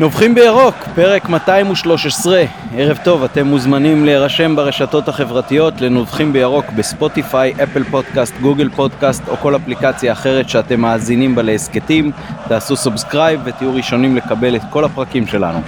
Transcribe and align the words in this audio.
נובחים 0.00 0.34
בירוק, 0.34 0.74
פרק 0.94 1.28
213. 1.28 2.44
ערב 2.76 2.98
טוב, 3.04 3.22
אתם 3.22 3.46
מוזמנים 3.46 4.04
להירשם 4.04 4.56
ברשתות 4.56 5.08
החברתיות 5.08 5.80
לנובחים 5.80 6.32
בירוק 6.32 6.64
בספוטיפיי, 6.76 7.54
אפל 7.62 7.84
פודקאסט, 7.84 8.34
גוגל 8.40 8.68
פודקאסט 8.68 9.28
או 9.28 9.36
כל 9.36 9.56
אפליקציה 9.56 10.12
אחרת 10.12 10.48
שאתם 10.48 10.80
מאזינים 10.80 11.34
בה 11.34 11.42
להסכתים. 11.42 12.10
תעשו 12.48 12.76
subscribe 12.76 13.40
ותהיו 13.44 13.74
ראשונים 13.74 14.16
לקבל 14.16 14.56
את 14.56 14.62
כל 14.70 14.84
הפרקים 14.84 15.26
שלנו. 15.26 15.58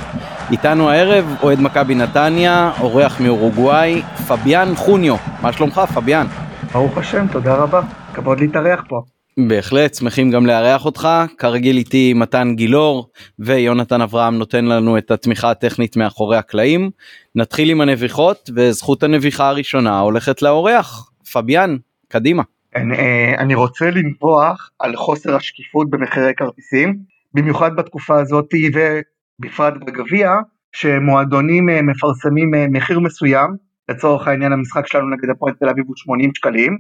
איתנו 0.50 0.90
הערב 0.90 1.36
אוהד 1.42 1.60
מכבי 1.60 1.94
נתניה, 1.94 2.70
אורח 2.80 3.20
מאורוגוואי, 3.20 4.02
פביאן 4.28 4.74
חוניו. 4.76 5.16
מה 5.42 5.52
שלומך, 5.52 5.80
פביאן? 5.94 6.26
ברוך 6.72 6.98
השם, 6.98 7.26
תודה 7.26 7.54
רבה. 7.54 7.80
כבוד 8.14 8.40
להתארח 8.40 8.84
פה. 8.88 9.00
בהחלט, 9.48 9.94
שמחים 9.94 10.30
גם 10.30 10.46
לארח 10.46 10.84
אותך. 10.84 11.08
כרגיל 11.38 11.76
איתי 11.76 12.14
מתן 12.14 12.54
גילאור 12.54 13.10
ויונתן 13.38 14.00
אברהם 14.00 14.38
נותן 14.38 14.64
לנו 14.64 14.98
את 14.98 15.10
התמיכה 15.10 15.50
הטכנית 15.50 15.96
מאחורי 15.96 16.36
הקלעים. 16.36 16.90
נתחיל 17.34 17.70
עם 17.70 17.80
הנביחות 17.80 18.50
וזכות 18.56 19.02
הנביחה 19.02 19.48
הראשונה 19.48 20.00
הולכת 20.00 20.42
לאורח. 20.42 21.10
פביאן, 21.32 21.76
קדימה. 22.08 22.42
אני, 22.76 22.98
אה, 22.98 23.34
אני 23.38 23.54
רוצה 23.54 23.90
לנבוח 23.90 24.70
על 24.78 24.96
חוסר 24.96 25.36
השקיפות 25.36 25.90
במחירי 25.90 26.32
כרטיסים, 26.36 26.96
במיוחד 27.34 27.76
בתקופה 27.76 28.20
הזאת 28.20 28.54
ובפרט 28.74 29.74
בגביע, 29.86 30.30
שמועדונים 30.72 31.68
אה, 31.68 31.82
מפרסמים 31.82 32.54
אה, 32.54 32.66
מחיר 32.70 33.00
מסוים, 33.00 33.50
לצורך 33.88 34.28
העניין 34.28 34.52
המשחק 34.52 34.86
שלנו 34.86 35.10
נגד 35.10 35.30
הפועל 35.30 35.54
תל 35.54 35.68
אביב 35.68 35.84
הוא 35.86 35.96
80 35.96 36.30
שקלים, 36.34 36.78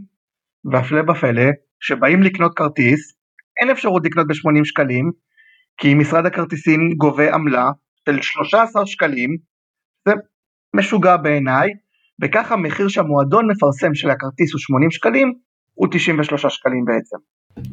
והפלא 0.64 1.10
ופלא, 1.10 1.50
שבאים 1.80 2.22
לקנות 2.22 2.52
כרטיס, 2.56 3.14
אין 3.60 3.70
אפשרות 3.70 4.02
לקנות 4.04 4.26
ב-80 4.26 4.64
שקלים, 4.64 5.10
כי 5.76 5.94
משרד 5.94 6.26
הכרטיסים 6.26 6.90
גובה 6.96 7.34
עמלה 7.34 7.70
של 8.06 8.22
13 8.22 8.86
שקלים, 8.86 9.36
זה 10.08 10.14
משוגע 10.76 11.16
בעיניי, 11.16 11.70
וככה 12.22 12.54
המחיר 12.54 12.88
שהמועדון 12.88 13.50
מפרסם 13.50 13.94
של 13.94 14.10
הכרטיס 14.10 14.52
הוא 14.52 14.58
80 14.58 14.90
שקלים, 14.90 15.32
הוא 15.74 15.88
93 15.90 16.46
שקלים 16.46 16.84
בעצם. 16.84 17.16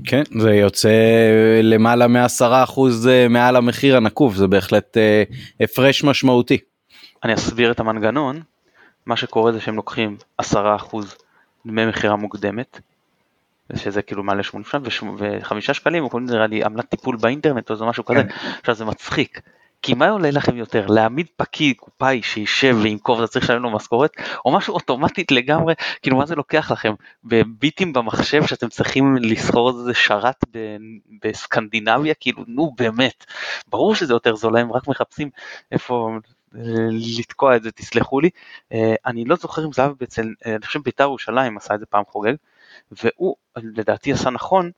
כן, 0.05 0.23
זה 0.39 0.53
יוצא 0.53 0.89
למעלה 1.63 2.07
מעשרה 2.07 2.63
אחוז 2.63 3.07
אה, 3.07 3.27
מעל 3.27 3.55
המחיר 3.55 3.97
הנקוב, 3.97 4.35
זה 4.35 4.47
בהחלט 4.47 4.97
אה, 4.97 5.23
הפרש 5.61 6.03
משמעותי. 6.03 6.57
אני 7.23 7.33
אסביר 7.33 7.71
את 7.71 7.79
המנגנון, 7.79 8.41
מה 9.05 9.17
שקורה 9.17 9.51
זה 9.51 9.59
שהם 9.59 9.75
לוקחים 9.75 10.17
עשרה 10.37 10.75
אחוז 10.75 11.15
דמי 11.67 11.85
מכירה 11.85 12.15
מוקדמת, 12.15 12.79
שזה 13.75 14.01
כאילו 14.01 14.23
מעלה 14.23 14.43
80 14.43 14.83
וחמישה 15.17 15.73
שקלים, 15.73 16.03
הוא 16.03 16.11
קוראים 16.11 16.27
לזה 16.27 16.35
נראה 16.35 16.47
לי 16.47 16.63
עמלת 16.63 16.89
טיפול 16.89 17.17
באינטרנט 17.17 17.69
או 17.69 17.75
זה 17.75 17.85
משהו 17.85 18.05
כזה, 18.05 18.23
כן. 18.23 18.29
עכשיו 18.59 18.75
זה 18.75 18.85
מצחיק. 18.85 19.41
כי 19.81 19.93
מה 19.93 20.09
עולה 20.09 20.31
לכם 20.31 20.57
יותר, 20.57 20.87
להעמיד 20.87 21.27
פקיד 21.35 21.75
קופאי 21.77 22.21
שישב 22.23 22.77
וימכור 22.81 23.17
ואתה 23.17 23.31
צריך 23.31 23.45
לשלם 23.45 23.63
לו 23.63 23.71
משכורת, 23.71 24.11
או 24.45 24.51
משהו 24.51 24.73
אוטומטית 24.73 25.31
לגמרי, 25.31 25.73
כאילו 26.01 26.17
מה 26.17 26.25
זה 26.25 26.35
לוקח 26.35 26.71
לכם, 26.71 26.93
בביטים 27.23 27.93
במחשב 27.93 28.45
שאתם 28.45 28.69
צריכים 28.69 29.15
לסחור 29.21 29.69
איזה 29.69 29.93
שרת 29.93 30.45
בסקנדינביה, 31.23 32.13
כאילו 32.13 32.43
נו 32.47 32.73
באמת, 32.77 33.25
ברור 33.67 33.95
שזה 33.95 34.13
יותר 34.13 34.35
זול 34.35 34.57
הם 34.57 34.71
רק 34.71 34.87
מחפשים 34.87 35.29
איפה 35.71 36.09
לתקוע 37.19 37.55
את 37.55 37.63
זה, 37.63 37.71
תסלחו 37.71 38.19
לי. 38.19 38.29
אה, 38.73 38.95
אני 39.05 39.25
לא 39.25 39.35
זוכר 39.35 39.65
אם 39.65 39.73
זה 39.73 39.81
היה 39.81 39.91
אצל, 40.03 40.33
אה, 40.45 40.55
אני 40.55 40.65
חושב 40.65 40.79
בית"ר 40.83 41.03
ירושלים 41.03 41.57
עשה 41.57 41.75
את 41.75 41.79
זה 41.79 41.85
פעם 41.85 42.03
חוגג, 42.07 42.33
והוא 42.91 43.35
לדעתי 43.55 44.13
עשה 44.13 44.29
נכון 44.29 44.71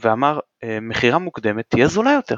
ואמר 0.00 0.40
אה, 0.64 0.78
מכירה 0.80 1.18
מוקדמת 1.18 1.64
תהיה 1.68 1.86
זולה 1.88 2.12
יותר. 2.12 2.36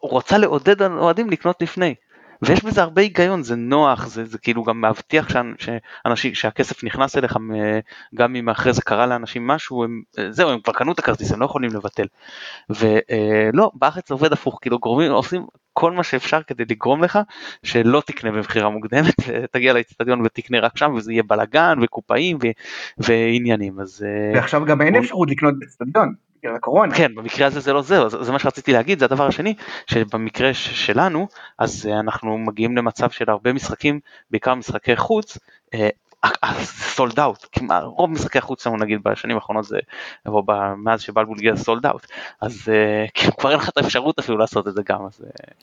הוא 0.00 0.18
רצה 0.18 0.38
לעודד 0.38 0.82
אוהדים 0.82 1.30
לקנות 1.30 1.62
לפני. 1.62 1.94
ויש 2.42 2.64
בזה 2.64 2.82
הרבה 2.82 3.02
היגיון, 3.02 3.42
זה 3.42 3.56
נוח, 3.56 4.06
זה, 4.06 4.24
זה 4.24 4.38
כאילו 4.38 4.64
גם 4.64 4.84
מבטיח 4.84 5.28
שאנשים, 5.58 6.34
שהכסף 6.34 6.84
נכנס 6.84 7.16
אליך, 7.16 7.36
גם 8.14 8.36
אם 8.36 8.48
אחרי 8.48 8.72
זה 8.72 8.82
קרה 8.82 9.06
לאנשים 9.06 9.46
משהו, 9.46 9.84
הם, 9.84 10.02
זהו, 10.30 10.50
הם 10.50 10.60
כבר 10.60 10.72
קנו 10.72 10.92
את 10.92 10.98
הכרטיס, 10.98 11.32
הם 11.32 11.40
לא 11.40 11.44
יכולים 11.44 11.70
לבטל. 11.74 12.06
ולא, 12.70 13.70
בארץ 13.74 14.08
זה 14.08 14.14
עובד 14.14 14.32
הפוך, 14.32 14.58
כאילו 14.62 14.78
גורמים, 14.78 15.12
עושים 15.12 15.46
כל 15.72 15.92
מה 15.92 16.02
שאפשר 16.02 16.42
כדי 16.42 16.64
לגרום 16.70 17.04
לך 17.04 17.18
שלא 17.62 18.02
תקנה 18.06 18.32
במכירה 18.32 18.70
מוקדמת, 18.70 19.14
תגיע 19.52 19.72
לאצטדיון 19.72 20.20
ותקנה 20.20 20.60
רק 20.60 20.76
שם, 20.76 20.94
וזה 20.96 21.12
יהיה 21.12 21.22
בלאגן 21.22 21.78
וקופאים 21.82 22.38
ועניינים, 22.98 23.80
אז... 23.80 24.06
אה, 24.06 24.32
ועכשיו 24.34 24.64
גם 24.64 24.82
אין 24.82 24.96
אפשרות 24.96 25.30
לקנות 25.30 25.58
באצטדיון. 25.58 26.14
בגלל 26.42 26.56
הקורונה. 26.56 26.94
כן, 26.94 27.14
במקרה 27.14 27.46
הזה 27.46 27.60
זה 27.60 27.72
לא 27.72 27.82
זה, 27.82 28.08
זה 28.08 28.32
מה 28.32 28.38
שרציתי 28.38 28.72
להגיד, 28.72 28.98
זה 28.98 29.04
הדבר 29.04 29.26
השני, 29.26 29.54
שבמקרה 29.86 30.54
שלנו, 30.54 31.28
אז 31.58 31.86
אה, 31.86 32.00
אנחנו 32.00 32.38
מגיעים 32.38 32.76
למצב 32.76 33.10
של 33.10 33.30
הרבה 33.30 33.52
משחקים, 33.52 34.00
בעיקר 34.30 34.54
משחקי 34.54 34.96
חוץ, 34.96 35.38
סולד 36.62 37.20
אאוט, 37.20 37.46
רוב 37.82 38.10
משחקי 38.10 38.38
החוץ 38.38 38.64
שלנו 38.64 38.76
נגיד 38.76 38.98
בשנים 39.04 39.36
האחרונות 39.36 39.64
זה, 39.64 39.78
או 40.26 40.42
מאז 40.76 41.00
שבלבול 41.00 41.36
הגיע 41.38 41.56
סולד 41.56 41.86
אאוט, 41.86 42.06
אז 42.40 42.68
אה, 42.68 43.06
כאילו 43.14 43.36
כבר 43.36 43.50
אין 43.50 43.58
לך 43.58 43.68
את 43.68 43.76
האפשרות 43.76 44.18
אפילו 44.18 44.38
לעשות 44.38 44.68
את 44.68 44.74
זה 44.74 44.80
גם, 44.88 45.06
אז... 45.06 45.24
אה, 45.24 45.54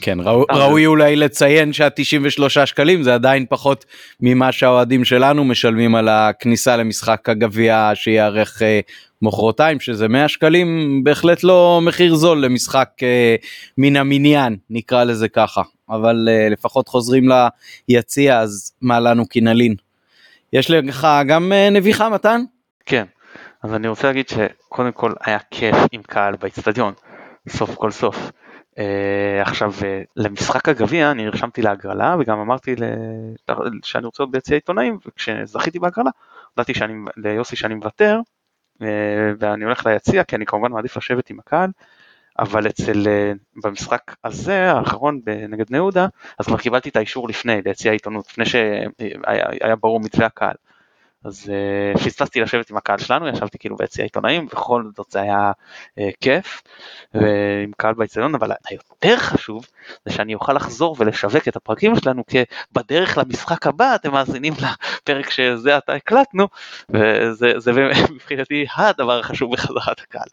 כן, 0.00 0.18
ראוי 0.50 0.86
אולי 0.86 1.16
לציין 1.16 1.72
שה-93 1.72 2.66
שקלים 2.66 3.02
זה 3.02 3.14
עדיין 3.14 3.46
פחות 3.48 3.84
ממה 4.20 4.52
שהאוהדים 4.52 5.04
שלנו 5.04 5.44
משלמים 5.44 5.94
על 5.94 6.08
הכניסה 6.08 6.76
למשחק 6.76 7.28
הגביע 7.28 7.90
שייערך 7.94 8.62
מחרתיים 9.22 9.80
שזה 9.80 10.08
100 10.08 10.28
שקלים 10.28 11.00
בהחלט 11.04 11.44
לא 11.44 11.80
מחיר 11.82 12.14
זול 12.14 12.44
למשחק 12.44 12.88
אה, 13.02 13.36
מן 13.78 13.96
המניין 13.96 14.56
נקרא 14.70 15.04
לזה 15.04 15.28
ככה. 15.28 15.62
אבל 15.90 16.28
אה, 16.30 16.48
לפחות 16.48 16.88
חוזרים 16.88 17.28
ליציע 17.88 18.38
אז 18.40 18.72
מה 18.82 19.00
לנו 19.00 19.28
כי 19.28 19.40
נלין. 19.40 19.74
יש 20.52 20.70
לך 20.70 21.06
גם 21.26 21.52
אה, 21.52 21.70
נביחה 21.70 22.08
מתן? 22.08 22.40
כן 22.86 23.04
אז 23.62 23.74
אני 23.74 23.88
רוצה 23.88 24.06
להגיד 24.06 24.28
שקודם 24.28 24.92
כל 24.92 25.12
היה 25.24 25.38
כיף 25.50 25.76
עם 25.92 26.02
קהל 26.02 26.36
באצטדיון 26.36 26.94
סוף 27.48 27.74
כל 27.74 27.90
סוף. 27.90 28.30
Uh, 28.74 28.80
עכשיו 29.40 29.72
uh, 29.72 29.84
למשחק 30.16 30.68
הגביע 30.68 31.10
אני 31.10 31.24
נרשמתי 31.24 31.62
להגרלה 31.62 32.16
וגם 32.20 32.38
אמרתי 32.38 32.76
ל... 32.76 32.82
שאני 33.82 34.06
רוצה 34.06 34.22
להיות 34.22 34.32
ביציע 34.32 34.56
עיתונאים 34.56 34.98
וכשזכיתי 35.06 35.78
בהגרלה 35.78 36.10
הודעתי 36.54 36.72
ליוסי 37.16 37.56
שאני 37.56 37.74
מוותר 37.74 38.20
אה, 38.82 39.32
ואני 39.38 39.64
הולך 39.64 39.86
ליציע 39.86 40.24
כי 40.24 40.36
אני 40.36 40.46
כמובן 40.46 40.72
מעדיף 40.72 40.96
לשבת 40.96 41.30
עם 41.30 41.38
הקהל, 41.38 41.70
אבל 42.38 42.66
אצל, 42.66 43.08
אה, 43.08 43.32
במשחק 43.64 44.14
הזה, 44.24 44.72
האחרון 44.72 45.20
נגד 45.48 45.66
בני 45.68 45.78
יהודה, 45.78 46.06
אז 46.38 46.46
כבר 46.46 46.58
קיבלתי 46.58 46.88
את 46.88 46.96
האישור 46.96 47.28
לפני, 47.28 47.62
ליציע 47.64 47.90
העיתונות, 47.90 48.26
לפני 48.30 48.46
שהיה 48.46 49.76
ברור 49.76 50.00
מתווה 50.00 50.26
הקהל. 50.26 50.54
אז 51.24 51.50
uh, 51.94 51.98
פספסתי 51.98 52.40
לשבת 52.40 52.70
עם 52.70 52.76
הקהל 52.76 52.98
שלנו, 52.98 53.28
ישבתי 53.28 53.58
כאילו 53.58 53.76
ביציע 53.76 54.04
עיתונאים, 54.04 54.46
בכל 54.46 54.84
זאת 54.96 55.10
זה 55.10 55.20
היה 55.22 55.52
uh, 55.98 56.02
כיף, 56.20 56.62
ועם 57.14 57.72
קהל 57.76 57.94
באצטדיון, 57.94 58.34
אבל 58.34 58.52
היותר 58.68 59.16
חשוב 59.16 59.66
זה 60.04 60.12
שאני 60.12 60.34
אוכל 60.34 60.52
לחזור 60.52 60.96
ולשווק 60.98 61.48
את 61.48 61.56
הפרקים 61.56 61.96
שלנו, 61.96 62.26
כי 62.26 62.38
בדרך 62.72 63.18
למשחק 63.18 63.66
הבא 63.66 63.94
אתם 63.94 64.12
מאזינים 64.12 64.52
לפרק 64.52 65.30
שזה 65.30 65.76
עתה 65.76 65.92
הקלטנו, 65.92 66.48
וזה 66.88 67.72
מבחינתי 68.10 68.66
הדבר 68.76 69.18
החשוב 69.18 69.52
בחזרת 69.52 70.00
הקהל. 70.00 70.28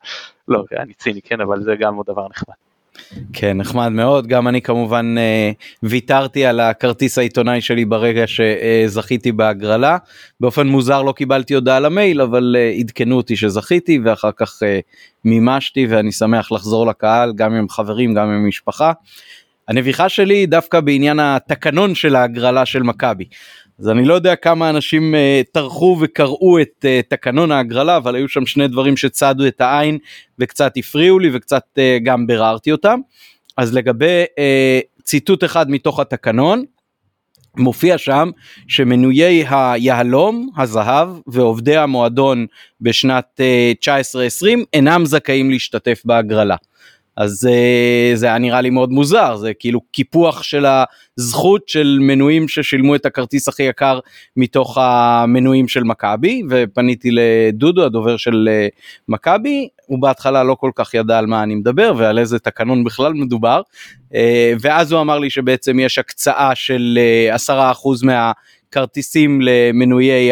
לא, 0.47 0.63
אני 0.79 0.93
ציני, 0.93 1.21
כן, 1.21 1.41
אבל 1.41 1.63
זה 1.63 1.75
גם 1.79 1.95
עוד 1.95 2.05
דבר 2.05 2.27
נחמד. 2.27 2.64
כן 3.33 3.57
נחמד 3.57 3.87
מאוד 3.87 4.27
גם 4.27 4.47
אני 4.47 4.61
כמובן 4.61 5.15
אה, 5.17 5.51
ויתרתי 5.83 6.45
על 6.45 6.59
הכרטיס 6.59 7.17
העיתונאי 7.17 7.61
שלי 7.61 7.85
ברגע 7.85 8.23
שזכיתי 8.27 9.31
בהגרלה 9.31 9.97
באופן 10.39 10.67
מוזר 10.67 11.01
לא 11.01 11.11
קיבלתי 11.11 11.53
הודעה 11.53 11.79
למייל 11.79 12.21
אבל 12.21 12.55
אה, 12.59 12.71
עדכנו 12.79 13.17
אותי 13.17 13.35
שזכיתי 13.35 13.99
ואחר 14.03 14.31
כך 14.35 14.63
אה, 14.63 14.79
מימשתי 15.25 15.87
ואני 15.89 16.11
שמח 16.11 16.51
לחזור 16.51 16.87
לקהל 16.87 17.33
גם 17.35 17.53
עם 17.53 17.69
חברים 17.69 18.13
גם 18.13 18.29
עם 18.29 18.47
משפחה. 18.47 18.91
הנביכה 19.67 20.09
שלי 20.09 20.45
דווקא 20.45 20.79
בעניין 20.79 21.19
התקנון 21.19 21.95
של 21.95 22.15
ההגרלה 22.15 22.65
של 22.65 22.83
מכבי. 22.83 23.25
אז 23.79 23.89
אני 23.89 24.05
לא 24.05 24.13
יודע 24.13 24.35
כמה 24.35 24.69
אנשים 24.69 25.15
uh, 25.15 25.51
טרחו 25.51 25.97
וקראו 26.01 26.61
את 26.61 26.85
uh, 26.85 27.09
תקנון 27.09 27.51
ההגרלה 27.51 27.97
אבל 27.97 28.15
היו 28.15 28.29
שם 28.29 28.45
שני 28.45 28.67
דברים 28.67 28.97
שצדו 28.97 29.47
את 29.47 29.61
העין 29.61 29.97
וקצת 30.39 30.73
הפריעו 30.77 31.19
לי 31.19 31.29
וקצת 31.33 31.63
uh, 31.75 32.03
גם 32.03 32.27
ביררתי 32.27 32.71
אותם. 32.71 32.99
אז 33.57 33.73
לגבי 33.73 34.23
ציטוט 35.03 35.43
אחד 35.43 35.69
מתוך 35.69 35.99
התקנון 35.99 36.63
מופיע 37.57 37.97
שם 37.97 38.29
שמנויי 38.67 39.45
היהלום, 39.49 40.49
הזהב 40.57 41.09
ועובדי 41.27 41.77
המועדון 41.77 42.45
בשנת 42.81 43.39
uh, 43.83 43.89
19-20 44.43 44.45
אינם 44.73 45.05
זכאים 45.05 45.51
להשתתף 45.51 46.01
בהגרלה. 46.05 46.55
אז 47.17 47.49
uh, 47.51 48.17
זה 48.17 48.25
היה 48.25 48.37
נראה 48.37 48.61
לי 48.61 48.69
מאוד 48.69 48.91
מוזר 48.91 49.35
זה 49.35 49.53
כאילו 49.53 49.81
קיפוח 49.91 50.43
של 50.43 50.65
הזכות 51.17 51.69
של 51.69 51.97
מנויים 52.01 52.47
ששילמו 52.47 52.95
את 52.95 53.05
הכרטיס 53.05 53.47
הכי 53.47 53.63
יקר 53.63 53.99
מתוך 54.37 54.77
המנויים 54.81 55.67
של 55.67 55.83
מכבי 55.83 56.43
ופניתי 56.49 57.09
לדודו 57.11 57.85
הדובר 57.85 58.17
של 58.17 58.49
uh, 58.71 58.79
מכבי 59.07 59.67
הוא 59.85 60.01
בהתחלה 60.01 60.43
לא 60.43 60.55
כל 60.55 60.71
כך 60.75 60.93
ידע 60.93 61.17
על 61.17 61.25
מה 61.25 61.43
אני 61.43 61.55
מדבר 61.55 61.93
ועל 61.97 62.19
איזה 62.19 62.39
תקנון 62.39 62.83
בכלל 62.83 63.13
מדובר, 63.13 63.61
אה, 64.15 64.53
ואז 64.61 64.91
הוא 64.91 65.01
אמר 65.01 65.19
לי 65.19 65.29
שבעצם 65.29 65.79
יש 65.79 65.99
הקצאה 65.99 66.55
של 66.55 66.99
אה, 67.01 67.35
עשרה 67.35 67.71
אחוז 67.71 68.03
מהכרטיסים 68.03 69.39
למנויי 69.41 70.31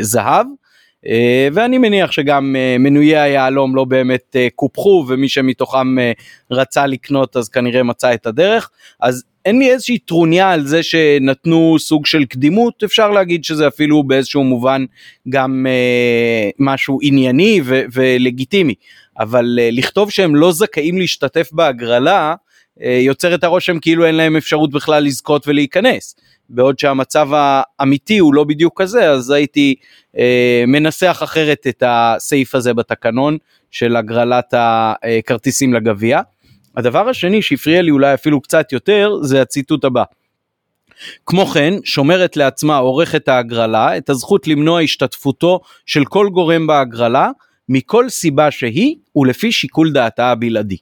הזהב. 0.00 0.46
אה, 1.08 1.48
ואני 1.52 1.78
מניח 1.78 2.12
שגם 2.12 2.56
אה, 2.58 2.76
מנויי 2.78 3.18
היהלום 3.18 3.76
לא 3.76 3.84
באמת 3.84 4.36
אה, 4.36 4.48
קופחו 4.54 5.04
ומי 5.08 5.28
שמתוכם 5.28 5.96
רצה 6.50 6.86
לקנות 6.86 7.36
אז 7.36 7.48
כנראה 7.48 7.82
מצא 7.82 8.14
את 8.14 8.26
הדרך. 8.26 8.70
אז 9.00 9.24
אין 9.44 9.58
לי 9.58 9.70
איזושהי 9.70 9.98
טרוניה 9.98 10.50
על 10.50 10.66
זה 10.66 10.82
שנתנו 10.82 11.76
סוג 11.78 12.06
של 12.06 12.24
קדימות. 12.24 12.82
אפשר 12.84 13.10
להגיד 13.10 13.44
שזה 13.44 13.68
אפילו 13.68 14.02
באיזשהו 14.02 14.44
מובן 14.44 14.84
גם 15.28 15.66
משהו 16.58 16.98
ענייני 17.02 17.60
ו- 17.64 17.82
ולגיטימי. 17.92 18.74
אבל 19.18 19.58
לכתוב 19.72 20.10
שהם 20.10 20.36
לא 20.36 20.52
זכאים 20.52 20.98
להשתתף 20.98 21.48
בהגרלה 21.52 22.34
יוצר 22.80 23.34
את 23.34 23.44
הרושם 23.44 23.78
כאילו 23.78 24.06
אין 24.06 24.14
להם 24.14 24.36
אפשרות 24.36 24.70
בכלל 24.70 25.04
לזכות 25.04 25.48
ולהיכנס. 25.48 26.16
בעוד 26.48 26.78
שהמצב 26.78 27.28
האמיתי 27.32 28.18
הוא 28.18 28.34
לא 28.34 28.44
בדיוק 28.44 28.82
כזה, 28.82 29.10
אז 29.10 29.30
הייתי 29.30 29.74
אה, 30.18 30.64
מנסח 30.66 31.20
אחרת 31.24 31.66
את 31.68 31.82
הסעיף 31.86 32.54
הזה 32.54 32.74
בתקנון 32.74 33.38
של 33.70 33.96
הגרלת 33.96 34.54
הכרטיסים 34.56 35.74
לגביע. 35.74 36.20
הדבר 36.76 37.08
השני 37.08 37.42
שהפריע 37.42 37.82
לי 37.82 37.90
אולי 37.90 38.14
אפילו 38.14 38.40
קצת 38.40 38.72
יותר 38.72 39.16
זה 39.22 39.42
הציטוט 39.42 39.84
הבא. 39.84 40.02
כמו 41.26 41.46
כן, 41.46 41.74
שומרת 41.84 42.36
לעצמה 42.36 42.76
עורכת 42.76 43.28
ההגרלה 43.28 43.96
את 43.96 44.10
הזכות 44.10 44.48
למנוע 44.48 44.80
השתתפותו 44.80 45.60
של 45.86 46.04
כל 46.04 46.28
גורם 46.32 46.66
בהגרלה 46.66 47.30
מכל 47.68 48.08
סיבה 48.08 48.50
שהיא 48.50 48.96
ולפי 49.16 49.52
שיקול 49.52 49.92
דעתה 49.92 50.30
הבלעדי. 50.30 50.76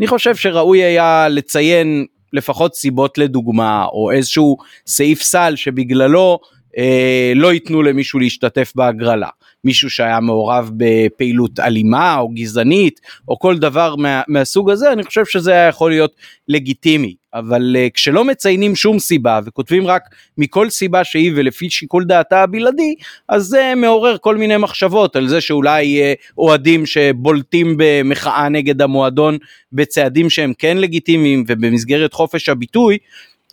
אני 0.00 0.06
חושב 0.06 0.36
שראוי 0.36 0.82
היה 0.82 1.28
לציין 1.28 2.06
לפחות 2.32 2.74
סיבות 2.74 3.18
לדוגמה 3.18 3.84
או 3.84 4.10
איזשהו 4.12 4.56
סעיף 4.86 5.22
סל 5.22 5.52
שבגללו 5.56 6.38
אה, 6.78 7.32
לא 7.34 7.52
ייתנו 7.52 7.82
למישהו 7.82 8.18
להשתתף 8.18 8.72
בהגרלה. 8.74 9.28
מישהו 9.64 9.90
שהיה 9.90 10.20
מעורב 10.20 10.70
בפעילות 10.76 11.60
אלימה 11.60 12.18
או 12.18 12.28
גזענית 12.28 13.00
או 13.28 13.38
כל 13.38 13.58
דבר 13.58 13.96
מה, 13.96 14.22
מהסוג 14.28 14.70
הזה 14.70 14.92
אני 14.92 15.04
חושב 15.04 15.24
שזה 15.24 15.52
היה 15.52 15.68
יכול 15.68 15.90
להיות 15.90 16.12
לגיטימי 16.48 17.14
אבל 17.34 17.76
uh, 17.76 17.90
כשלא 17.94 18.24
מציינים 18.24 18.76
שום 18.76 18.98
סיבה 18.98 19.40
וכותבים 19.44 19.86
רק 19.86 20.02
מכל 20.38 20.70
סיבה 20.70 21.04
שהיא 21.04 21.32
ולפי 21.36 21.70
שיקול 21.70 22.04
דעתה 22.04 22.42
הבלעדי 22.42 22.94
אז 23.28 23.42
זה 23.42 23.72
מעורר 23.76 24.16
כל 24.20 24.36
מיני 24.36 24.56
מחשבות 24.56 25.16
על 25.16 25.28
זה 25.28 25.40
שאולי 25.40 26.00
uh, 26.00 26.32
אוהדים 26.38 26.86
שבולטים 26.86 27.74
במחאה 27.78 28.48
נגד 28.48 28.82
המועדון 28.82 29.38
בצעדים 29.72 30.30
שהם 30.30 30.52
כן 30.58 30.76
לגיטימיים 30.76 31.44
ובמסגרת 31.46 32.12
חופש 32.12 32.48
הביטוי 32.48 32.98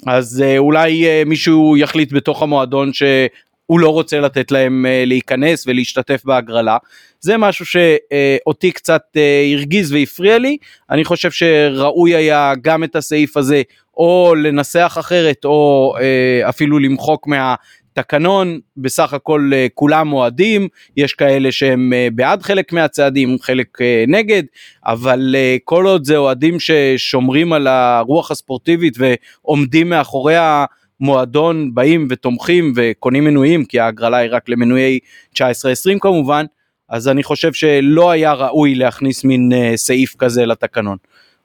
אז 0.07 0.43
uh, 0.45 0.57
אולי 0.57 1.03
uh, 1.05 1.29
מישהו 1.29 1.77
יחליט 1.77 2.13
בתוך 2.13 2.41
המועדון 2.41 2.93
שהוא 3.65 3.79
לא 3.79 3.89
רוצה 3.89 4.19
לתת 4.19 4.51
להם 4.51 4.85
uh, 4.85 5.07
להיכנס 5.07 5.67
ולהשתתף 5.67 6.21
בהגרלה. 6.25 6.77
זה 7.19 7.37
משהו 7.37 7.65
שאותי 7.65 8.71
קצת 8.71 9.01
uh, 9.15 9.19
הרגיז 9.57 9.91
והפריע 9.91 10.37
לי, 10.37 10.57
אני 10.89 11.05
חושב 11.05 11.31
שראוי 11.31 12.15
היה 12.15 12.53
גם 12.61 12.83
את 12.83 12.95
הסעיף 12.95 13.37
הזה 13.37 13.61
או 13.97 14.33
לנסח 14.43 14.95
אחרת 14.99 15.45
או 15.45 15.93
uh, 15.97 16.49
אפילו 16.49 16.79
למחוק 16.79 17.27
מה... 17.27 17.55
תקנון 17.95 18.59
בסך 18.77 19.13
הכל 19.13 19.51
אה, 19.53 19.67
כולם 19.73 20.13
אוהדים. 20.13 20.67
יש 20.97 21.13
כאלה 21.13 21.51
שהם 21.51 21.93
אה, 21.93 22.07
בעד 22.15 22.41
חלק 22.41 22.73
מהצעדים 22.73 23.37
חלק 23.41 23.81
אה, 23.81 24.03
נגד. 24.07 24.43
אבל 24.85 25.35
כל 25.63 25.85
עוד 25.85 26.05
זה 26.05 26.17
אוהדים 26.17 26.57
ששומרים 26.59 27.53
על 27.53 27.67
הרוח 27.67 28.31
הספורטיבית 28.31 28.97
ועומדים 28.97 29.89
מאחורי 29.89 30.35
המועדון 31.01 31.73
באים 31.73 32.07
ותומכים 32.09 32.73
וקונים 32.75 33.23
מנויים 33.23 33.65
כי 33.65 33.79
ההגרלה 33.79 34.17
היא 34.17 34.29
רק 34.31 34.49
למנויי 34.49 34.99
19-20 35.35 35.39
כמובן 36.01 36.45
אז 36.89 37.07
אני 37.07 37.23
חושב 37.23 37.53
שלא 37.53 38.11
היה 38.11 38.33
ראוי 38.33 38.75
להכניס 38.75 39.23
מין 39.23 39.51
סעיף 39.75 40.15
כזה 40.15 40.45
לתקנון. 40.45 40.97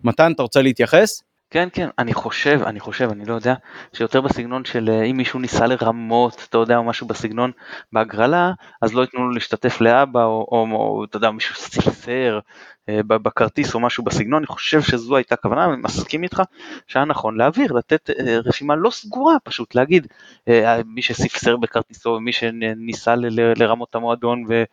מתן 0.05 0.33
אתה 0.33 0.43
רוצה 0.43 0.63
להתייחס? 0.63 1.23
כן 1.51 1.69
כן 1.73 1.89
אני 1.99 2.15
חושב 2.15 2.61
אני 2.67 2.81
חושב 2.81 3.09
אני 3.13 3.25
לא 3.25 3.35
יודע 3.35 3.55
שיותר 3.93 4.21
בסגנון 4.21 4.65
של 4.65 4.91
אה, 4.93 5.03
אם 5.03 5.17
מישהו 5.17 5.41
ניסה 5.41 5.67
לרמות 5.67 6.47
אתה 6.49 6.59
יודע 6.59 6.77
או 6.77 6.85
משהו 6.85 7.07
בסגנון 7.07 7.51
בהגרלה 7.93 8.53
אז 8.83 8.95
לא 8.95 9.01
ייתנו 9.01 9.27
לו 9.27 9.31
להשתתף 9.31 9.81
לאבא 9.81 10.25
או, 10.25 10.49
או, 10.53 10.67
או 10.73 11.05
אתה 11.05 11.17
יודע 11.17 11.31
מישהו 11.31 11.55
ספסר 11.55 12.39
בכרטיס 12.89 13.75
או 13.75 13.81
משהו 13.81 14.05
בסגנון 14.05 14.39
אני 14.39 14.47
חושב 14.47 14.83
שזו 14.83 15.17
הייתה 15.17 15.35
הכוונה 15.35 15.65
אני 15.65 15.77
מסכים 15.77 16.23
איתך 16.23 16.43
שהיה 16.87 17.05
נכון 17.05 17.37
להעביר 17.37 17.73
לתת 17.73 18.11
אה, 18.11 18.39
רשימה 18.45 18.77
לא 18.77 18.91
סגורה 18.91 19.35
פשוט 19.45 19.75
להגיד 19.75 20.07
אה, 20.49 20.81
מי 20.87 21.03
שספסר 21.03 21.57
בכרטיסו 21.57 22.21
מי 22.21 22.33
שניסה 22.33 23.15
לרמות 23.57 23.95
המועדון 23.95 24.45
ו, 24.49 24.65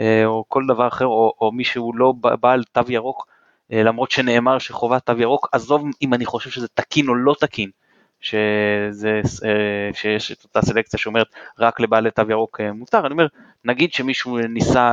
אה, 0.00 0.24
או 0.24 0.44
כל 0.48 0.64
דבר 0.68 0.88
אחר 0.88 1.06
או, 1.06 1.32
או 1.40 1.52
מי 1.52 1.64
שהוא 1.64 1.94
לא 1.94 2.14
בעל 2.40 2.64
תו 2.72 2.82
ירוק 2.88 3.26
אה, 3.72 3.82
למרות 3.82 4.10
שנאמר 4.10 4.58
שחובת 4.58 5.06
תו 5.06 5.18
ירוק, 5.18 5.48
עזוב 5.52 5.84
אם 6.02 6.14
אני 6.14 6.26
חושב 6.26 6.50
שזה 6.50 6.68
תקין 6.68 7.08
או 7.08 7.14
לא 7.14 7.34
תקין, 7.40 7.70
שזה, 8.20 9.20
אה, 9.44 9.90
שיש 9.94 10.32
את 10.32 10.44
אותה 10.44 10.62
סלקציה 10.62 10.98
שאומרת 10.98 11.26
רק 11.58 11.80
לבעלי 11.80 12.10
תו 12.10 12.22
ירוק 12.30 12.60
אה, 12.60 12.72
מותר, 12.72 13.06
אני 13.06 13.12
אומר, 13.12 13.26
נגיד 13.64 13.92
שמישהו 13.92 14.38
ניסה, 14.38 14.92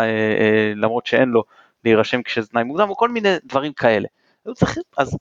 למרות 0.75 1.05
שאין 1.05 1.29
לו, 1.29 1.43
להירשם 1.85 2.21
כשזה 2.21 2.47
תנאי 2.47 2.63
מוקדם, 2.63 2.89
או 2.89 2.97
כל 2.97 3.09
מיני 3.09 3.29
דברים 3.45 3.73
כאלה. 3.73 4.07
אז 4.97 5.15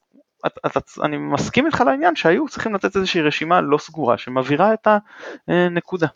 אני 1.02 1.16
מסכים 1.16 1.66
איתך 1.66 1.80
לעניין 1.86 2.16
שהיו 2.16 2.48
צריכים 2.48 2.74
לתת 2.74 2.96
איזושהי 2.96 3.22
רשימה 3.22 3.60
לא 3.60 3.78
סגורה 3.78 4.18
שמבהירה 4.18 4.74
את 4.74 4.88
הנקודה. 5.48 6.06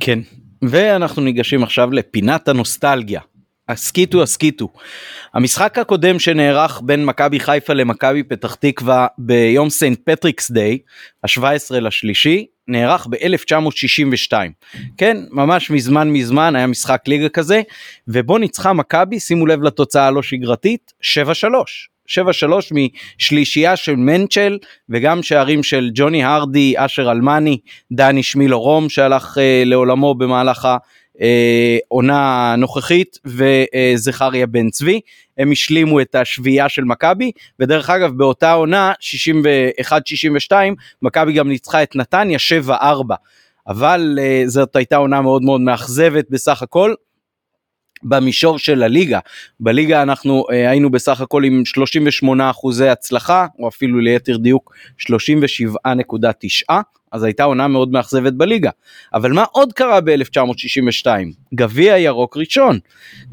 כן, 0.00 0.18
ואנחנו 0.62 1.22
ניגשים 1.22 1.62
עכשיו 1.62 1.90
לפינת 1.92 2.48
הנוסטלגיה. 2.48 3.20
הסכיתו 3.70 4.22
הסכיתו. 4.22 4.68
המשחק 5.34 5.78
הקודם 5.78 6.18
שנערך 6.18 6.80
בין 6.84 7.04
מכבי 7.04 7.40
חיפה 7.40 7.72
למכבי 7.72 8.22
פתח 8.22 8.54
תקווה 8.54 9.06
ביום 9.18 9.70
Saint 9.70 9.98
Patrick's 10.04 10.50
Day, 10.50 10.78
ה-17 11.24 11.74
לשלישי, 11.80 12.46
נערך 12.68 13.06
ב-1962. 13.10 14.32
כן, 14.96 15.16
ממש 15.30 15.70
מזמן 15.70 16.10
מזמן 16.10 16.56
היה 16.56 16.66
משחק 16.66 17.02
ליגה 17.06 17.28
כזה, 17.28 17.62
ובו 18.08 18.38
ניצחה 18.38 18.72
מכבי, 18.72 19.20
שימו 19.20 19.46
לב 19.46 19.62
לתוצאה 19.62 20.06
הלא 20.06 20.22
שגרתית, 20.22 20.92
7-3. 21.02 21.04
7-3 22.08 22.12
משלישייה 23.18 23.76
של 23.76 23.96
מנצ'ל 23.96 24.58
וגם 24.88 25.22
שערים 25.22 25.62
של 25.62 25.90
ג'וני 25.94 26.24
הרדי, 26.24 26.74
אשר 26.76 27.10
אלמני, 27.10 27.58
דני 27.92 28.22
שמילו 28.22 28.60
רום 28.60 28.88
שהלך 28.88 29.36
uh, 29.36 29.40
לעולמו 29.64 30.14
במהלך 30.14 30.68
העונה 31.20 32.52
הנוכחית 32.52 33.18
וזכריה 33.24 34.46
בן 34.46 34.70
צבי. 34.70 35.00
הם 35.38 35.52
השלימו 35.52 36.00
את 36.00 36.14
השביעייה 36.14 36.68
של 36.68 36.84
מכבי 36.84 37.32
ודרך 37.60 37.90
אגב 37.90 38.12
באותה 38.12 38.52
עונה 38.52 38.92
61-62 40.50 40.52
מכבי 41.02 41.32
גם 41.32 41.48
ניצחה 41.48 41.82
את 41.82 41.96
נתניה 41.96 42.38
7-4 42.68 42.72
אבל 43.68 44.18
uh, 44.18 44.48
זאת 44.48 44.76
הייתה 44.76 44.96
עונה 44.96 45.20
מאוד 45.20 45.42
מאוד 45.42 45.60
מאכזבת 45.60 46.30
בסך 46.30 46.62
הכל 46.62 46.94
במישור 48.02 48.58
של 48.58 48.82
הליגה. 48.82 49.18
בליגה 49.60 50.02
אנחנו 50.02 50.44
uh, 50.48 50.52
היינו 50.52 50.90
בסך 50.90 51.20
הכל 51.20 51.44
עם 51.44 51.64
38 51.64 52.50
אחוזי 52.50 52.88
הצלחה, 52.88 53.46
או 53.58 53.68
אפילו 53.68 54.00
ליתר 54.00 54.36
דיוק 54.36 54.74
37.9, 55.08 56.74
אז 57.12 57.22
הייתה 57.22 57.44
עונה 57.44 57.68
מאוד 57.68 57.90
מאכזבת 57.92 58.32
בליגה. 58.32 58.70
אבל 59.14 59.32
מה 59.32 59.44
עוד 59.52 59.72
קרה 59.72 60.00
ב-1962? 60.00 61.06
גביע 61.54 61.98
ירוק 61.98 62.36
ראשון. 62.36 62.78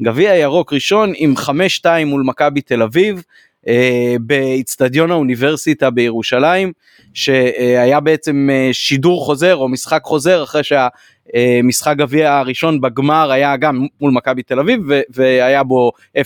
גביע 0.02 0.34
ירוק 0.34 0.72
ראשון 0.72 1.12
עם 1.16 1.34
5-2 1.82 1.86
מול 2.06 2.22
מכבי 2.22 2.60
תל 2.60 2.82
אביב, 2.82 3.22
uh, 3.64 3.68
באיצטדיון 4.20 5.10
האוניברסיטה 5.10 5.90
בירושלים, 5.90 6.72
שהיה 7.14 8.00
בעצם 8.00 8.48
uh, 8.50 8.72
שידור 8.72 9.24
חוזר 9.24 9.56
או 9.56 9.68
משחק 9.68 10.00
חוזר 10.04 10.42
אחרי 10.42 10.64
שה... 10.64 10.88
משחק 11.64 11.96
גביע 11.96 12.34
הראשון 12.34 12.80
בגמר 12.80 13.30
היה 13.30 13.56
גם 13.56 13.86
מול 14.00 14.12
מכבי 14.12 14.42
תל 14.42 14.60
אביב 14.60 14.80
והיה 15.10 15.62
בו 15.62 15.92
0-0 16.18 16.20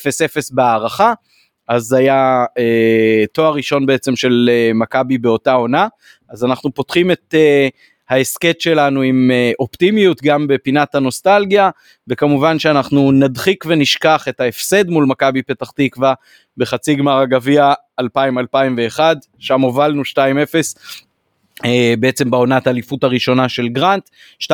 בהערכה. 0.53 1.13
אז 1.69 1.93
היה 1.93 2.45
אה, 2.59 3.25
תואר 3.33 3.55
ראשון 3.55 3.87
בעצם 3.87 4.17
של 4.17 4.51
אה, 4.53 4.71
מכבי 4.75 5.19
באותה 5.19 5.53
עונה, 5.53 5.89
אז 6.33 6.45
אנחנו 6.45 6.75
פותחים 6.75 7.11
את 7.11 7.35
אה, 7.35 7.69
ההסכת 8.09 8.61
שלנו 8.61 9.03
עם 9.03 9.31
אה, 9.33 9.53
אופטימיות 9.59 10.23
גם 10.23 10.47
בפינת 10.47 10.95
הנוסטלגיה, 10.95 11.71
וכמובן 12.09 12.59
שאנחנו 12.59 13.13
נדחיק 13.13 13.65
ונשכח 13.69 14.29
את 14.29 14.41
ההפסד 14.41 14.89
מול 14.89 15.05
מכבי 15.05 15.43
פתח 15.43 15.71
תקווה 15.71 16.15
בחצי 16.57 16.95
גמר 16.95 17.19
הגביע 17.19 17.73
2000-2001, 18.01 18.05
שם 19.39 19.61
הובלנו 19.61 20.03
2-0 20.03 20.17
אה, 20.17 20.61
בעצם 21.99 22.31
בעונת 22.31 22.67
האליפות 22.67 23.05
הראשונה 23.05 23.49
של 23.49 23.69
גרנט 23.69 24.09
2-0 24.43 24.49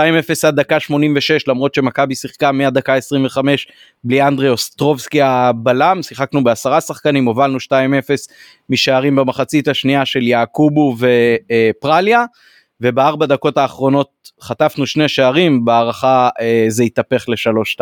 עד 0.47 0.61
דקה 0.61 0.81
86 0.81 1.49
למרות 1.49 1.75
שמכבי 1.75 2.14
שיחקה 2.14 2.52
מהדקה 2.52 2.95
25 2.95 3.69
בלי 4.05 4.23
אנדרי 4.23 4.49
אוסטרובסקי 4.49 5.23
הבלם 5.23 6.02
שיחקנו 6.02 6.45
בעשרה 6.45 6.81
שחקנים 6.81 7.25
הובלנו 7.25 7.59
2-0 7.59 7.71
משערים 8.71 9.17
במחצית 9.17 9.69
השנייה 9.69 10.07
של 10.07 10.23
יעקובו 10.23 10.97
ופרליה 10.99 12.25
ובארבע 12.81 13.26
דקות 13.26 13.59
האחרונות 13.59 14.31
חטפנו 14.40 14.87
שני 14.87 15.09
שערים 15.09 15.64
בהערכה 15.64 16.28
אה, 16.40 16.64
זה 16.69 16.83
התהפך 16.83 17.28
ל-3-2. 17.28 17.81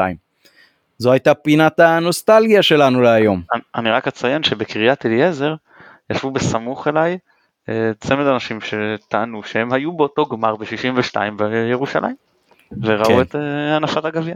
זו 0.98 1.12
הייתה 1.12 1.34
פינת 1.34 1.80
הנוסטלגיה 1.80 2.62
שלנו 2.62 3.00
להיום. 3.02 3.42
אני 3.74 3.90
רק 3.90 4.08
אציין 4.08 4.42
שבקריית 4.42 5.06
אליעזר 5.06 5.54
ישבו 6.10 6.30
בסמוך 6.30 6.88
אליי 6.88 7.12
אה, 7.12 7.16
צמד 8.00 8.26
אנשים 8.26 8.58
שטענו 8.60 9.42
שהם 9.42 9.72
היו 9.72 9.92
באותו 9.92 10.26
גמר 10.26 10.56
ב-62 10.56 11.16
בירושלים 11.36 12.14
וראו 12.82 13.04
כן. 13.04 13.20
את 13.20 13.36
אה, 13.36 13.76
הנפת 13.76 14.04
הגביע. 14.04 14.34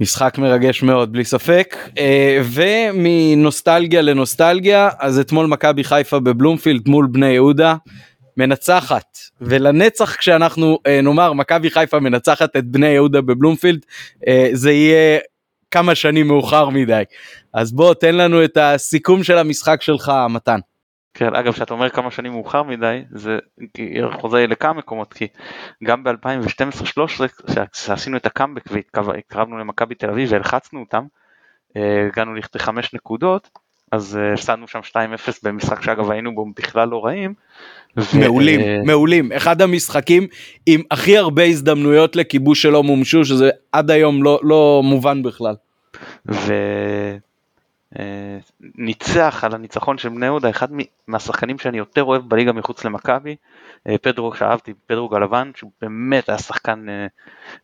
משחק 0.00 0.38
מרגש 0.38 0.82
מאוד 0.82 1.12
בלי 1.12 1.24
ספק 1.24 1.76
אה, 1.98 2.40
ומנוסטלגיה 2.44 4.02
לנוסטלגיה 4.02 4.88
אז 4.98 5.18
אתמול 5.18 5.46
מכבי 5.46 5.84
חיפה 5.84 6.20
בבלומפילד 6.20 6.88
מול 6.88 7.06
בני 7.10 7.28
יהודה 7.28 7.76
מנצחת 8.36 9.18
ולנצח 9.40 10.16
כשאנחנו 10.16 10.78
נאמר 11.02 11.32
מכבי 11.32 11.70
חיפה 11.70 12.00
מנצחת 12.00 12.56
את 12.56 12.64
בני 12.64 12.88
יהודה 12.88 13.20
בבלומפילד 13.20 13.80
זה 14.52 14.72
יהיה 14.72 15.18
כמה 15.70 15.94
שנים 15.94 16.28
מאוחר 16.28 16.68
מדי 16.68 17.02
אז 17.54 17.72
בוא 17.72 17.94
תן 17.94 18.14
לנו 18.14 18.44
את 18.44 18.56
הסיכום 18.56 19.24
של 19.24 19.38
המשחק 19.38 19.82
שלך 19.82 20.12
מתן. 20.30 20.60
כן, 21.14 21.34
אגב, 21.34 21.52
כשאתה 21.52 21.74
אומר 21.74 21.90
כמה 21.90 22.10
שנים 22.10 22.32
מאוחר 22.32 22.62
מדי, 22.62 23.02
זה 23.10 23.38
חוזה 24.12 24.46
לכמה 24.46 24.72
מקומות, 24.72 25.12
כי 25.12 25.26
גם 25.84 26.04
ב-2012-2013, 26.04 27.50
כשעשינו 27.72 28.16
את 28.16 28.26
הקאמבק 28.26 28.62
והתקרבנו 29.04 29.58
למכבי 29.58 29.94
תל 29.94 30.10
אביב 30.10 30.32
והלחצנו 30.32 30.80
אותם, 30.80 31.04
אה, 31.76 32.06
הגענו 32.06 32.34
לכדי 32.34 32.58
חמש 32.58 32.94
נקודות, 32.94 33.50
אז 33.92 34.16
אה, 34.16 34.32
הפסדנו 34.32 34.68
שם 34.68 34.80
2-0 34.92 34.92
במשחק 35.42 35.82
שאגב 35.82 36.10
היינו 36.10 36.34
בו 36.34 36.46
בכלל 36.56 36.88
לא 36.88 37.04
רעים. 37.04 37.34
מעולים, 38.20 38.60
ו... 38.60 38.86
מעולים, 38.86 39.32
אחד 39.32 39.62
המשחקים 39.62 40.26
עם 40.66 40.82
הכי 40.90 41.18
הרבה 41.18 41.44
הזדמנויות 41.44 42.16
לכיבוש 42.16 42.62
שלא 42.62 42.82
מומשו, 42.82 43.24
שזה 43.24 43.50
עד 43.72 43.90
היום 43.90 44.22
לא, 44.22 44.40
לא 44.42 44.80
מובן 44.84 45.22
בכלל. 45.22 45.54
ו... 46.28 46.52
אה, 47.98 48.38
ניצח 48.60 49.44
על 49.44 49.54
הניצחון 49.54 49.98
של 49.98 50.08
בני 50.08 50.26
יהודה, 50.26 50.50
אחד 50.50 50.68
מהשחקנים 51.08 51.58
שאני 51.58 51.78
יותר 51.78 52.04
אוהב 52.04 52.28
בליגה 52.28 52.52
מחוץ 52.52 52.84
למכבי, 52.84 53.36
אה, 53.88 53.98
פדרו 53.98 54.34
שאהבתי, 54.34 54.74
פדרו 54.86 55.08
גלוון, 55.08 55.52
שהוא 55.56 55.70
באמת 55.80 56.28
היה 56.28 56.38
שחקן 56.38 56.88
אה, 56.88 57.06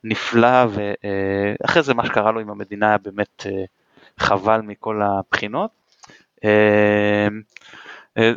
נפלא, 0.05 0.67
ואחרי 0.71 1.83
זה 1.83 1.95
מה 1.95 2.07
שקרה 2.07 2.33
לו 2.33 2.41
עם 2.41 2.51
המדינה 2.51 2.89
היה 2.89 2.99
באמת 2.99 3.47
חבל 4.19 4.61
מכל 4.61 5.03
הבחינות. 5.03 5.71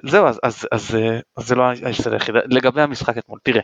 זהו, 0.03 0.27
אז, 0.27 0.39
אז, 0.43 0.67
אז, 0.71 0.97
אז 1.37 1.47
זה 1.47 1.55
לא 1.55 1.63
ההפסד 1.63 2.13
היחיד. 2.13 2.35
לגבי 2.45 2.81
המשחק 2.81 3.17
אתמול, 3.17 3.39
תראה, 3.43 3.61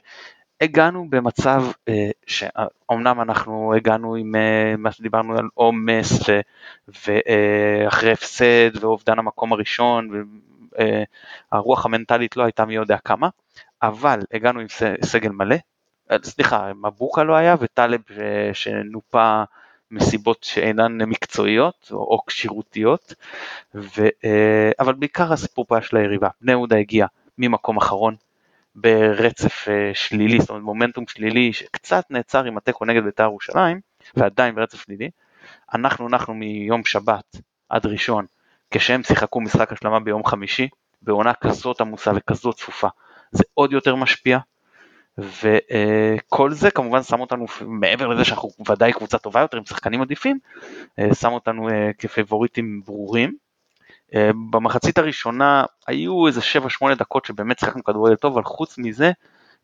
הגענו 0.62 1.10
במצב 1.10 1.64
אה, 1.88 2.10
שאומנם 2.28 3.22
אנחנו 3.22 3.74
הגענו 3.74 4.16
עם 4.16 4.36
אה, 4.36 4.76
מה 4.78 4.92
שדיברנו 4.92 5.38
על 5.38 5.50
עומס 5.54 6.20
ואחרי 6.88 8.08
אה, 8.10 8.14
הפסד 8.14 8.84
ואובדן 8.84 9.20
המקום 9.20 9.54
הראשון 9.54 10.26
והרוח 11.52 11.86
המנטלית 11.86 12.38
לא 12.38 12.44
הייתה 12.44 12.66
מי 12.66 12.76
יודע 12.76 12.98
כמה, 12.98 13.30
אבל 13.82 14.20
הגענו 14.34 14.60
עם 14.60 14.68
סגל 15.06 15.30
מלא, 15.30 15.56
סליחה, 16.24 16.74
מבוקה 16.74 17.24
לא 17.24 17.36
היה 17.36 17.56
וטלב 17.60 18.02
שנופה 18.54 19.44
מסיבות 19.92 20.44
שאינן 20.44 21.02
מקצועיות 21.02 21.90
או 21.92 22.20
כשירותיות, 22.28 23.14
אבל 24.80 24.94
בעיקר 24.94 25.34
הסיפור 25.34 25.66
פה 25.66 25.76
היה 25.76 25.82
של 25.82 25.98
היריבה, 25.98 26.30
בני 26.42 26.52
יהודה 26.52 26.78
הגיע 26.78 27.08
ממקום 27.38 27.78
אחרון, 27.78 28.16
ברצף 28.76 29.68
אה, 29.68 29.92
שלילי, 29.94 30.40
זאת 30.40 30.50
אומרת 30.50 30.64
מומנטום 30.64 31.04
שלילי 31.08 31.54
שקצת 31.54 32.06
נעצר 32.10 32.44
עם 32.44 32.58
התיקו 32.58 32.86
נגד 32.86 33.04
בית"ר 33.04 33.24
ירושלים, 33.24 33.80
ועדיין 34.16 34.56
ברצף 34.56 34.82
שלילי. 34.82 35.10
אנחנו 35.74 36.08
אנחנו 36.08 36.34
מיום 36.34 36.86
שבת 36.86 37.38
עד 37.70 37.86
ראשון, 37.86 38.26
כשהם 38.72 39.04
שיחקו 39.04 39.42
משחק 39.42 39.72
השלמה 39.72 40.00
ביום 40.00 40.26
חמישי, 40.26 40.68
בעונה 41.02 41.34
כזאת 41.34 41.82
עמוסה 41.82 42.12
וכזאת 42.16 42.56
צפופה, 42.56 42.88
זה 43.32 43.44
עוד 43.54 43.72
יותר 43.72 43.96
משפיע, 43.96 44.40
וכל 45.18 46.52
זה 46.52 46.72
כמובן 46.72 47.04
שם 47.04 47.20
אותנו, 47.20 47.46
מעבר 47.62 48.08
לזה 48.08 48.26
שאנחנו 48.26 48.50
ודאי 48.70 48.94
קבוצה 48.94 49.18
טובה 49.18 49.42
יותר 49.42 49.58
עם 49.58 49.66
שחקנים 49.66 50.02
עדיפים, 50.02 50.40
אה, 51.00 51.16
שם 51.16 51.32
אותנו 51.32 51.70
אה, 51.70 51.92
כפייבוריטים 51.98 52.82
ברורים. 52.86 53.45
אה, 54.16 54.30
במחצית 54.50 54.98
הראשונה 54.98 55.66
היו 55.88 56.28
איזה 56.28 56.42
7-8 56.84 56.96
דקות 56.96 57.26
שבאמת 57.26 57.60
שיחקנו 57.60 57.84
כדורגל 57.84 58.16
טוב, 58.16 58.34
אבל 58.34 58.44
חוץ 58.44 58.78
מזה 58.78 59.12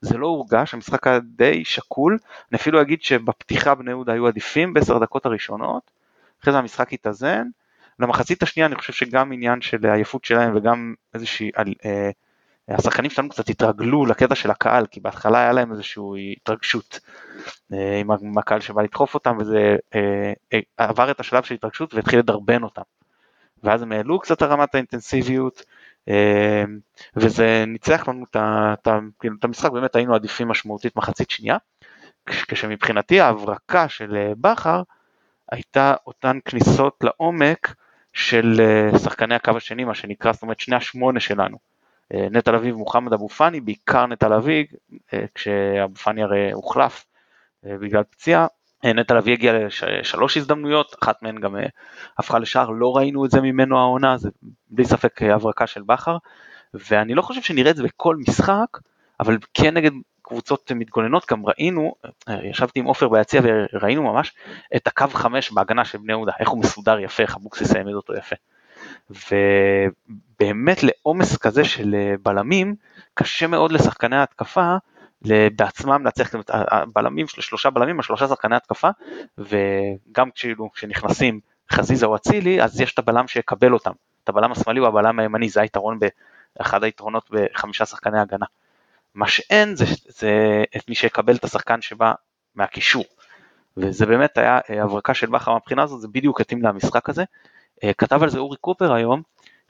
זה 0.01 0.17
לא 0.17 0.27
הורגש, 0.27 0.73
המשחק 0.73 1.07
היה 1.07 1.19
די 1.19 1.65
שקול, 1.65 2.17
אני 2.51 2.57
אפילו 2.57 2.81
אגיד 2.81 3.01
שבפתיחה 3.01 3.75
בני 3.75 3.91
יהודה 3.91 4.13
היו 4.13 4.27
עדיפים 4.27 4.73
בעשר 4.73 4.97
דקות 4.97 5.25
הראשונות, 5.25 5.91
אחרי 6.41 6.53
זה 6.53 6.59
המשחק 6.59 6.93
התאזן, 6.93 7.47
למחצית 7.99 8.43
השנייה 8.43 8.67
אני 8.67 8.75
חושב 8.75 8.93
שגם 8.93 9.31
עניין 9.31 9.61
של 9.61 9.85
העייפות 9.85 10.25
שלהם 10.25 10.55
וגם 10.55 10.93
איזושהי, 11.13 11.51
אה, 11.85 12.09
השחקנים 12.67 13.11
שלנו 13.11 13.29
קצת 13.29 13.49
התרגלו 13.49 14.05
לקטע 14.05 14.35
של 14.35 14.51
הקהל, 14.51 14.85
כי 14.85 14.99
בהתחלה 14.99 15.39
היה 15.39 15.51
להם 15.51 15.71
איזושהי 15.71 16.35
התרגשות 16.37 16.99
אה, 17.73 17.99
עם 17.99 18.37
הקהל 18.37 18.59
שבא 18.59 18.81
לדחוף 18.81 19.13
אותם 19.13 19.37
וזה 19.39 19.75
אה, 19.95 20.33
אה, 20.53 20.59
עבר 20.77 21.11
את 21.11 21.19
השלב 21.19 21.43
של 21.43 21.55
התרגשות 21.55 21.93
והתחיל 21.93 22.19
לדרבן 22.19 22.63
אותם. 22.63 22.81
ואז 23.63 23.81
הם 23.81 23.91
העלו 23.91 24.19
קצת 24.19 24.37
את 24.37 24.43
רמת 24.43 24.75
האינטנסיביות, 24.75 25.63
אה, 26.09 26.63
וזה 27.15 27.63
ניצח 27.67 28.07
לנו 28.07 28.25
כאילו, 29.19 29.35
את 29.39 29.43
המשחק, 29.43 29.71
באמת 29.71 29.95
היינו 29.95 30.15
עדיפים 30.15 30.47
משמעותית 30.47 30.95
מחצית 30.95 31.29
שנייה, 31.29 31.57
כשמבחינתי 32.25 33.19
ההברקה 33.19 33.89
של 33.89 34.15
אה, 34.15 34.31
בכר 34.41 34.81
הייתה 35.51 35.93
אותן 36.07 36.37
כניסות 36.45 36.97
לעומק 37.03 37.73
של 38.13 38.61
אה, 38.61 38.99
שחקני 38.99 39.35
הקו 39.35 39.57
השני, 39.57 39.83
מה 39.83 39.95
שנקרא, 39.95 40.31
זאת 40.31 40.41
אומרת 40.41 40.59
שני 40.59 40.75
השמונה 40.75 41.19
שלנו. 41.19 41.57
נטע 42.31 42.51
לביא 42.51 42.73
ומוחמד 42.73 43.13
אבו 43.13 43.29
פאני, 43.29 43.61
בעיקר 43.61 44.05
נטע 44.05 44.29
לביא, 44.29 44.65
כשאבו 45.35 45.95
פאני 45.95 46.23
הרי 46.23 46.51
הוחלף 46.51 47.05
בגלל 47.63 48.03
פציעה, 48.03 48.47
נטע 48.85 49.13
לביא 49.13 49.33
הגיע 49.33 49.53
לשלוש 49.87 50.37
הזדמנויות, 50.37 50.95
אחת 51.03 51.23
מהן 51.23 51.39
גם 51.39 51.55
אה, 51.55 51.65
הפכה 52.17 52.39
לשער, 52.39 52.69
לא 52.69 52.97
ראינו 52.97 53.25
את 53.25 53.31
זה 53.31 53.41
ממנו 53.41 53.79
העונה, 53.79 54.17
זה 54.17 54.29
בלי 54.69 54.85
ספק 54.85 55.21
אה, 55.21 55.35
הברקה 55.35 55.67
של 55.67 55.81
בכר, 55.81 56.17
ואני 56.73 57.13
לא 57.13 57.21
חושב 57.21 57.41
שנראה 57.41 57.71
את 57.71 57.75
זה 57.75 57.83
בכל 57.83 58.15
משחק, 58.15 58.77
אבל 59.19 59.37
כן 59.53 59.73
נגד 59.73 59.91
קבוצות 60.21 60.71
מתגוננות, 60.71 61.25
גם 61.31 61.45
ראינו, 61.45 61.95
אה, 62.29 62.45
ישבתי 62.45 62.79
עם 62.79 62.85
עופר 62.85 63.09
ביציע 63.09 63.41
וראינו 63.43 64.03
ממש 64.03 64.33
את 64.75 64.87
הקו 64.87 65.07
חמש 65.13 65.51
בהגנה 65.51 65.85
של 65.85 65.97
בני 65.97 66.13
יהודה, 66.13 66.31
איך 66.39 66.49
הוא 66.49 66.59
מסודר 66.59 66.99
יפה, 66.99 67.23
איך 67.23 67.35
אבוקסיס 67.35 67.75
העמיד 67.75 67.95
אותו 67.95 68.13
יפה. 68.13 68.35
ובאמת 69.09 70.83
לעומס 70.83 71.37
כזה 71.37 71.63
של 71.63 71.95
בלמים, 72.23 72.75
קשה 73.13 73.47
מאוד 73.47 73.71
לשחקני 73.71 74.15
ההתקפה 74.15 74.75
בעצמם 75.55 76.05
להצליח, 76.05 76.35
הבלמים 76.49 77.27
של 77.27 77.41
שלושה 77.41 77.69
בלמים, 77.69 77.99
השלושה 77.99 78.27
שחקני 78.27 78.55
התקפה, 78.55 78.89
וגם 79.37 80.31
כשאילו 80.31 80.71
כשנכנסים 80.71 81.39
חזיזה 81.71 82.05
או 82.05 82.15
אצילי, 82.15 82.63
אז 82.63 82.81
יש 82.81 82.93
את 82.93 82.99
הבלם 82.99 83.27
שיקבל 83.27 83.73
אותם. 83.73 83.91
את 84.23 84.29
הבלם 84.29 84.51
השמאלי 84.51 84.79
הוא 84.79 84.87
הבלם 84.87 85.19
הימני, 85.19 85.49
זה 85.49 85.61
היתרון, 85.61 85.99
אחד 86.61 86.83
היתרונות 86.83 87.29
בחמישה 87.31 87.85
שחקני 87.85 88.19
הגנה. 88.19 88.45
מה 89.15 89.27
שאין 89.27 89.75
זה, 89.75 89.85
זה 90.07 90.63
את 90.75 90.89
מי 90.89 90.95
שיקבל 90.95 91.35
את 91.35 91.43
השחקן 91.43 91.81
שבא 91.81 92.13
מהקישור. 92.55 93.03
וזה 93.77 94.05
באמת 94.05 94.37
היה 94.37 94.59
אה, 94.69 94.83
הברקה 94.83 95.13
של 95.13 95.27
בכר 95.27 95.53
מהבחינה 95.53 95.83
הזאת, 95.83 96.01
זה 96.01 96.07
בדיוק 96.07 96.41
התאים 96.41 96.61
למשחק 96.61 97.09
הזה. 97.09 97.23
אה, 97.83 97.93
כתב 97.93 98.23
על 98.23 98.29
זה 98.29 98.39
אורי 98.39 98.57
קופר 98.57 98.93
היום, 98.93 99.21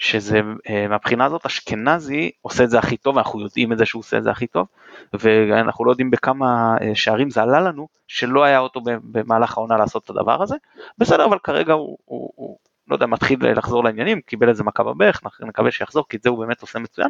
שזה 0.02 0.42
אה, 0.70 0.88
מהבחינה 0.88 1.26
הזאת 1.26 1.46
אשכנזי 1.46 2.32
עושה 2.42 2.64
את 2.64 2.70
זה 2.70 2.80
הכי 2.80 2.98
טוב, 2.98 3.18
אנחנו 3.18 3.42
יודעים 3.42 3.74
את 3.74 3.78
זה 3.78 3.86
שהוא 3.86 4.00
עושה 4.00 4.18
את 4.18 4.24
זה 4.24 4.32
הכי 4.32 4.48
טוב, 4.48 4.68
ואנחנו 5.14 5.86
לא 5.86 5.92
יודעים 5.92 6.12
בכמה 6.12 6.76
אה, 6.82 6.96
שערים 6.96 7.30
זה 7.30 7.42
עלה 7.42 7.60
לנו, 7.60 7.88
שלא 8.08 8.44
היה 8.44 8.60
אותו 8.60 8.82
במהלך 8.84 9.58
העונה 9.58 9.78
לעשות 9.78 10.04
את 10.04 10.10
הדבר 10.10 10.44
הזה, 10.44 10.56
בסדר, 10.98 11.26
אבל 11.26 11.38
כרגע 11.44 11.74
הוא, 11.74 11.98
הוא, 12.06 12.32
הוא 12.36 12.58
לא 12.88 12.96
יודע, 12.96 13.06
מתחיל 13.06 13.52
לחזור 13.52 13.84
לעניינים, 13.84 14.22
קיבל 14.22 14.50
איזה 14.50 14.64
מכה 14.64 14.84
בברך, 14.84 15.22
נקווה 15.40 15.72
שיחזור, 15.72 16.06
כי 16.10 16.18
את 16.18 16.24
זה 16.24 16.30
הוא 16.30 16.40
באמת 16.40 16.62
עושה 16.62 16.80
מצוין, 16.80 17.10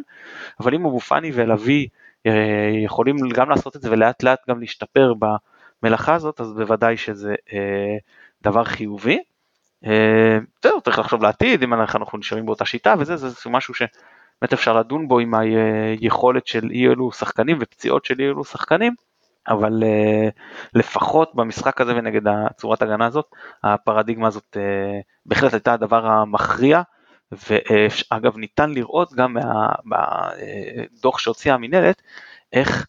אבל 0.60 0.74
אם 0.74 0.86
אבו 0.86 1.00
פאני 1.00 1.30
ולוי 1.34 1.88
אה, 2.26 2.70
יכולים 2.84 3.16
גם 3.34 3.50
לעשות 3.50 3.76
את 3.76 3.82
זה 3.82 3.90
ולאט 3.90 4.22
לאט 4.22 4.48
גם 4.48 4.60
להשתפר 4.60 5.14
במלאכה 5.82 6.14
הזאת, 6.14 6.40
אז 6.40 6.52
בוודאי 6.52 6.96
שזה 6.96 7.34
דבר 8.42 8.64
חיובי. 8.64 9.18
זהו, 10.62 10.80
צריך 10.80 10.98
לחשוב 10.98 11.22
לעתיד, 11.22 11.62
אם 11.62 11.74
אנחנו 11.74 12.18
נשארים 12.18 12.46
באותה 12.46 12.64
שיטה 12.64 12.94
וזה, 12.98 13.16
זה 13.16 13.50
משהו 13.50 13.74
באמת 14.42 14.52
אפשר 14.52 14.78
לדון 14.78 15.08
בו 15.08 15.18
עם 15.18 15.34
היכולת 15.34 16.46
של 16.46 16.70
אי 16.70 16.88
אלו 16.88 17.12
שחקנים 17.12 17.58
ופציעות 17.60 18.04
של 18.04 18.20
אי 18.20 18.24
אלו 18.24 18.44
שחקנים, 18.44 18.94
אבל 19.48 19.82
uh, 19.82 20.30
לפחות 20.74 21.34
במשחק 21.34 21.80
הזה 21.80 21.96
ונגד 21.96 22.28
הצורת 22.28 22.82
הגנה 22.82 23.06
הזאת, 23.06 23.26
הפרדיגמה 23.64 24.28
הזאת 24.28 24.56
uh, 24.56 25.02
בהחלט 25.26 25.52
הייתה 25.52 25.72
הדבר 25.72 26.06
המכריע, 26.06 26.82
ואגב 27.32 28.36
ניתן 28.36 28.70
לראות 28.70 29.12
גם 29.12 29.36
מהדוח 29.84 31.18
שהוציאה 31.18 31.54
המינהלת, 31.54 32.02
איך 32.52 32.86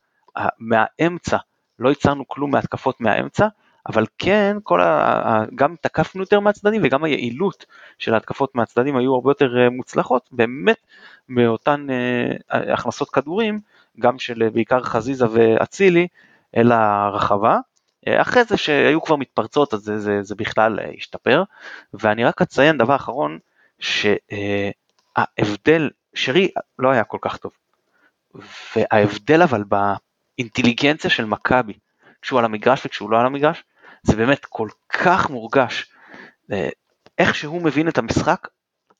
מהאמצע, 0.59 1.38
לא 1.79 1.89
ייצרנו 1.89 2.27
כלום 2.27 2.51
מהתקפות 2.51 3.01
מהאמצע, 3.01 3.47
אבל 3.87 4.05
כן, 4.17 4.57
כל 4.63 4.81
ה... 4.81 5.43
גם 5.55 5.75
תקפנו 5.81 6.21
יותר 6.21 6.39
מהצדדים 6.39 6.81
וגם 6.83 7.03
היעילות 7.03 7.65
של 7.99 8.13
ההתקפות 8.13 8.55
מהצדדים 8.55 8.97
היו 8.97 9.13
הרבה 9.13 9.31
יותר 9.31 9.69
מוצלחות, 9.71 10.29
באמת 10.31 10.77
מאותן 11.29 11.87
הכנסות 12.49 13.09
כדורים, 13.09 13.59
גם 13.99 14.19
של 14.19 14.49
בעיקר 14.49 14.83
חזיזה 14.83 15.25
ואצילי, 15.31 16.07
אל 16.57 16.71
הרחבה. 16.71 17.59
אחרי 18.07 18.43
זה 18.43 18.57
שהיו 18.57 19.01
כבר 19.01 19.15
מתפרצות 19.15 19.73
אז 19.73 19.79
זה, 19.79 19.99
זה, 19.99 20.19
זה 20.21 20.35
בכלל 20.35 20.79
השתפר, 20.97 21.43
ואני 21.93 22.25
רק 22.25 22.41
אציין 22.41 22.77
דבר 22.77 22.95
אחרון, 22.95 23.39
שההבדל, 23.79 25.89
שרי 26.15 26.49
לא 26.79 26.89
היה 26.89 27.03
כל 27.03 27.17
כך 27.21 27.37
טוב, 27.37 27.51
וההבדל 28.75 29.41
אבל 29.41 29.63
באינטליגנציה 29.63 31.09
של 31.09 31.25
מכבי, 31.25 31.73
כשהוא 32.21 32.39
על 32.39 32.45
המגרש 32.45 32.85
וכשהוא 32.85 33.11
לא 33.11 33.19
על 33.19 33.25
המגרש, 33.25 33.63
זה 34.03 34.15
באמת 34.15 34.45
כל 34.45 34.67
כך 34.89 35.29
מורגש. 35.29 35.91
איך 37.17 37.36
שהוא 37.36 37.62
מבין 37.62 37.88
את 37.88 37.98
המשחק, 37.98 38.48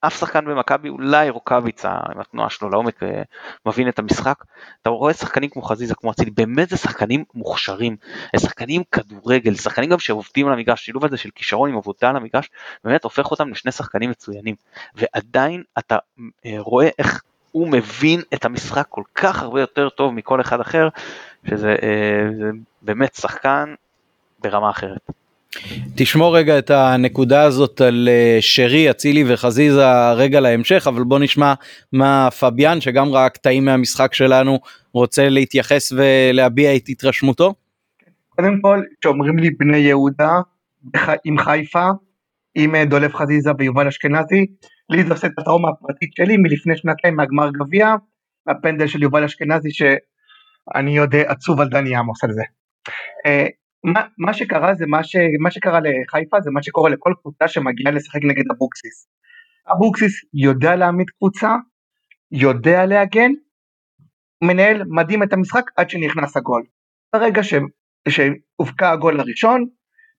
אף 0.08 0.20
שחקן 0.20 0.46
במכבי, 0.46 0.90
אולי 0.90 1.30
רוקאביץ 1.30 1.86
עם 1.86 2.20
התנועה 2.20 2.50
שלו 2.50 2.70
לעומק 2.70 3.04
אה, 3.04 3.22
מבין 3.66 3.90
את 3.90 4.00
המשחק. 4.00 4.44
אתה 4.82 4.90
רואה 4.90 5.14
שחקנים 5.14 5.50
כמו 5.50 5.62
חזיזה, 5.62 5.96
כמו 5.96 6.12
אצילי, 6.12 6.32
באמת 6.32 6.70
זה 6.70 6.78
שחקנים 6.78 7.24
מוכשרים, 7.34 7.96
שחקנים 8.38 8.84
כדורגל, 8.92 9.56
שחקנים 9.56 9.90
גם 9.90 10.00
שעובדים 10.00 10.48
על 10.48 10.54
המגרש, 10.54 10.86
שילוב 10.86 11.06
הזה 11.06 11.18
של 11.18 11.30
כישרון 11.36 11.70
עם 11.70 11.78
עבודה 11.78 12.10
על 12.10 12.16
המגרש, 12.16 12.50
באמת 12.84 13.04
הופך 13.04 13.32
אותם 13.32 13.50
לשני 13.50 13.72
שחקנים 13.72 14.10
מצוינים. 14.10 14.56
ועדיין 14.96 15.64
אתה 15.78 15.98
אה, 16.46 16.56
רואה 16.58 16.90
איך 17.00 17.24
הוא 17.52 17.68
מבין 17.68 18.22
את 18.34 18.46
המשחק 18.46 18.86
כל 18.90 19.04
כך 19.16 19.42
הרבה 19.42 19.62
יותר 19.62 19.90
טוב 19.90 20.14
מכל 20.14 20.42
אחד 20.42 20.60
אחר, 20.60 20.90
שזה 21.50 21.76
אה, 21.82 22.50
באמת 22.82 23.16
שחקן 23.16 23.74
ברמה 24.44 24.70
אחרת. 24.70 25.12
תשמור 25.96 26.38
רגע 26.38 26.60
את 26.60 26.70
הנקודה 26.70 27.44
הזאת 27.44 27.82
על 27.82 28.10
אה, 28.12 28.38
שרי, 28.42 28.90
אצילי 28.90 29.24
וחזיזה 29.28 30.12
רגע 30.12 30.40
להמשך, 30.40 30.88
אבל 30.88 31.04
בוא 31.04 31.20
נשמע 31.20 31.54
מה 31.92 32.30
פביאן, 32.40 32.82
שגם 32.82 33.10
ראה 33.10 33.30
קטעים 33.30 33.66
מהמשחק 33.66 34.14
שלנו, 34.14 34.60
רוצה 34.94 35.30
להתייחס 35.30 35.94
ולהביע 35.96 36.76
את 36.76 36.82
התרשמותו. 36.90 37.54
קודם 38.30 38.62
כל, 38.62 38.82
כשאומרים 39.02 39.38
לי 39.38 39.50
בני 39.50 39.78
יהודה 39.78 40.32
עם 41.26 41.38
חיפה, 41.38 41.88
עם 42.56 42.76
אה, 42.76 42.86
דולב 42.86 43.14
חזיזה 43.14 43.52
ויובל 43.58 43.88
אשכנזי, 43.88 44.46
לי 44.90 45.04
זה 45.04 45.14
עושה 45.14 45.28
את 45.28 45.32
הטראומה 45.38 45.70
הפרטית 45.70 46.10
שלי 46.14 46.38
מלפני 46.38 46.78
שנתיים 46.78 47.16
מהגמר 47.16 47.50
גביע, 47.50 47.96
הפנדל 48.48 48.88
של 48.88 49.04
יובל 49.04 49.24
אשכנזי 49.24 49.70
שאני 49.72 50.98
יודע 50.98 51.22
עצוב 51.28 51.62
על 51.62 51.68
דני 51.68 51.96
עמוס 51.96 52.24
על 52.24 52.30
זה. 52.34 52.44
מה, 54.18 54.34
שקרה 54.34 54.74
זה 54.74 54.86
מה, 54.88 55.04
ש, 55.04 55.16
מה 55.40 55.52
שקרה 55.52 55.80
לחיפה 55.80 56.42
זה 56.42 56.52
מה 56.52 56.64
שקורה 56.64 56.90
לכל 56.90 57.14
קבוצה 57.22 57.48
שמגיעה 57.48 57.92
לשחק 57.92 58.20
נגד 58.24 58.44
אבוקסיס. 58.56 59.08
אבוקסיס 59.72 60.14
יודע 60.34 60.76
להעמיד 60.76 61.10
קבוצה, 61.10 61.56
יודע 62.32 62.86
להגן, 62.86 63.32
מנהל 64.44 64.84
מדהים 64.88 65.24
את 65.24 65.34
המשחק 65.34 65.64
עד 65.78 65.90
שנכנס 65.90 66.38
הגול. 66.38 66.64
ברגע 67.14 67.42
שהובקע 68.10 68.92
הגול 68.92 69.20
הראשון, 69.20 69.66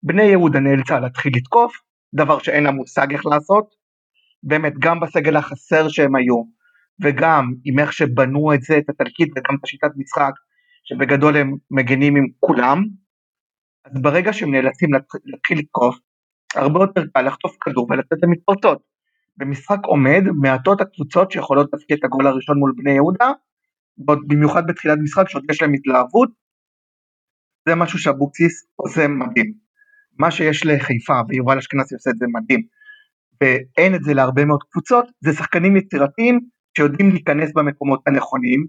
בני 0.02 0.22
יהודה 0.22 0.60
נאלצה 0.60 1.00
להתחיל 1.00 1.32
לתקוף, 1.36 1.76
דבר 2.14 2.38
שאין 2.38 2.64
לה 2.64 2.70
מושג 2.70 3.12
איך 3.12 3.26
לעשות. 3.26 3.84
באמת 4.42 4.72
גם 4.78 5.00
בסגל 5.00 5.36
החסר 5.36 5.88
שהם 5.88 6.16
היו, 6.16 6.42
וגם 7.02 7.52
עם 7.64 7.78
איך 7.78 7.92
שבנו 7.92 8.54
את 8.54 8.62
זה, 8.62 8.78
את 8.78 8.88
התלכיד 8.88 9.28
וגם 9.30 9.56
את 9.58 9.64
השיטת 9.64 9.90
משחק, 9.96 10.32
שבגדול 10.84 11.36
הם 11.36 11.54
מגנים 11.70 12.16
עם 12.16 12.26
כולם, 12.40 12.84
אז 13.84 13.92
ברגע 14.02 14.32
שהם 14.32 14.50
נאלצים 14.50 14.90
להתחיל 15.24 15.58
לתקוף, 15.58 15.96
הרבה 16.54 16.80
יותר 16.80 17.02
קל 17.14 17.22
לחטוף 17.22 17.56
כדור 17.60 17.86
ולתת 17.90 18.16
להם 18.22 18.30
מתפרצות. 18.30 18.82
במשחק 19.36 19.78
עומד, 19.84 20.22
מעטות 20.40 20.80
הקבוצות 20.80 21.30
שיכולות 21.30 21.70
להפקיע 21.72 21.96
את 21.96 22.04
הגול 22.04 22.26
הראשון 22.26 22.58
מול 22.58 22.72
בני 22.76 22.90
יהודה, 22.90 23.30
במיוחד 24.28 24.66
בתחילת 24.66 24.98
משחק 25.02 25.28
שעוד 25.28 25.44
יש 25.50 25.62
להם 25.62 25.72
התלהבות, 25.74 26.30
זה 27.68 27.74
משהו 27.74 27.98
שאבוקסיס 27.98 28.66
עושה 28.76 29.08
מדהים. 29.08 29.54
מה 30.18 30.30
שיש 30.30 30.66
לחיפה 30.66 31.20
ויובל 31.28 31.58
אשכנזי 31.58 31.94
עושה 31.94 32.10
את 32.10 32.18
זה 32.18 32.26
מדהים, 32.32 32.60
ואין 33.40 33.94
את 33.94 34.02
זה 34.04 34.14
להרבה 34.14 34.44
מאוד 34.44 34.62
קבוצות, 34.70 35.06
זה 35.20 35.32
שחקנים 35.32 35.76
יצירתיים 35.76 36.40
שיודעים 36.76 37.10
להיכנס 37.10 37.52
במקומות 37.54 38.02
הנכונים, 38.06 38.66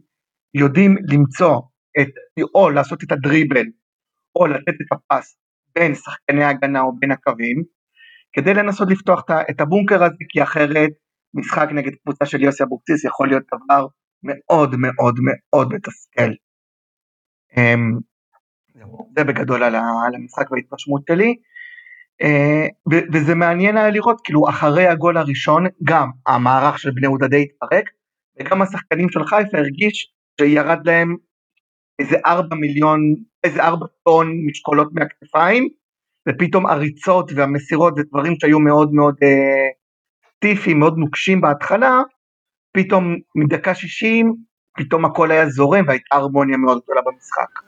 יודעים 0.54 0.96
למצוא 1.12 1.62
את, 2.02 2.08
או 2.56 2.70
לעשות 2.70 3.04
את 3.04 3.12
הדריבל 3.12 3.66
או 4.36 4.48
לתת 4.48 4.74
את 4.82 4.88
הפס 4.92 5.38
בין 5.76 5.96
שחקני 5.96 6.44
ההגנה 6.44 6.82
או 6.82 6.96
בין 7.00 7.12
הקווים, 7.12 7.64
כדי 8.34 8.54
לנסות 8.54 8.88
לפתוח 8.92 9.24
את 9.50 9.62
הבונקר 9.62 10.04
הזה, 10.04 10.24
כי 10.30 10.44
אחרת 10.44 10.90
משחק 11.34 11.68
נגד 11.72 11.92
קבוצה 12.04 12.26
של 12.26 12.44
יוסי 12.44 12.64
אבוקסיס 12.64 13.06
יכול 13.06 13.28
להיות 13.28 13.44
דבר 13.48 13.88
מאוד 14.24 14.76
מאוד 14.78 15.16
מאוד 15.22 15.74
מתסכל. 15.74 16.32
אמ, 17.58 18.00
זה 19.18 19.24
בגדול 19.24 19.64
על 19.64 19.76
המשחק 20.16 20.52
וההתרשמות 20.52 21.02
שלי. 21.10 21.36
אה, 22.22 22.68
וזה 23.14 23.36
מעניין 23.36 23.78
היה 23.78 23.90
לראות, 23.90 24.22
כאילו 24.24 24.50
אחרי 24.50 24.88
הגול 24.88 25.18
הראשון, 25.18 25.66
גם 25.84 26.10
המערך 26.28 26.80
של 26.80 26.92
בני 26.92 27.08
יהודה 27.08 27.28
די 27.28 27.44
התפרק, 27.44 27.90
וגם 28.40 28.62
השחקנים 28.62 29.10
של 29.10 29.24
חיפה 29.24 29.58
הרגיש 29.58 30.14
שירד 30.42 30.88
להם 30.88 31.16
איזה 32.00 32.18
ארבע 32.26 32.56
מיליון, 32.56 33.00
איזה 33.44 33.64
ארבע 33.64 33.86
טון 34.04 34.32
משקולות 34.46 34.88
מהכתפיים, 34.94 35.70
ופתאום 36.30 36.66
הריצות 36.66 37.32
והמסירות 37.36 37.96
זה 37.96 38.04
דברים 38.10 38.34
שהיו 38.40 38.60
מאוד 38.60 38.94
מאוד 38.94 39.16
אה, 39.24 39.70
טיפים, 40.40 40.80
מאוד 40.80 40.98
נוקשים 40.98 41.42
בהתחלה, 41.42 42.02
פתאום 42.72 43.16
מדקה 43.36 43.76
שישים, 43.76 44.36
פתאום 44.78 45.06
הכל 45.06 45.32
היה 45.32 45.50
זורם 45.50 45.84
והייתה 45.88 46.16
הרמוניה 46.16 46.58
מאוד 46.58 46.80
גדולה 46.84 47.02
במשחק. 47.02 47.60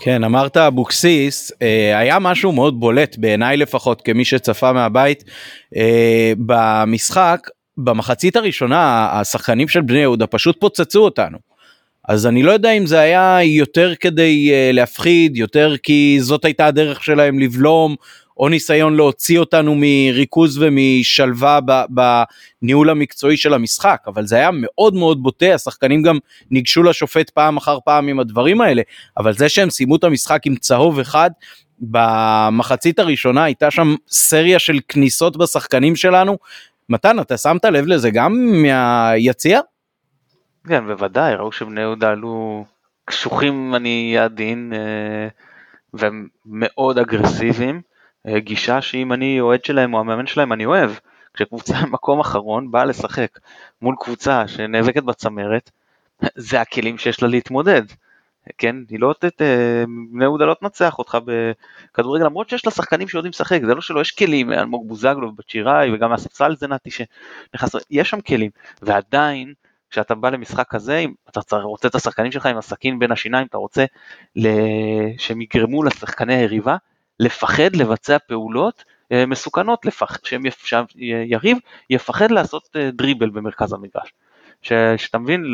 כן 0.00 0.24
אמרת 0.24 0.56
אבוקסיס 0.56 1.52
אה, 1.62 1.98
היה 1.98 2.18
משהו 2.18 2.52
מאוד 2.52 2.80
בולט 2.80 3.16
בעיניי 3.18 3.56
לפחות 3.56 4.02
כמי 4.02 4.24
שצפה 4.24 4.72
מהבית 4.72 5.24
אה, 5.76 6.32
במשחק 6.46 7.40
במחצית 7.76 8.36
הראשונה 8.36 9.08
השחקנים 9.12 9.68
של 9.68 9.80
בני 9.80 9.98
יהודה 9.98 10.26
פשוט 10.26 10.60
פוצצו 10.60 11.00
אותנו. 11.04 11.47
אז 12.08 12.26
אני 12.26 12.42
לא 12.42 12.52
יודע 12.52 12.70
אם 12.70 12.86
זה 12.86 13.00
היה 13.00 13.38
יותר 13.42 13.94
כדי 14.00 14.50
uh, 14.50 14.74
להפחיד, 14.74 15.36
יותר 15.36 15.74
כי 15.82 16.18
זאת 16.20 16.44
הייתה 16.44 16.66
הדרך 16.66 17.04
שלהם 17.04 17.38
לבלום, 17.38 17.96
או 18.36 18.48
ניסיון 18.48 18.96
להוציא 18.96 19.38
אותנו 19.38 19.74
מריכוז 19.76 20.58
ומשלווה 20.62 21.58
בניהול 21.88 22.90
המקצועי 22.90 23.36
של 23.36 23.54
המשחק, 23.54 24.00
אבל 24.06 24.26
זה 24.26 24.36
היה 24.36 24.50
מאוד 24.52 24.94
מאוד 24.94 25.22
בוטה, 25.22 25.54
השחקנים 25.54 26.02
גם 26.02 26.18
ניגשו 26.50 26.82
לשופט 26.82 27.30
פעם 27.30 27.56
אחר 27.56 27.78
פעם 27.84 28.08
עם 28.08 28.20
הדברים 28.20 28.60
האלה, 28.60 28.82
אבל 29.16 29.32
זה 29.32 29.48
שהם 29.48 29.70
סיימו 29.70 29.96
את 29.96 30.04
המשחק 30.04 30.46
עם 30.46 30.56
צהוב 30.56 30.98
אחד, 30.98 31.30
במחצית 31.80 32.98
הראשונה 32.98 33.44
הייתה 33.44 33.70
שם 33.70 33.94
סריה 34.08 34.58
של 34.58 34.78
כניסות 34.88 35.36
בשחקנים 35.36 35.96
שלנו. 35.96 36.38
מתן, 36.88 37.20
אתה 37.20 37.36
שמת 37.36 37.64
לב 37.64 37.86
לזה 37.86 38.10
גם 38.10 38.62
מהיציע? 38.62 39.60
כן, 40.68 40.86
בוודאי, 40.86 41.34
ראו 41.34 41.52
שבני 41.52 41.80
יהודה 41.80 42.10
עלו 42.10 42.64
קשוחים, 43.04 43.74
אני 43.74 44.18
עדין, 44.18 44.72
אה, 44.72 45.28
והם 45.94 46.28
מאוד 46.46 46.98
אגרסיביים. 46.98 47.80
אה, 48.26 48.40
גישה 48.40 48.80
שאם 48.80 49.12
אני 49.12 49.40
אוהד 49.40 49.64
שלהם 49.64 49.94
או 49.94 50.00
המאמן 50.00 50.26
שלהם 50.26 50.52
אני 50.52 50.66
אוהב. 50.66 50.90
כשקבוצה 51.34 51.74
במקום 51.86 52.20
אחרון 52.20 52.70
באה 52.70 52.84
לשחק 52.84 53.38
מול 53.82 53.94
קבוצה 54.00 54.48
שנאבקת 54.48 55.02
בצמרת, 55.02 55.70
זה 56.34 56.60
הכלים 56.60 56.98
שיש 56.98 57.22
לה 57.22 57.28
להתמודד. 57.28 57.82
כן, 58.58 58.76
היא 58.88 59.00
לא 59.00 59.14
תת... 59.18 59.42
אה, 59.42 59.84
בני 60.12 60.24
יהודה 60.24 60.44
לא 60.44 60.54
תנצח 60.54 60.98
אותך 60.98 61.18
בכדורגל, 61.24 62.24
למרות 62.24 62.48
שיש 62.48 62.66
לה 62.66 62.72
שחקנים 62.72 63.08
שיודעים 63.08 63.30
לשחק, 63.30 63.60
זה 63.66 63.74
לא 63.74 63.80
שלא 63.80 64.00
יש 64.00 64.10
כלים, 64.10 64.52
אלמוג 64.52 64.88
בוזגלו 64.88 65.28
ובצ'יראי 65.28 65.94
וגם 65.94 66.10
מהספסל 66.10 66.56
זה 66.56 66.68
נתי 66.68 66.90
שנכנס, 66.90 67.76
יש 67.90 68.10
שם 68.10 68.20
כלים, 68.20 68.50
ועדיין 68.82 69.54
כשאתה 69.90 70.14
בא 70.14 70.30
למשחק 70.30 70.66
כזה, 70.70 71.04
אתה 71.30 71.56
רוצה 71.56 71.88
את 71.88 71.94
השחקנים 71.94 72.32
שלך 72.32 72.46
עם 72.46 72.58
הסכין 72.58 72.98
בין 72.98 73.12
השיניים, 73.12 73.46
אתה 73.46 73.58
רוצה 73.58 73.84
שהם 75.18 75.40
יגרמו 75.40 75.82
לשחקני 75.82 76.34
היריבה 76.34 76.76
לפחד 77.20 77.76
לבצע 77.76 78.18
פעולות 78.18 78.84
אה, 79.12 79.26
מסוכנות, 79.26 79.86
לפח... 79.86 80.18
שהם 80.24 80.42
יריב 81.26 81.58
יפחד 81.90 82.30
לעשות 82.30 82.68
אה, 82.76 82.90
דריבל 82.90 83.30
במרכז 83.30 83.72
המגרש. 83.72 84.12
ש, 84.62 84.72
שאתה 84.96 85.18
מבין, 85.18 85.44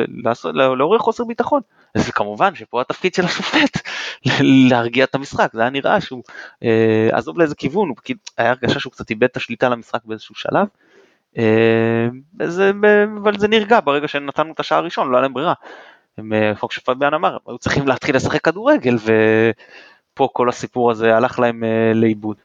לעורר 0.55 0.99
חוסר 0.99 1.25
ביטחון. 1.25 1.61
אז 1.94 2.11
כמובן 2.11 2.55
שפה 2.55 2.81
התפקיד 2.81 3.14
של 3.14 3.25
השופט 3.25 3.79
להרגיע 4.70 5.05
את 5.05 5.14
המשחק, 5.14 5.51
זה 5.53 5.61
היה 5.61 5.70
נראה 5.70 6.01
שהוא, 6.01 6.23
אה, 6.62 7.09
עזוב 7.12 7.38
לאיזה 7.38 7.55
כיוון, 7.55 7.88
הוא 7.88 7.97
פקיד, 7.97 8.16
היה 8.38 8.51
הרגשה 8.51 8.81
שהוא 8.81 8.92
קצת 8.92 9.11
איבד 9.11 9.25
את 9.25 9.37
השליטה 9.37 9.68
למשחק 9.68 10.05
באיזשהו 10.05 10.35
שלב. 10.35 10.66
אה, 11.38 12.09
זה, 12.47 12.73
אבל 13.23 13.38
זה 13.38 13.49
נרגע 13.49 13.81
ברגע 13.81 14.09
שנתנו 14.09 14.53
את 14.53 14.61
השער 14.61 14.79
הראשון, 14.79 15.11
לא 15.11 15.16
היה 15.16 15.23
להם 15.23 15.35
ברירה. 15.35 15.55
הם, 16.18 16.33
אה, 16.33 16.55
כמו 16.55 16.70
שפביאן 16.70 17.14
אמר, 17.14 17.37
היו 17.49 17.59
צריכים 17.59 17.88
להתחיל 17.88 18.16
לשחק 18.16 18.40
כדורגל, 18.40 18.97
ופה 18.97 20.29
כל 20.33 20.49
הסיפור 20.49 20.90
הזה 20.90 21.16
הלך 21.16 21.38
להם 21.38 21.64
אה, 21.64 21.92
לאיבוד. 21.94 22.37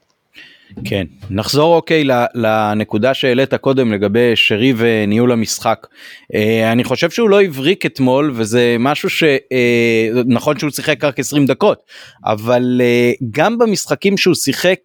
כן 0.85 1.05
נחזור 1.29 1.75
אוקיי 1.75 2.03
לנקודה 2.35 3.13
שהעלית 3.13 3.53
קודם 3.53 3.93
לגבי 3.93 4.35
שרי 4.35 4.73
וניהול 4.77 5.31
המשחק 5.31 5.87
אה, 6.33 6.71
אני 6.71 6.83
חושב 6.83 7.09
שהוא 7.09 7.29
לא 7.29 7.41
הבריק 7.41 7.85
אתמול 7.85 8.31
וזה 8.35 8.75
משהו 8.79 9.09
שנכון 9.09 10.55
אה, 10.55 10.59
שהוא 10.59 10.71
שיחק 10.71 11.03
רק 11.03 11.19
20 11.19 11.45
דקות 11.45 11.83
אבל 12.25 12.81
אה, 12.83 13.11
גם 13.31 13.57
במשחקים 13.57 14.17
שהוא 14.17 14.35
שיחק 14.35 14.79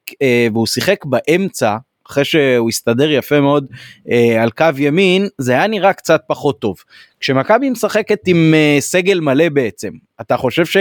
והוא 0.52 0.66
שיחק 0.66 1.04
באמצע 1.04 1.76
אחרי 2.10 2.24
שהוא 2.24 2.68
הסתדר 2.68 3.10
יפה 3.10 3.40
מאוד 3.40 3.66
אה, 4.10 4.42
על 4.42 4.50
קו 4.50 4.66
ימין 4.76 5.28
זה 5.38 5.52
היה 5.52 5.66
נראה 5.66 5.92
קצת 5.92 6.20
פחות 6.26 6.60
טוב. 6.60 6.76
כשמכבי 7.20 7.70
משחקת 7.70 8.20
עם 8.26 8.54
אה, 8.54 8.76
סגל 8.80 9.20
מלא 9.20 9.48
בעצם 9.48 9.90
אתה 10.20 10.36
חושב 10.36 10.66
ש... 10.66 10.76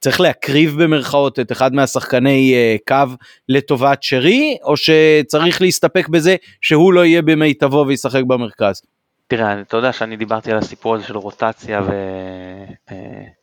צריך 0.00 0.20
להקריב 0.20 0.82
במרכאות 0.82 1.38
את 1.38 1.52
אחד 1.52 1.74
מהשחקני 1.74 2.54
uh, 2.54 2.82
קו 2.88 3.14
לטובת 3.48 4.02
שרי 4.02 4.56
או 4.62 4.74
שצריך 4.76 5.62
להסתפק 5.62 6.08
בזה 6.08 6.36
שהוא 6.60 6.92
לא 6.92 7.04
יהיה 7.04 7.22
במיטבו 7.22 7.84
וישחק 7.88 8.22
במרכז. 8.26 8.82
תראה 9.26 9.60
אתה 9.60 9.76
יודע 9.76 9.92
שאני 9.92 10.16
דיברתי 10.16 10.52
על 10.52 10.58
הסיפור 10.58 10.94
הזה 10.94 11.04
של 11.04 11.16
רוטציה 11.16 11.80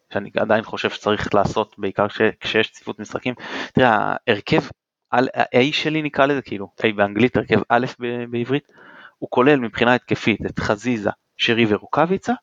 ושאני 0.10 0.30
עדיין 0.38 0.64
חושב 0.64 0.90
שצריך 0.90 1.36
לעשות 1.36 1.76
בעיקר 1.78 2.08
כש, 2.08 2.22
כשיש 2.40 2.72
צפיפות 2.72 3.00
משחקים. 3.00 3.34
תראה 3.74 4.14
ההרכב 4.28 4.62
ה-A 5.12 5.72
שלי 5.72 6.02
נקרא 6.02 6.26
לזה 6.26 6.42
כאילו 6.42 6.70
A 6.82 6.86
באנגלית 6.96 7.38
הרכב 7.38 7.60
א' 7.70 7.86
בעברית 8.30 8.68
הוא 9.18 9.30
כולל 9.30 9.60
מבחינה 9.60 9.96
התקפית 9.96 10.46
את 10.46 10.60
חזיזה 10.60 11.10
שרי 11.38 11.66
ורוקאביצה 11.70 12.34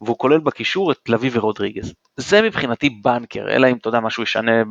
והוא 0.00 0.18
כולל 0.18 0.38
בקישור 0.38 0.92
את 0.92 1.08
לביא 1.08 1.30
ורודריגז. 1.32 1.94
זה 2.16 2.42
מבחינתי 2.42 2.90
בנקר, 2.90 3.48
אלא 3.50 3.66
אם 3.70 3.76
אתה 3.76 3.88
יודע 3.88 4.00
משהו 4.00 4.22
ישנה, 4.22 4.62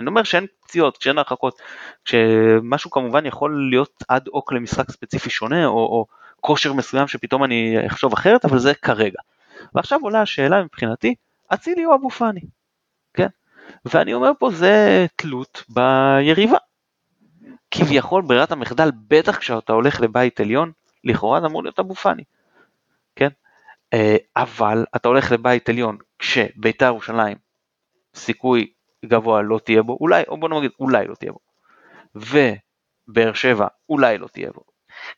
אני 0.00 0.06
אומר 0.06 0.22
שאין 0.22 0.46
פציעות, 0.60 0.96
כשאין 0.96 1.18
הרחקות, 1.18 1.62
כשמשהו 2.04 2.90
כמובן 2.90 3.26
יכול 3.26 3.68
להיות 3.70 4.04
אד 4.08 4.28
הוק 4.28 4.52
למשחק 4.52 4.90
ספציפי 4.90 5.30
שונה, 5.30 5.66
או, 5.66 5.72
או 5.72 6.06
כושר 6.40 6.72
מסוים 6.72 7.08
שפתאום 7.08 7.44
אני 7.44 7.76
אחשוב 7.86 8.12
אחרת, 8.12 8.44
אבל 8.44 8.58
זה 8.58 8.74
כרגע. 8.74 9.20
ועכשיו 9.74 9.98
עולה 10.02 10.22
השאלה 10.22 10.62
מבחינתי, 10.62 11.14
אצילי 11.54 11.86
או 11.86 11.94
אבו 11.94 12.10
פאני, 12.10 12.40
כן? 13.14 13.28
ואני 13.84 14.14
אומר 14.14 14.30
פה 14.38 14.50
זה 14.50 15.06
תלות 15.16 15.64
ביריבה. 15.68 16.58
כביכול 17.70 18.22
ברירת 18.22 18.52
המחדל, 18.52 18.90
בטח 19.08 19.36
כשאתה 19.36 19.72
הולך 19.72 20.00
לבית 20.00 20.40
עליון, 20.40 20.72
לכאורה 21.04 21.40
זה 21.40 21.46
אמור 21.46 21.62
להיות 21.62 21.78
אבו 21.78 21.94
פאני. 21.94 22.22
אה, 23.92 24.16
אבל 24.36 24.84
אתה 24.96 25.08
הולך 25.08 25.32
לבית 25.32 25.68
עליון 25.68 25.98
כשביתר 26.18 26.86
ירושלים 26.86 27.36
סיכוי 28.14 28.72
גבוה 29.04 29.42
לא 29.42 29.58
תהיה 29.64 29.82
בו, 29.82 29.98
אולי, 30.00 30.22
או 30.28 30.40
בוא 30.40 30.48
נגיד 30.48 30.70
אולי 30.80 31.06
לא 31.06 31.14
תהיה 31.14 31.32
בו, 31.32 31.38
ובאר 32.14 33.32
שבע 33.32 33.66
אולי 33.88 34.18
לא 34.18 34.26
תהיה 34.26 34.50
בו. 34.54 34.62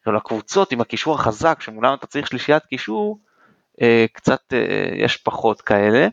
אבל 0.07 0.17
הקבוצות 0.17 0.73
עם 0.73 0.81
הקישור 0.81 1.15
החזק 1.15 1.61
שמולם 1.61 1.95
אתה 1.95 2.07
צריך 2.07 2.27
שלישיית 2.27 2.65
קישור, 2.65 3.19
אה, 3.83 4.07
קצת 4.13 4.53
אה, 4.53 4.89
יש 4.95 5.17
פחות 5.17 5.61
כאלה. 5.61 6.09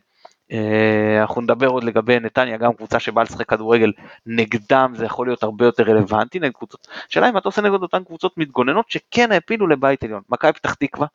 אנחנו 1.21 1.41
נדבר 1.41 1.67
עוד 1.67 1.83
לגבי 1.83 2.19
נתניה, 2.19 2.57
גם 2.57 2.73
קבוצה 2.73 2.99
שבאה 2.99 3.23
לשחק 3.23 3.49
כדורגל 3.49 3.91
נגדם 4.25 4.93
זה 4.95 5.05
יכול 5.05 5.27
להיות 5.27 5.43
הרבה 5.43 5.65
יותר 5.65 5.83
רלוונטי 5.83 6.39
נגד 6.39 6.53
קבוצות. 6.53 6.87
השאלה 7.09 7.29
אם 7.29 7.37
אתה 7.37 7.47
עושה 7.47 7.61
נגד 7.61 7.81
אותן 7.81 8.03
קבוצות 8.03 8.37
מתגוננות 8.37 8.91
שכן 8.91 9.31
העפילו 9.31 9.67
לבית 9.67 10.03
עליון. 10.03 10.21
מכבי 10.29 10.53
פתח 10.53 10.73
תקווה, 10.73 11.07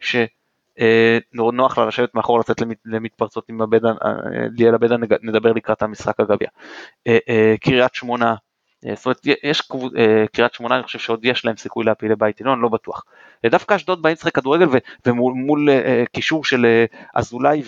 ש... 0.00 0.16
אה, 0.80 1.18
לה 1.76 1.86
לשבת 1.86 2.14
מאחור 2.14 2.38
לצאת 2.38 2.62
למתפרצות 2.84 3.48
עם 3.48 3.62
הבדן, 3.62 3.94
אה, 4.04 4.12
ליאל 4.58 4.74
הבדן 4.74 5.00
נדבר 5.22 5.52
לקראת 5.52 5.82
המשחק 5.82 6.20
הגביע. 6.20 6.48
אה, 7.06 7.54
קריית 7.60 7.94
שמונה, 7.94 8.34
זאת 8.94 9.06
אומרת 9.06 9.20
יש 9.42 9.62
קריית 10.32 10.54
שמונה 10.54 10.74
אני 10.74 10.82
חושב 10.82 10.98
שעוד 10.98 11.24
יש 11.24 11.44
להם 11.44 11.56
סיכוי 11.56 11.84
להפיל 11.84 12.12
לבית 12.12 12.40
עליון, 12.40 12.60
לא 12.60 12.68
בטוח. 12.68 13.04
דווקא 13.46 13.76
אשדוד 13.76 14.02
באים 14.02 14.12
לשחק 14.12 14.34
כדורגל 14.34 14.66
ומול 15.06 15.68
קישור 16.12 16.44
של 16.44 16.84
אזולאי 17.14 17.62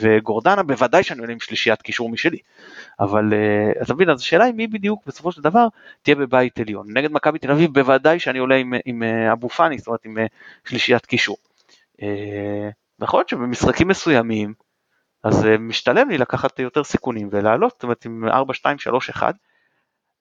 וגורדנה 0.00 0.62
בוודאי 0.62 1.02
שאני 1.02 1.20
עולה 1.20 1.32
עם 1.32 1.40
שלישיית 1.40 1.82
קישור 1.82 2.10
משלי. 2.10 2.38
אבל 3.00 3.32
אתה 3.82 3.94
מבין 3.94 4.10
אז 4.10 4.20
השאלה 4.20 4.44
היא 4.44 4.54
מי 4.54 4.66
בדיוק 4.66 5.02
בסופו 5.06 5.32
של 5.32 5.42
דבר 5.42 5.66
תהיה 6.02 6.16
בבית 6.16 6.60
עליון. 6.60 6.86
נגד 6.88 7.12
מכבי 7.12 7.38
תל 7.38 7.50
אביב 7.50 7.74
בוודאי 7.74 8.18
שאני 8.18 8.38
עולה 8.38 8.54
עם, 8.54 8.74
עם 8.84 9.02
אבו 9.32 9.48
פאני, 9.48 9.78
זאת 9.78 9.86
אומרת 9.86 10.04
עם 10.04 10.16
שלישיית 10.64 11.06
קישור. 11.06 11.36
אה, 12.02 12.70
יכול 13.02 13.20
להיות 13.20 13.28
שבמשחקים 13.28 13.88
מסוימים 13.88 14.54
אז 15.24 15.46
אה, 15.46 15.58
משתלם 15.58 16.08
לי 16.08 16.18
לקחת 16.18 16.58
יותר 16.58 16.84
סיכונים 16.84 17.28
ולעלות, 17.30 17.72
זאת 17.72 17.82
אומרת 17.82 18.04
עם 18.04 18.28
4, 18.28 18.54
2, 18.54 18.78
3, 18.78 19.10
1. 19.10 19.34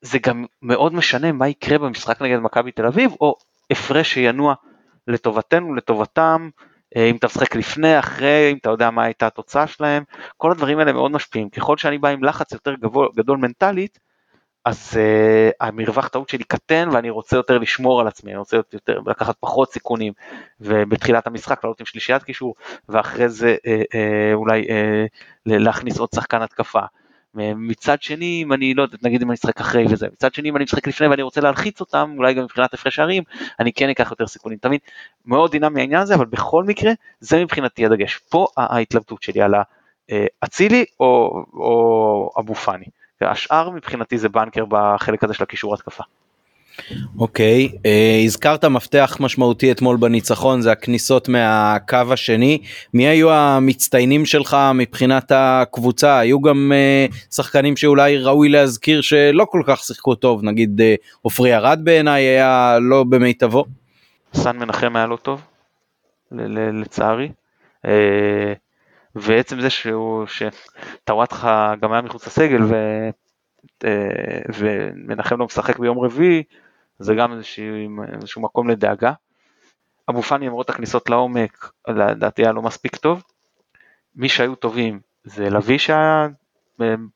זה 0.01 0.19
גם 0.19 0.45
מאוד 0.61 0.93
משנה 0.93 1.31
מה 1.31 1.47
יקרה 1.47 1.77
במשחק 1.77 2.21
נגד 2.21 2.39
מכבי 2.39 2.71
תל 2.71 2.85
אביב, 2.85 3.11
או 3.21 3.35
הפרש 3.71 4.13
שינוע 4.13 4.53
לטובתנו, 5.07 5.75
לטובתם, 5.75 6.49
אה, 6.95 7.05
אם 7.05 7.15
אתה 7.15 7.27
משחק 7.27 7.55
לפני, 7.55 7.99
אחרי, 7.99 8.49
אם 8.51 8.57
אתה 8.57 8.69
יודע 8.69 8.89
מה 8.89 9.03
הייתה 9.03 9.27
התוצאה 9.27 9.67
שלהם, 9.67 10.03
כל 10.37 10.51
הדברים 10.51 10.79
האלה 10.79 10.93
מאוד 10.93 11.11
משפיעים. 11.11 11.49
ככל 11.49 11.77
שאני 11.77 11.97
בא 11.97 12.09
עם 12.09 12.23
לחץ 12.23 12.51
יותר 12.51 12.73
גבוה, 12.73 13.07
גדול 13.15 13.37
מנטלית, 13.37 13.99
אז 14.67 14.93
uh, 14.93 15.55
המרווח 15.67 16.07
טעות 16.07 16.29
שלי 16.29 16.43
קטן 16.43 16.89
ואני 16.91 17.09
רוצה 17.09 17.35
יותר 17.35 17.57
לשמור 17.57 18.01
על 18.01 18.07
עצמי, 18.07 18.31
אני 18.31 18.39
רוצה 18.39 18.57
יותר 18.73 18.99
לקחת 19.05 19.35
פחות 19.39 19.71
סיכונים 19.71 20.13
ובתחילת 20.59 21.27
המשחק 21.27 21.63
לעלות 21.63 21.79
עם 21.79 21.85
שלישיית 21.85 22.23
קישור 22.23 22.55
ואחרי 22.89 23.29
זה 23.29 23.55
uh, 23.55 23.67
uh, 23.67 24.33
אולי 24.33 24.61
uh, 24.61 24.71
להכניס 25.45 25.99
עוד 25.99 26.09
שחקן 26.15 26.41
התקפה. 26.41 26.81
מצד 27.35 28.01
שני 28.01 28.43
אם 28.43 28.53
אני 28.53 28.73
לא 28.73 28.81
יודע 28.81 28.97
נגיד 29.03 29.21
אם 29.21 29.27
אני 29.29 29.35
אשחק 29.35 29.59
אחרי 29.59 29.85
וזה 29.89 30.07
מצד 30.13 30.33
שני 30.33 30.49
אם 30.49 30.55
אני 30.55 30.63
משחק 30.63 30.87
לפני 30.87 31.07
ואני 31.07 31.21
רוצה 31.21 31.41
להלחיץ 31.41 31.79
אותם 31.79 32.13
אולי 32.17 32.33
גם 32.33 32.43
מבחינת 32.43 32.73
הפרש 32.73 32.95
שערים 32.95 33.23
אני 33.59 33.73
כן 33.73 33.89
אקח 33.89 34.11
יותר 34.11 34.27
סיכונים 34.27 34.57
תמיד 34.57 34.79
מאוד 35.25 35.51
דינמי 35.51 35.81
העניין 35.81 36.01
הזה 36.01 36.15
אבל 36.15 36.25
בכל 36.25 36.63
מקרה 36.63 36.91
זה 37.19 37.43
מבחינתי 37.43 37.85
הדגש 37.85 38.17
פה 38.17 38.47
ההתלבטות 38.57 39.23
שלי 39.23 39.41
על 39.41 39.53
האצילי 40.41 40.85
או, 40.99 41.43
או 41.53 42.31
אבו 42.39 42.55
פאני. 42.55 42.85
והשאר 43.21 43.69
מבחינתי 43.69 44.17
זה 44.17 44.29
בנקר 44.29 44.65
בחלק 44.69 45.23
הזה 45.23 45.33
של 45.33 45.43
הקישור 45.43 45.73
התקפה. 45.73 46.03
אוקיי, 47.19 47.69
okay, 47.71 47.75
uh, 47.75 48.25
הזכרת 48.25 48.65
מפתח 48.65 49.17
משמעותי 49.19 49.71
אתמול 49.71 49.97
בניצחון, 49.97 50.61
זה 50.61 50.71
הכניסות 50.71 51.29
מהקו 51.29 51.97
השני. 52.11 52.61
מי 52.93 53.07
היו 53.07 53.31
המצטיינים 53.31 54.25
שלך 54.25 54.57
מבחינת 54.75 55.31
הקבוצה? 55.35 56.19
היו 56.19 56.41
גם 56.41 56.71
uh, 57.09 57.15
שחקנים 57.35 57.77
שאולי 57.77 58.17
ראוי 58.17 58.49
להזכיר 58.49 59.01
שלא 59.01 59.45
כל 59.49 59.61
כך 59.65 59.79
שיחקו 59.79 60.15
טוב, 60.15 60.43
נגיד 60.43 60.81
אה, 60.81 60.95
עופרי 61.21 61.55
uh, 61.55 61.57
ארד 61.57 61.79
בעיניי 61.83 62.23
היה 62.23 62.77
לא 62.81 63.03
במיטבו. 63.03 63.65
סן 64.33 64.57
מנחם 64.57 64.95
היה 64.95 65.07
לא 65.07 65.15
טוב, 65.15 65.41
לצערי. 66.31 67.29
Uh, 67.85 67.89
ועצם 69.15 69.61
זה 69.61 69.69
שהוא, 69.69 70.25
שטוואטחה 70.27 71.73
גם 71.81 71.93
היה 71.93 72.01
מחוץ 72.01 72.27
לסגל 72.27 72.63
ו, 72.63 72.75
אה, 73.85 74.39
ומנחם 74.57 75.39
לא 75.39 75.45
משחק 75.45 75.79
ביום 75.79 75.99
רביעי, 75.99 76.43
זה 76.99 77.15
גם 77.15 77.33
איזשהו, 77.33 77.63
איזשהו 78.13 78.41
מקום 78.41 78.69
לדאגה. 78.69 79.13
אבו 80.09 80.21
פאני 80.21 80.47
למרות 80.47 80.69
הכניסות 80.69 81.09
לעומק, 81.09 81.71
לדעתי 81.87 82.41
היה 82.41 82.51
לא 82.51 82.61
מספיק 82.61 82.95
טוב. 82.95 83.23
מי 84.15 84.29
שהיו 84.29 84.55
טובים 84.55 84.99
זה 85.23 85.49
לביא 85.49 85.77
שהיה 85.77 86.27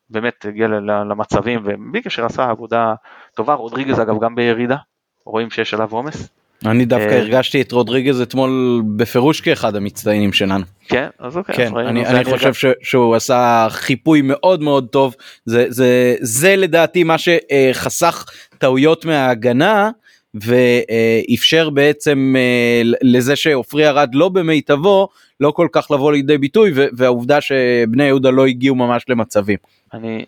באמת 0.09 0.45
הגיע 0.45 0.67
למצבים 1.09 1.61
ובלי 1.63 2.01
קשר 2.01 2.25
עשה 2.25 2.49
עבודה 2.49 2.93
טובה, 3.35 3.53
רודריגז 3.53 4.01
אגב 4.01 4.19
גם 4.19 4.35
בירידה, 4.35 4.77
רואים 5.25 5.49
שיש 5.49 5.73
עליו 5.73 5.91
עומס. 5.91 6.40
אני 6.65 6.85
דווקא 6.85 7.09
אה, 7.09 7.17
הרגשתי 7.17 7.61
את 7.61 7.71
רודריגז 7.71 8.21
אתמול 8.21 8.81
בפירוש 8.95 9.41
כאחד 9.41 9.75
המצטיינים 9.75 10.33
שלנו. 10.33 10.65
כן, 10.87 11.07
אז 11.19 11.37
אוקיי. 11.37 11.55
כן, 11.55 11.77
אני, 11.77 12.05
אני 12.05 12.23
חושב 12.23 12.53
ש, 12.53 12.65
שהוא 12.81 13.15
עשה 13.15 13.67
חיפוי 13.69 14.21
מאוד 14.21 14.61
מאוד 14.61 14.87
טוב, 14.87 15.15
זה, 15.45 15.65
זה, 15.69 16.15
זה 16.19 16.55
לדעתי 16.55 17.03
מה 17.03 17.15
שחסך 17.17 18.25
טעויות 18.57 19.05
מההגנה 19.05 19.89
ואפשר 20.33 21.69
בעצם 21.69 22.35
אה, 22.37 22.81
לזה 23.01 23.35
שעופרי 23.35 23.87
ארד 23.87 24.09
לא 24.13 24.29
במיטבו 24.29 25.09
לא 25.39 25.51
כל 25.51 25.67
כך 25.71 25.91
לבוא 25.91 26.11
לידי 26.11 26.37
ביטוי 26.37 26.73
והעובדה 26.93 27.41
שבני 27.41 28.03
יהודה 28.03 28.29
לא 28.29 28.45
הגיעו 28.45 28.75
ממש 28.75 29.05
למצבים. 29.07 29.57
אני, 29.93 30.25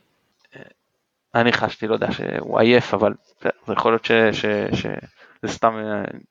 אני 1.35 1.53
חשתי 1.53 1.87
לא 1.87 1.93
יודע 1.93 2.11
שהוא 2.11 2.59
עייף 2.59 2.93
אבל 2.93 3.13
זה 3.41 3.73
יכול 3.73 3.91
להיות 3.91 4.05
ש... 4.05 4.11
ש, 4.11 4.45
ש 4.73 4.85
זה 5.43 5.53
סתם, 5.53 5.75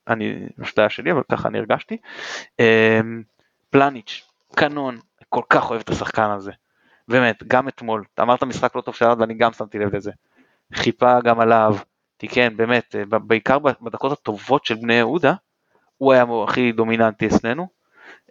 אני, 0.09 0.47
השתיה 0.59 0.89
שלי, 0.89 1.13
אבל 1.13 1.23
ככה 1.33 1.49
אני 1.49 1.59
הרגשתי. 1.59 1.97
אמ, 2.59 3.23
פלניץ', 3.71 4.29
קנון, 4.55 4.99
כל 5.29 5.43
כך 5.49 5.71
אוהב 5.71 5.81
את 5.81 5.89
השחקן 5.89 6.31
הזה. 6.31 6.53
באמת, 7.09 7.43
גם 7.47 7.69
אתמול, 7.69 8.05
אמרת 8.21 8.43
משחק 8.43 8.77
לא 8.77 8.81
טוב 8.81 8.95
של 8.95 9.07
ואני 9.19 9.35
גם 9.35 9.53
שמתי 9.53 9.79
לב 9.79 9.97
לזה. 9.97 10.11
חיפה 10.75 11.21
גם 11.21 11.41
עליו, 11.41 11.77
תיקן, 12.17 12.57
באמת, 12.57 12.95
בעיקר 13.09 13.59
בדקות 13.59 14.13
הטובות 14.13 14.65
של 14.65 14.75
בני 14.75 14.95
יהודה, 14.95 15.35
הוא 15.99 16.13
היה 16.13 16.25
הכי 16.45 16.73
דומיננטי 16.73 17.27
אצלנו, 17.27 17.69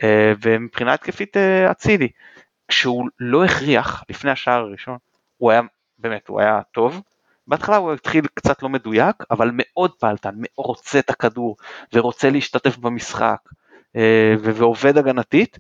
אה, 0.04 0.34
ומבחינה 0.42 0.94
התקפית 0.94 1.38
אה, 1.38 1.72
אצילי, 1.72 2.10
כשהוא 2.68 3.10
לא 3.20 3.46
הכריח 3.46 4.04
לפני 4.10 4.32
השער 4.32 4.62
הראשון, 4.62 4.98
הוא 5.38 5.52
היה, 5.52 5.62
באמת, 6.00 6.28
הוא 6.28 6.42
היה 6.42 6.62
טוב, 6.72 7.02
בהתחלה 7.48 7.76
הוא 7.78 7.94
התחיל 7.94 8.26
קצת 8.34 8.64
לא 8.64 8.70
מדויק, 8.70 9.16
אבל 9.32 9.52
מאוד 9.54 9.92
פעלתן, 9.92 10.32
מאוד 10.38 10.68
רוצה 10.68 11.00
את 11.00 11.10
הכדור, 11.10 11.58
ורוצה 11.94 12.30
להשתתף 12.30 12.78
במשחק, 12.78 13.38
אה, 13.96 14.36
ועובד 14.42 14.98
הגנתית, 14.98 15.60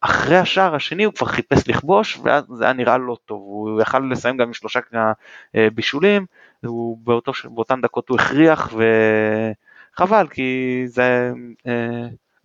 אחרי 0.00 0.36
השער 0.36 0.74
השני 0.74 1.04
הוא 1.04 1.14
כבר 1.14 1.26
חיפש 1.26 1.68
לכבוש, 1.68 2.18
ואז 2.22 2.44
זה 2.54 2.64
היה 2.64 2.72
נראה 2.72 2.98
לא 2.98 3.16
טוב, 3.26 3.40
הוא 3.40 3.80
יכל 3.80 3.98
לסיים 3.98 4.36
גם 4.36 4.46
עם 4.46 4.52
שלושה 4.52 4.80
בישולים, 5.54 6.26
הוא 6.66 6.98
באותן 7.44 7.80
דקות 7.80 8.08
הוא 8.08 8.18
הכריח, 8.20 8.74
וחבל, 9.94 10.28
כי 10.28 10.82
זה... 10.86 11.32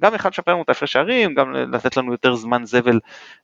גם 0.02 0.16
יכל 0.16 0.30
לשפר 0.30 0.52
לנו 0.52 0.62
את 0.62 0.70
ההפרש 0.70 0.94
שערים, 0.94 1.34
גם 1.34 1.54
לתת 1.54 1.98
לנו 1.98 2.12
יותר 2.12 2.36
זמן 2.36 2.66
זבל 2.66 3.00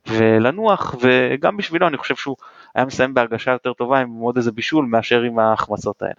ולנוח, 0.07 0.95
וגם 1.01 1.57
בשבילו 1.57 1.87
אני 1.87 1.97
חושב 1.97 2.15
שהוא 2.15 2.35
היה 2.75 2.85
מסיים 2.85 3.13
בהרגשה 3.13 3.51
יותר 3.51 3.73
טובה 3.73 3.99
עם 3.99 4.09
עוד 4.13 4.37
איזה 4.37 4.51
בישול 4.51 4.85
מאשר 4.85 5.21
עם 5.21 5.39
ההחמצות 5.39 6.01
האלה. 6.01 6.13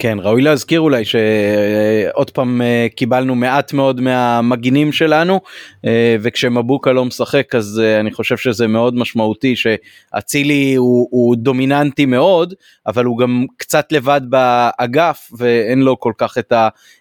כן 0.00 0.18
ראוי 0.20 0.42
להזכיר 0.42 0.80
אולי 0.80 1.04
שעוד 1.04 2.30
פעם 2.30 2.62
אה, 2.62 2.86
קיבלנו 2.96 3.34
מעט 3.34 3.72
מאוד 3.72 4.00
מהמגינים 4.00 4.92
שלנו 4.92 5.40
אה, 5.86 6.16
וכשמבוקה 6.20 6.92
לא 6.92 7.04
משחק 7.04 7.54
אז 7.54 7.82
אה, 7.84 8.00
אני 8.00 8.12
חושב 8.12 8.36
שזה 8.36 8.66
מאוד 8.66 8.94
משמעותי 8.94 9.54
שאצילי 9.56 10.74
הוא, 10.74 11.08
הוא 11.10 11.36
דומיננטי 11.36 12.06
מאוד 12.06 12.54
אבל 12.86 13.04
הוא 13.04 13.18
גם 13.18 13.44
קצת 13.56 13.92
לבד 13.92 14.20
באגף 14.24 15.30
ואין 15.38 15.80
לו 15.80 16.00
כל 16.00 16.12
כך 16.18 16.38
את 16.38 16.52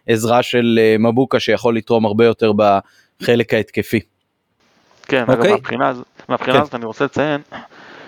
העזרה 0.07 0.43
של 0.43 0.79
מבוקה 0.99 1.39
שיכול 1.39 1.75
לתרום 1.75 2.05
הרבה 2.05 2.25
יותר 2.25 2.51
בחלק 2.51 3.53
ההתקפי. 3.53 3.99
כן, 5.07 5.25
אוקיי? 5.27 5.35
אגב, 5.35 5.51
מהבחינה, 5.51 5.93
מהבחינה 6.29 6.55
כן. 6.55 6.61
הזאת 6.61 6.75
אני 6.75 6.85
רוצה 6.85 7.05
לציין 7.05 7.41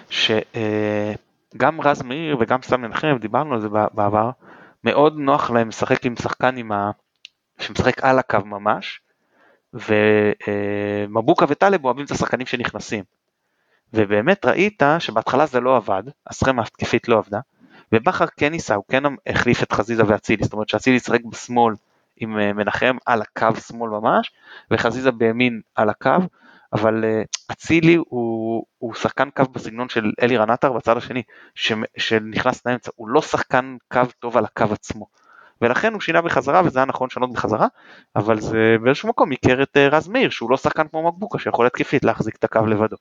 שגם 0.10 1.82
רז 1.82 2.02
מאיר 2.02 2.38
וגם 2.40 2.60
סתם 2.64 2.82
מנחם 2.82 3.18
דיברנו 3.22 3.54
על 3.54 3.62
זה 3.62 3.68
בעבר 3.94 4.30
מאוד 4.84 5.18
נוח 5.18 5.50
להם 5.50 5.68
לשחק 5.68 6.06
עם 6.06 6.16
שחקן 6.16 6.58
עם 6.58 6.72
ה... 6.72 6.92
שמשחק 7.60 8.04
על 8.04 8.20
הקו 8.20 8.46
ממש, 8.46 9.02
ומבוקה 9.74 11.46
וטלב 11.50 11.86
אוהבים 11.86 12.06
את 12.06 12.12
השחקנים 12.12 12.48
שנכנסים. 12.48 13.04
ובאמת 13.94 14.46
ראית 14.46 14.84
שבהתחלה 15.00 15.46
זה 15.46 15.60
לא 15.60 15.76
עבד, 15.78 16.04
הסכמה 16.28 16.62
התקפית 16.62 17.08
לא 17.08 17.18
עבדה, 17.18 17.40
ובכר 17.92 18.26
כן 18.38 18.52
ניסה, 18.52 18.76
הוא 18.76 18.84
כן 18.92 19.04
החליף 19.28 19.64
את 19.64 19.72
חזיזה 19.72 20.04
ואצילי, 20.08 20.44
זאת 20.44 20.54
אומרת 20.54 20.70
שאצילי 20.70 20.96
ישחק 20.96 21.24
בשמאל 21.26 21.74
עם 22.18 22.40
אה, 22.40 22.54
מנחם 22.54 22.98
על 23.06 23.22
הקו 23.22 23.56
שמאל 23.68 23.90
ממש, 23.90 24.32
וחזיזה 24.72 25.12
בימין 25.12 25.62
על 25.76 25.90
הקו, 25.90 26.18
אבל 26.74 27.06
אה, 27.06 27.22
אצילי 27.52 27.96
uh, 27.96 28.00
הוא, 28.10 28.66
הוא 28.78 28.94
שחקן 28.94 29.30
קו 29.30 29.44
בסגנון 29.52 29.90
של 29.90 30.12
אלי 30.22 30.38
רנטר 30.38 30.74
בצד 30.74 30.98
השני, 30.98 31.24
ש, 31.56 31.74
שנכנס 31.98 32.66
לאמצע, 32.66 32.92
הוא 32.96 33.10
לא 33.10 33.22
שחקן 33.22 33.78
קו 33.92 34.02
טוב 34.20 34.38
על 34.38 34.46
הקו 34.46 34.66
עצמו. 34.72 35.06
ולכן 35.62 35.94
הוא 35.94 36.02
שינה 36.02 36.22
בחזרה 36.22 36.62
וזה 36.66 36.80
היה 36.80 36.86
נכון 36.86 37.08
לשנות 37.12 37.34
בחזרה, 37.34 37.68
אבל 38.16 38.40
זה 38.40 38.76
באיזשהו 38.84 39.10
מקום 39.10 39.32
עיקר 39.32 39.64
את 39.64 39.78
uh, 39.78 39.96
רז 39.96 40.08
מאיר 40.08 40.30
שהוא 40.30 40.52
לא 40.52 40.58
שחקן 40.58 40.88
כמו 40.88 41.08
מקבוקה 41.08 41.40
שיכול 41.40 41.66
התקפית 41.66 42.04
להחזיק 42.04 42.36
את 42.36 42.44
הקו 42.44 42.66
לבדו. 42.66 42.98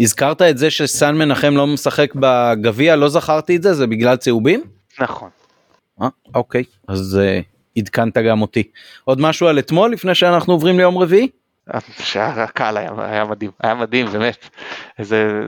הזכרת 0.00 0.42
את 0.42 0.58
זה 0.58 0.70
שסן 0.70 1.14
מנחם 1.14 1.52
לא 1.56 1.66
משחק 1.66 2.14
בגביע, 2.14 2.96
לא 2.96 3.08
זכרתי 3.08 3.56
את 3.56 3.62
זה, 3.62 3.74
זה 3.74 3.86
בגלל 3.86 4.16
צהובים? 4.16 4.62
נכון. 5.00 5.30
אה, 6.02 6.08
אוקיי, 6.34 6.64
אז 6.88 7.20
uh, 7.20 7.78
עדכנת 7.78 8.18
גם 8.18 8.42
אותי. 8.42 8.62
עוד 9.04 9.20
משהו 9.20 9.46
על 9.46 9.58
אתמול 9.58 9.92
לפני 9.92 10.14
שאנחנו 10.14 10.52
עוברים 10.52 10.78
ליום 10.78 10.98
רביעי? 10.98 11.28
שהקהל 11.98 12.76
היה, 12.76 12.90
היה 12.98 13.24
מדהים, 13.24 13.50
היה 13.62 13.74
מדהים 13.74 14.06
באמת. 14.06 14.48
זה, 15.00 15.42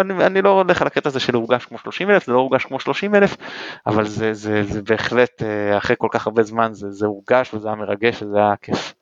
אני, 0.00 0.26
אני 0.26 0.42
לא 0.42 0.48
הולך 0.48 0.80
על 0.80 0.86
הקטע 0.86 1.08
הזה 1.08 1.20
של 1.20 1.34
הורגש 1.34 1.64
כמו 1.64 1.78
30 1.78 2.10
אלף, 2.10 2.26
זה 2.26 2.32
לא 2.32 2.38
הורגש 2.38 2.64
כמו 2.64 2.80
30 2.80 3.14
אלף, 3.14 3.36
אבל 3.86 4.06
זה, 4.06 4.34
זה, 4.34 4.62
זה 4.64 4.82
בהחלט 4.82 5.42
אה, 5.42 5.78
אחרי 5.78 5.96
כל 5.98 6.08
כך 6.10 6.26
הרבה 6.26 6.42
זמן 6.42 6.74
זה, 6.74 6.90
זה 6.90 7.06
הורגש 7.06 7.54
וזה 7.54 7.68
היה 7.68 7.76
מרגש 7.76 8.22
וזה 8.22 8.38
היה 8.38 8.54
כיף. 8.62 8.94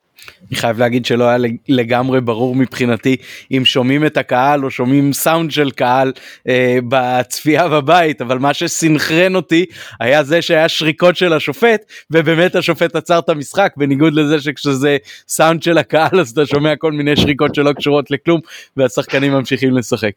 אני 0.49 0.57
חייב 0.57 0.79
להגיד 0.79 1.07
שלא 1.07 1.25
היה 1.25 1.39
לגמרי 1.69 2.21
ברור 2.21 2.55
מבחינתי 2.55 3.17
אם 3.53 3.65
שומעים 3.65 4.07
את 4.07 4.17
הקהל 4.17 4.65
או 4.65 4.71
שומעים 4.71 5.13
סאונד 5.13 5.51
של 5.51 5.71
קהל 5.71 6.13
אה, 6.49 6.79
בצפייה 6.89 7.69
בבית 7.69 8.21
אבל 8.21 8.39
מה 8.39 8.55
שסינכרן 8.55 9.37
אותי 9.37 9.65
היה 10.01 10.25
זה 10.25 10.43
שהיה 10.43 10.69
שריקות 10.69 11.17
של 11.17 11.33
השופט 11.33 11.81
ובאמת 12.11 12.57
השופט 12.57 12.97
עצר 12.97 13.19
את 13.19 13.29
המשחק 13.29 13.73
בניגוד 13.77 14.15
לזה 14.15 14.41
שכשזה 14.41 14.97
סאונד 15.29 15.63
של 15.63 15.79
הקהל 15.79 16.21
אז 16.21 16.31
אתה 16.31 16.47
שומע 16.47 16.77
כל 16.77 16.93
מיני 16.93 17.17
שריקות 17.17 17.55
שלא 17.55 17.73
קשורות 17.73 18.11
לכלום 18.11 18.41
והשחקנים 18.77 19.33
ממשיכים 19.33 19.77
לשחק. 19.77 20.13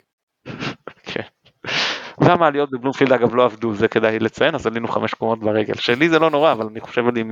והמעליות 2.17 2.71
בבלומפילד 2.71 3.11
אגב 3.13 3.35
לא 3.35 3.45
עבדו, 3.45 3.73
זה 3.73 3.87
כדאי 3.87 4.19
לציין, 4.19 4.55
אז 4.55 4.67
עלינו 4.67 4.87
חמש 4.87 5.13
קומות 5.13 5.39
ברגל. 5.39 5.73
שלי 5.73 6.09
זה 6.09 6.19
לא 6.19 6.29
נורא, 6.29 6.51
אבל 6.51 6.67
אני 6.71 6.79
חושב 6.79 7.07
על 7.07 7.17
אם, 7.17 7.31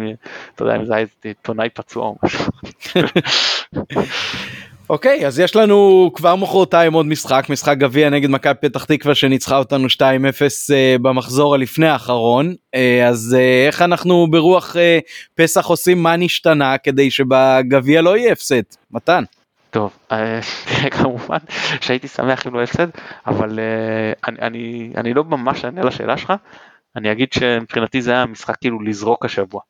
אתה 0.55 0.63
יודע, 0.63 0.75
אם 0.75 0.85
זה 0.85 0.95
היה 0.95 1.05
עיתונאי 1.23 1.69
פצוע 1.69 2.05
או 2.05 2.15
משהו. 2.23 2.45
אוקיי 4.89 5.27
אז 5.27 5.39
יש 5.39 5.55
לנו 5.55 6.11
כבר 6.13 6.35
מחרתיים 6.35 6.93
עוד 6.93 7.05
משחק 7.05 7.45
משחק 7.49 7.77
גביע 7.77 8.09
נגד 8.09 8.29
מכבי 8.29 8.53
פתח 8.61 8.83
תקווה 8.83 9.15
שניצחה 9.15 9.57
אותנו 9.57 9.87
2-0 9.87 9.99
uh, 9.99 10.03
אה, 10.73 10.95
במחזור 11.01 11.55
הלפני 11.55 11.87
האחרון 11.87 12.53
uh, 12.75 12.79
אז 13.07 13.35
uh, 13.37 13.67
איך 13.67 13.81
אנחנו 13.81 14.27
ברוח 14.31 14.75
פסח 15.35 15.65
עושים 15.65 16.03
מה 16.03 16.15
נשתנה 16.15 16.77
כדי 16.77 17.11
שבגביע 17.11 18.01
לא 18.01 18.17
יהיה 18.17 18.31
הפסד 18.31 18.61
מתן. 18.91 19.23
טוב, 19.75 19.97
אה, 20.11 20.39
כמובן 20.97 21.37
שהייתי 21.81 22.07
שמח 22.07 22.47
אם 22.47 22.53
לא 22.53 22.63
הפסד, 22.63 22.87
אבל 23.25 23.59
אה, 23.59 24.13
אני, 24.27 24.39
אני, 24.41 24.93
אני 24.97 25.13
לא 25.13 25.23
ממש 25.23 25.65
אענה 25.65 25.83
לשאלה 25.83 26.17
שלך, 26.17 26.33
אני 26.95 27.11
אגיד 27.11 27.33
שמבחינתי 27.33 28.01
זה 28.01 28.11
היה 28.11 28.25
משחק 28.25 28.55
כאילו 28.61 28.81
לזרוק 28.81 29.25
השבוע. 29.25 29.61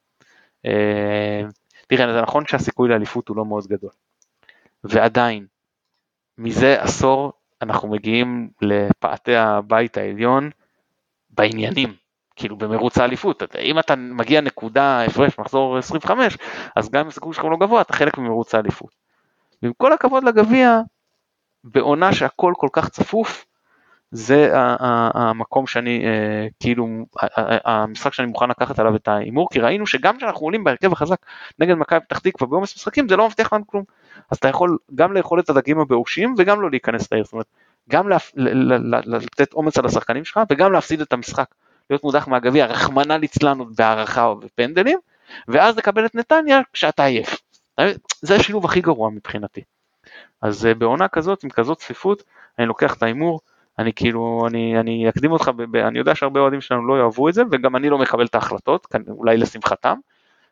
אה, 0.66 1.42
תראה, 1.88 2.14
זה 2.14 2.22
נכון 2.22 2.46
שהסיכוי 2.48 2.90
לאליפות 2.90 3.28
הוא 3.28 3.38
לא 3.38 3.46
מאוד 3.46 3.68
גדול, 3.68 3.90
ועדיין, 4.84 5.46
מזה 6.38 6.82
עשור 6.82 7.34
אנחנו 7.62 7.88
מגיעים 7.88 8.50
לפאתי 8.62 9.36
הבית 9.36 9.98
העליון 9.98 10.50
בעניינים, 11.30 11.94
כאילו 12.36 12.56
במרוץ 12.58 12.98
האליפות, 12.98 13.44
אם 13.60 13.80
אתה 13.80 13.96
מגיע 13.96 14.42
נקודה 14.42 15.04
הפרש 15.04 15.40
מחזור 15.40 15.78
25, 15.78 16.38
אז 16.76 16.90
גם 16.90 17.02
אם 17.02 17.08
הסיכוי 17.08 17.34
שלך 17.34 17.46
לא 17.46 17.58
גבוה, 17.58 17.82
אתה 17.82 17.94
חלק 17.94 18.18
ממרוץ 18.18 18.56
האליפות. 18.56 19.05
ועם 19.66 19.74
כל 19.78 19.94
הכבוד 19.94 20.24
לגביע, 20.24 20.82
בעונה 21.64 22.14
שהכל 22.14 22.54
כל 22.58 22.70
כך 22.74 22.90
צפוף, 22.90 23.46
זה 24.12 24.52
המקום 24.54 25.68
שאני, 25.68 26.06
אה, 26.06 26.48
כאילו, 26.60 26.88
המשחק 27.66 28.14
שאני 28.14 28.28
מוכן 28.28 28.50
לקחת 28.50 28.80
עליו 28.80 28.96
את 28.96 29.08
ההימור, 29.08 29.50
כי 29.52 29.60
ראינו 29.60 29.88
שגם 29.88 30.18
כשאנחנו 30.18 30.46
עולים 30.46 30.64
בהרכב 30.64 30.92
החזק 30.92 31.18
נגד 31.60 31.74
מכבי 31.74 32.00
פתח 32.00 32.20
תקווה 32.20 32.48
בעומס 32.48 32.76
משחקים, 32.76 33.10
זה 33.10 33.16
לא 33.16 33.28
מבטיח 33.28 33.54
לנו 33.54 33.68
כלום. 33.68 33.84
אז 34.32 34.38
אתה 34.38 34.48
יכול 34.48 34.78
גם 34.96 35.14
לאכול 35.14 35.40
את 35.40 35.50
הדגים 35.50 35.80
הבאושים 35.80 36.36
וגם 36.38 36.62
לא 36.62 36.70
להיכנס 36.70 37.12
לעיר, 37.12 37.24
זאת 37.24 37.34
אומרת, 37.34 37.48
גם 37.90 38.10
לתת 39.06 39.54
אומץ 39.54 39.78
על 39.78 39.86
השחקנים 39.86 40.26
שלך 40.26 40.40
וגם 40.52 40.72
להפסיד 40.72 41.02
את 41.02 41.14
המשחק, 41.14 41.48
להיות 41.90 42.04
מודח 42.04 42.28
מהגביע, 42.28 42.66
רחמנא 42.66 43.14
ליצלן 43.14 43.58
בהערכה 43.76 44.26
או 44.26 44.36
בפנדלים, 44.36 45.00
ואז 45.48 45.78
לקבל 45.78 46.06
את 46.06 46.16
נתניה 46.16 46.62
כשאתה 46.74 47.04
עייף. 47.04 47.45
זה 48.22 48.36
השילוב 48.36 48.66
הכי 48.66 48.82
גרוע 48.82 49.10
מבחינתי. 49.10 49.62
אז 50.42 50.66
אה, 50.66 50.74
בעונה 50.74 51.08
כזאת, 51.08 51.44
עם 51.44 51.50
כזאת 51.50 51.78
צפיפות, 51.78 52.24
אני 52.60 52.66
לוקח 52.66 52.94
את 52.94 53.04
ההימור, 53.04 53.40
אני 53.80 53.94
כאילו, 53.94 54.48
אני, 54.48 54.80
אני 54.80 55.10
אקדים 55.10 55.32
אותך, 55.32 55.52
ב, 55.72 55.76
אני 55.76 56.00
יודע 56.00 56.16
שהרבה 56.16 56.40
אוהדים 56.40 56.62
שלנו 56.62 56.88
לא 56.88 57.00
יאהבו 57.00 57.30
את 57.30 57.34
זה, 57.34 57.44
וגם 57.52 57.76
אני 57.76 57.90
לא 57.90 57.98
מקבל 57.98 58.26
את 58.26 58.36
ההחלטות, 58.36 58.88
אולי 59.08 59.38
לשמחתם, 59.38 59.98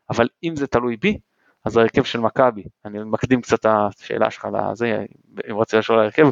אבל 0.10 0.28
אם 0.44 0.56
זה 0.56 0.68
תלוי 0.68 0.98
בי, 0.98 1.20
אז 1.66 1.78
ההרכב 1.78 2.04
של 2.04 2.20
מכבי, 2.20 2.64
אני 2.86 3.00
מקדים 3.06 3.42
קצת 3.42 3.60
את 3.60 3.66
השאלה 3.66 4.32
שלך 4.32 4.48
לזה, 4.54 5.06
אם 5.52 5.58
רצית 5.58 5.80
לשאול 5.80 5.98
על 5.98 6.04
ההרכב, 6.04 6.28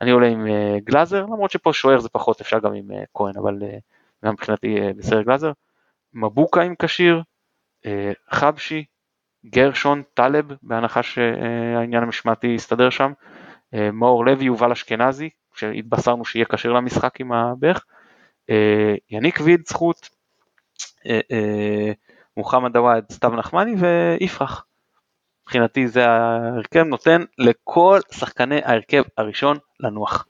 אני 0.00 0.10
עולה 0.10 0.26
עם 0.26 0.46
אה, 0.46 0.76
גלאזר, 0.84 1.22
למרות 1.22 1.50
שפה 1.50 1.72
שוער 1.72 2.00
זה 2.00 2.08
פחות, 2.08 2.40
אפשר 2.40 2.58
גם 2.58 2.74
עם 2.74 2.90
אה, 2.92 3.02
כהן, 3.14 3.34
אבל 3.38 3.58
גם 4.24 4.32
מבחינתי 4.32 4.76
בסדר 4.96 5.22
גלאזר, 5.22 5.52
מבוקה 6.14 6.62
עם 6.62 6.74
כשיר, 6.78 7.22
חבשי, 8.30 8.84
גרשון, 9.50 10.02
טלב, 10.14 10.44
בהנחה 10.62 11.02
שהעניין 11.02 12.02
המשמעתי 12.02 12.46
יסתדר 12.46 12.90
שם, 12.90 13.12
אה, 13.74 13.90
מאור 13.90 14.26
לוי, 14.26 14.44
יובל 14.44 14.72
אשכנזי, 14.72 15.28
שהתבשרנו 15.54 16.24
שיהיה 16.24 16.44
כשיר 16.44 16.72
למשחק 16.72 17.20
עם 17.20 17.32
הבך, 17.32 17.84
אה, 18.50 18.94
יניק 19.10 19.40
ויד 19.44 19.62
זכות, 19.68 20.08
אה, 21.06 21.92
מוחמד 22.36 22.76
עוואד, 22.76 23.04
סתיו 23.12 23.30
נחמני 23.30 23.74
ויפרח. 23.78 24.64
מבחינתי 25.46 25.88
זה 25.88 26.08
ההרכב 26.08 26.82
נותן 26.82 27.22
לכל 27.38 28.00
שחקני 28.12 28.60
ההרכב 28.64 29.02
הראשון 29.18 29.58
לנוח. 29.80 30.26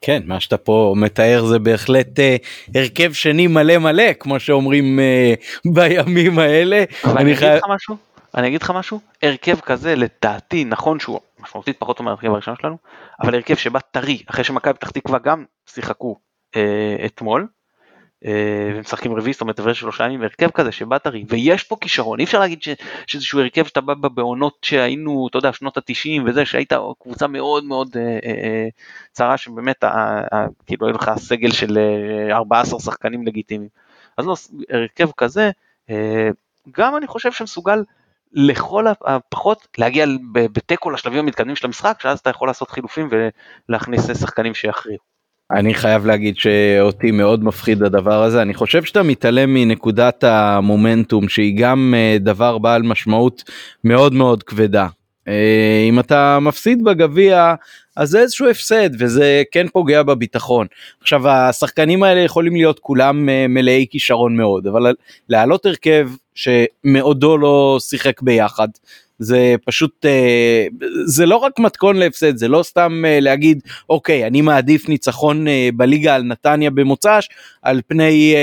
כן, 0.00 0.22
מה 0.26 0.40
שאתה 0.40 0.56
פה 0.56 0.94
מתאר 0.96 1.44
זה 1.44 1.58
בהחלט 1.58 2.20
אה, 2.20 2.36
הרכב 2.74 3.12
שני 3.12 3.46
מלא 3.46 3.78
מלא, 3.78 4.12
כמו 4.20 4.40
שאומרים 4.40 5.00
אה, 5.00 5.34
בימים 5.74 6.38
האלה. 6.38 6.84
אני 7.04 7.22
אגיד 7.22 7.36
חי... 7.36 7.46
לך 7.46 7.64
משהו? 7.68 8.13
אני 8.34 8.48
אגיד 8.48 8.62
לך 8.62 8.70
משהו? 8.70 9.00
הרכב 9.22 9.60
כזה 9.60 9.94
לדעתי 9.94 10.64
נכון 10.64 11.00
שהוא 11.00 11.20
משמעותית 11.40 11.76
פחות 11.78 11.96
טוב 11.96 12.06
מהרכב 12.06 12.30
הראשון 12.30 12.54
שלנו, 12.62 12.76
אבל 13.20 13.34
הרכב 13.34 13.54
שבא 13.54 13.78
טרי, 13.90 14.22
אחרי 14.30 14.44
שמכבי 14.44 14.74
פתח 14.74 14.90
תקווה 14.90 15.18
גם 15.18 15.44
שיחקו 15.66 16.16
אה, 16.56 16.96
אתמול, 17.06 17.46
אה, 18.24 18.72
ומשחקים 18.74 19.12
רביעי, 19.16 19.32
זאת 19.32 19.40
אומרת 19.40 19.58
הפרש 19.58 19.80
שלושה 19.80 20.04
ימים, 20.04 20.22
הרכב 20.22 20.50
כזה 20.50 20.72
שבא 20.72 20.98
טרי, 20.98 21.24
ויש 21.28 21.64
פה 21.64 21.76
כישרון, 21.80 22.18
אי 22.18 22.24
אפשר 22.24 22.40
להגיד 22.40 22.62
ש, 22.62 22.68
שאיזשהו 23.06 23.40
הרכב 23.40 23.64
שאתה 23.64 23.80
בא 23.80 24.08
בעונות 24.08 24.56
שהיינו, 24.62 25.26
אתה 25.30 25.38
יודע, 25.38 25.52
שנות 25.52 25.76
התשעים 25.76 26.24
וזה, 26.26 26.44
שהיית 26.44 26.72
קבוצה 27.02 27.26
מאוד 27.26 27.64
מאוד 27.64 27.96
אה, 27.96 28.02
אה, 28.02 28.30
אה 28.30 28.68
צרה, 29.12 29.36
שבאמת, 29.36 29.84
אה, 29.84 30.20
אה, 30.32 30.46
כאילו, 30.66 30.86
היה 30.86 30.94
לך 30.94 31.10
סגל 31.16 31.52
של 31.52 31.78
14 32.30 32.80
שחקנים 32.80 33.26
לגיטימיים. 33.26 33.70
אז 34.16 34.26
לא, 34.26 34.34
הרכב 34.70 35.10
כזה, 35.16 35.50
אה, 35.90 36.28
גם 36.70 36.96
אני 36.96 37.06
חושב 37.06 37.32
שמסוגל 37.32 37.82
לכל 38.34 38.86
הפחות 39.04 39.66
להגיע 39.78 40.06
בתיקו 40.32 40.90
לשלבים 40.90 41.18
המתקדמים 41.18 41.56
של 41.56 41.66
המשחק, 41.66 41.98
שאז 42.02 42.18
אתה 42.18 42.30
יכול 42.30 42.48
לעשות 42.48 42.70
חילופים 42.70 43.08
ולהכניס 43.68 44.06
שחקנים 44.20 44.54
שיכריעו. 44.54 45.14
אני 45.50 45.74
חייב 45.74 46.06
להגיד 46.06 46.36
שאותי 46.36 47.10
מאוד 47.10 47.44
מפחיד 47.44 47.82
הדבר 47.82 48.22
הזה 48.22 48.42
אני 48.42 48.54
חושב 48.54 48.84
שאתה 48.84 49.02
מתעלם 49.02 49.54
מנקודת 49.54 50.24
המומנטום 50.24 51.28
שהיא 51.28 51.58
גם 51.58 51.94
אה, 51.96 52.16
דבר 52.20 52.58
בעל 52.58 52.82
משמעות 52.82 53.42
מאוד 53.84 54.14
מאוד 54.14 54.42
כבדה. 54.42 54.86
אה, 55.28 55.84
אם 55.88 56.00
אתה 56.00 56.38
מפסיד 56.40 56.84
בגביע 56.84 57.54
אז 57.96 58.08
זה 58.08 58.20
איזשהו 58.20 58.48
הפסד 58.48 58.90
וזה 58.98 59.42
כן 59.50 59.68
פוגע 59.68 60.02
בביטחון. 60.02 60.66
עכשיו 61.00 61.28
השחקנים 61.28 62.02
האלה 62.02 62.20
יכולים 62.20 62.56
להיות 62.56 62.78
כולם 62.78 63.28
אה, 63.28 63.46
מלאי 63.48 63.86
כישרון 63.90 64.36
מאוד 64.36 64.66
אבל 64.66 64.94
להעלות 65.28 65.66
הרכב 65.66 66.10
שמאודו 66.34 67.38
לא 67.38 67.76
שיחק 67.80 68.22
ביחד 68.22 68.68
זה 69.18 69.54
פשוט 69.66 70.06
אה, 70.06 70.66
זה 71.06 71.26
לא 71.26 71.36
רק 71.36 71.58
מתכון 71.58 71.96
להפסד 71.96 72.36
זה 72.36 72.48
לא 72.48 72.62
סתם 72.62 73.02
להגיד 73.06 73.60
אוקיי 73.88 74.26
אני 74.26 74.40
מעדיף 74.40 74.88
ניצחון 74.88 75.46
בליגה 75.76 76.14
על 76.14 76.22
נתניה 76.22 76.70
במוצ"ש 76.70 77.28
על 77.62 77.80
פני 77.86 78.34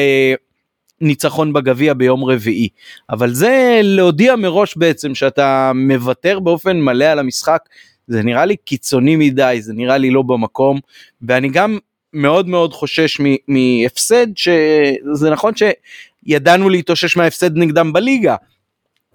ניצחון 1.02 1.54
בגביע 1.54 1.94
ביום 1.94 2.24
רביעי. 2.24 2.70
אבל 3.10 3.34
זה 3.34 3.80
להודיע 3.84 4.36
מראש 4.36 4.78
בעצם 4.78 5.16
שאתה 5.16 5.72
מוותר 5.76 6.40
באופן 6.40 6.78
מלא 6.80 7.06
על 7.06 7.20
המשחק 7.20 7.60
זה 8.08 8.24
נראה 8.24 8.46
לי 8.46 8.56
קיצוני 8.66 9.16
מדי 9.16 9.58
זה 9.62 9.74
נראה 9.74 9.98
לי 9.98 10.12
לא 10.12 10.22
במקום. 10.22 10.80
ואני 11.22 11.50
גם 11.50 11.78
מאוד 12.14 12.48
מאוד 12.48 12.74
חושש 12.74 13.22
מהפסד 13.48 14.28
שזה 14.36 15.30
נכון 15.30 15.54
שידענו 15.56 16.70
להתאושש 16.70 17.18
מההפסד 17.18 17.58
נגדם 17.58 17.94
בליגה 17.94 18.36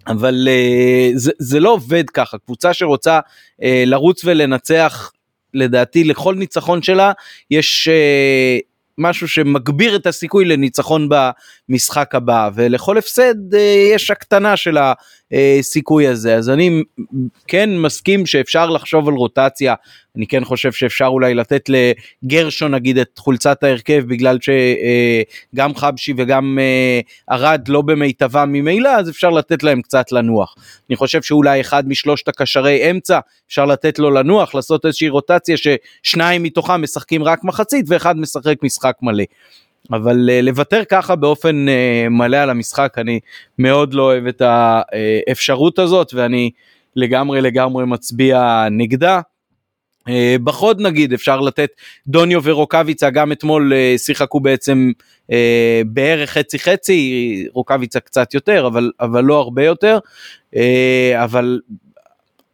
אבל 0.06 0.48
uh, 0.48 1.18
זה, 1.18 1.32
זה 1.38 1.60
לא 1.60 1.72
עובד 1.72 2.10
ככה. 2.10 2.38
קבוצה 2.38 2.72
שרוצה 2.72 3.18
uh, 3.18 3.64
לרוץ 3.86 4.24
ולנצח 4.24 5.12
לדעתי 5.54 6.04
לכל 6.04 6.34
ניצחון 6.34 6.82
שלה 6.82 7.12
יש 7.50 7.88
uh, 7.88 8.75
משהו 8.98 9.28
שמגביר 9.28 9.96
את 9.96 10.06
הסיכוי 10.06 10.44
לניצחון 10.44 11.08
במשחק 11.68 12.14
הבא 12.14 12.50
ולכל 12.54 12.98
הפסד 12.98 13.54
uh, 13.54 13.56
יש 13.94 14.10
הקטנה 14.10 14.56
של 14.56 14.78
הסיכוי 15.32 16.06
הזה 16.06 16.34
אז 16.34 16.50
אני 16.50 16.82
כן 17.46 17.78
מסכים 17.78 18.26
שאפשר 18.26 18.70
לחשוב 18.70 19.08
על 19.08 19.14
רוטציה 19.14 19.74
אני 20.16 20.26
כן 20.26 20.44
חושב 20.44 20.72
שאפשר 20.72 21.06
אולי 21.06 21.34
לתת 21.34 21.70
לגרשון 22.24 22.74
נגיד 22.74 22.98
את 22.98 23.18
חולצת 23.18 23.62
ההרכב 23.62 24.04
בגלל 24.08 24.38
שגם 25.54 25.74
חבשי 25.74 26.12
וגם 26.16 26.58
ארד 27.30 27.68
לא 27.68 27.82
במיטבם 27.82 28.52
ממילא 28.52 28.88
אז 28.88 29.10
אפשר 29.10 29.30
לתת 29.30 29.62
להם 29.62 29.82
קצת 29.82 30.12
לנוח. 30.12 30.54
אני 30.90 30.96
חושב 30.96 31.22
שאולי 31.22 31.60
אחד 31.60 31.88
משלושת 31.88 32.28
הקשרי 32.28 32.90
אמצע 32.90 33.20
אפשר 33.48 33.64
לתת 33.64 33.98
לו 33.98 34.10
לנוח 34.10 34.54
לעשות 34.54 34.86
איזושהי 34.86 35.08
רוטציה 35.08 35.56
ששניים 35.56 36.42
מתוכם 36.42 36.82
משחקים 36.82 37.24
רק 37.24 37.44
מחצית 37.44 37.84
ואחד 37.88 38.18
משחק 38.18 38.56
משחק 38.62 38.94
מלא. 39.02 39.24
אבל 39.92 40.30
לוותר 40.42 40.82
ככה 40.84 41.16
באופן 41.16 41.66
מלא 42.10 42.36
על 42.36 42.50
המשחק 42.50 42.94
אני 42.98 43.20
מאוד 43.58 43.94
לא 43.94 44.02
אוהב 44.02 44.26
את 44.26 44.42
האפשרות 44.44 45.78
הזאת 45.78 46.14
ואני 46.14 46.50
לגמרי 46.96 47.40
לגמרי 47.40 47.86
מצביע 47.86 48.66
נגדה. 48.70 49.20
אה, 50.08 50.36
בחוד 50.44 50.80
נגיד 50.80 51.12
אפשר 51.12 51.40
לתת 51.40 51.70
דוניו 52.06 52.40
ורוקאביצה 52.44 53.10
גם 53.10 53.32
אתמול 53.32 53.72
אה, 53.72 53.94
שיחקו 53.98 54.40
בעצם 54.40 54.92
אה, 55.32 55.82
בערך 55.86 56.30
חצי 56.30 56.58
חצי 56.58 57.48
רוקאביצה 57.52 58.00
קצת 58.00 58.34
יותר 58.34 58.66
אבל 58.66 58.90
אבל 59.00 59.24
לא 59.24 59.38
הרבה 59.38 59.64
יותר 59.64 59.98
אבל 61.16 61.60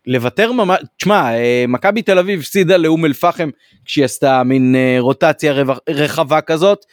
לוותר 0.06 0.52
ממש 0.52 0.78
תשמע 0.96 1.30
מכבי 1.68 2.02
תל 2.02 2.18
אביב 2.18 2.40
הפסידה 2.40 2.76
לאום 2.76 3.04
אל 3.04 3.12
פחם 3.12 3.50
כשהיא 3.84 4.04
עשתה 4.04 4.42
מין 4.42 4.76
רוטציה 4.98 5.52
רחבה 5.88 6.40
כזאת 6.40 6.84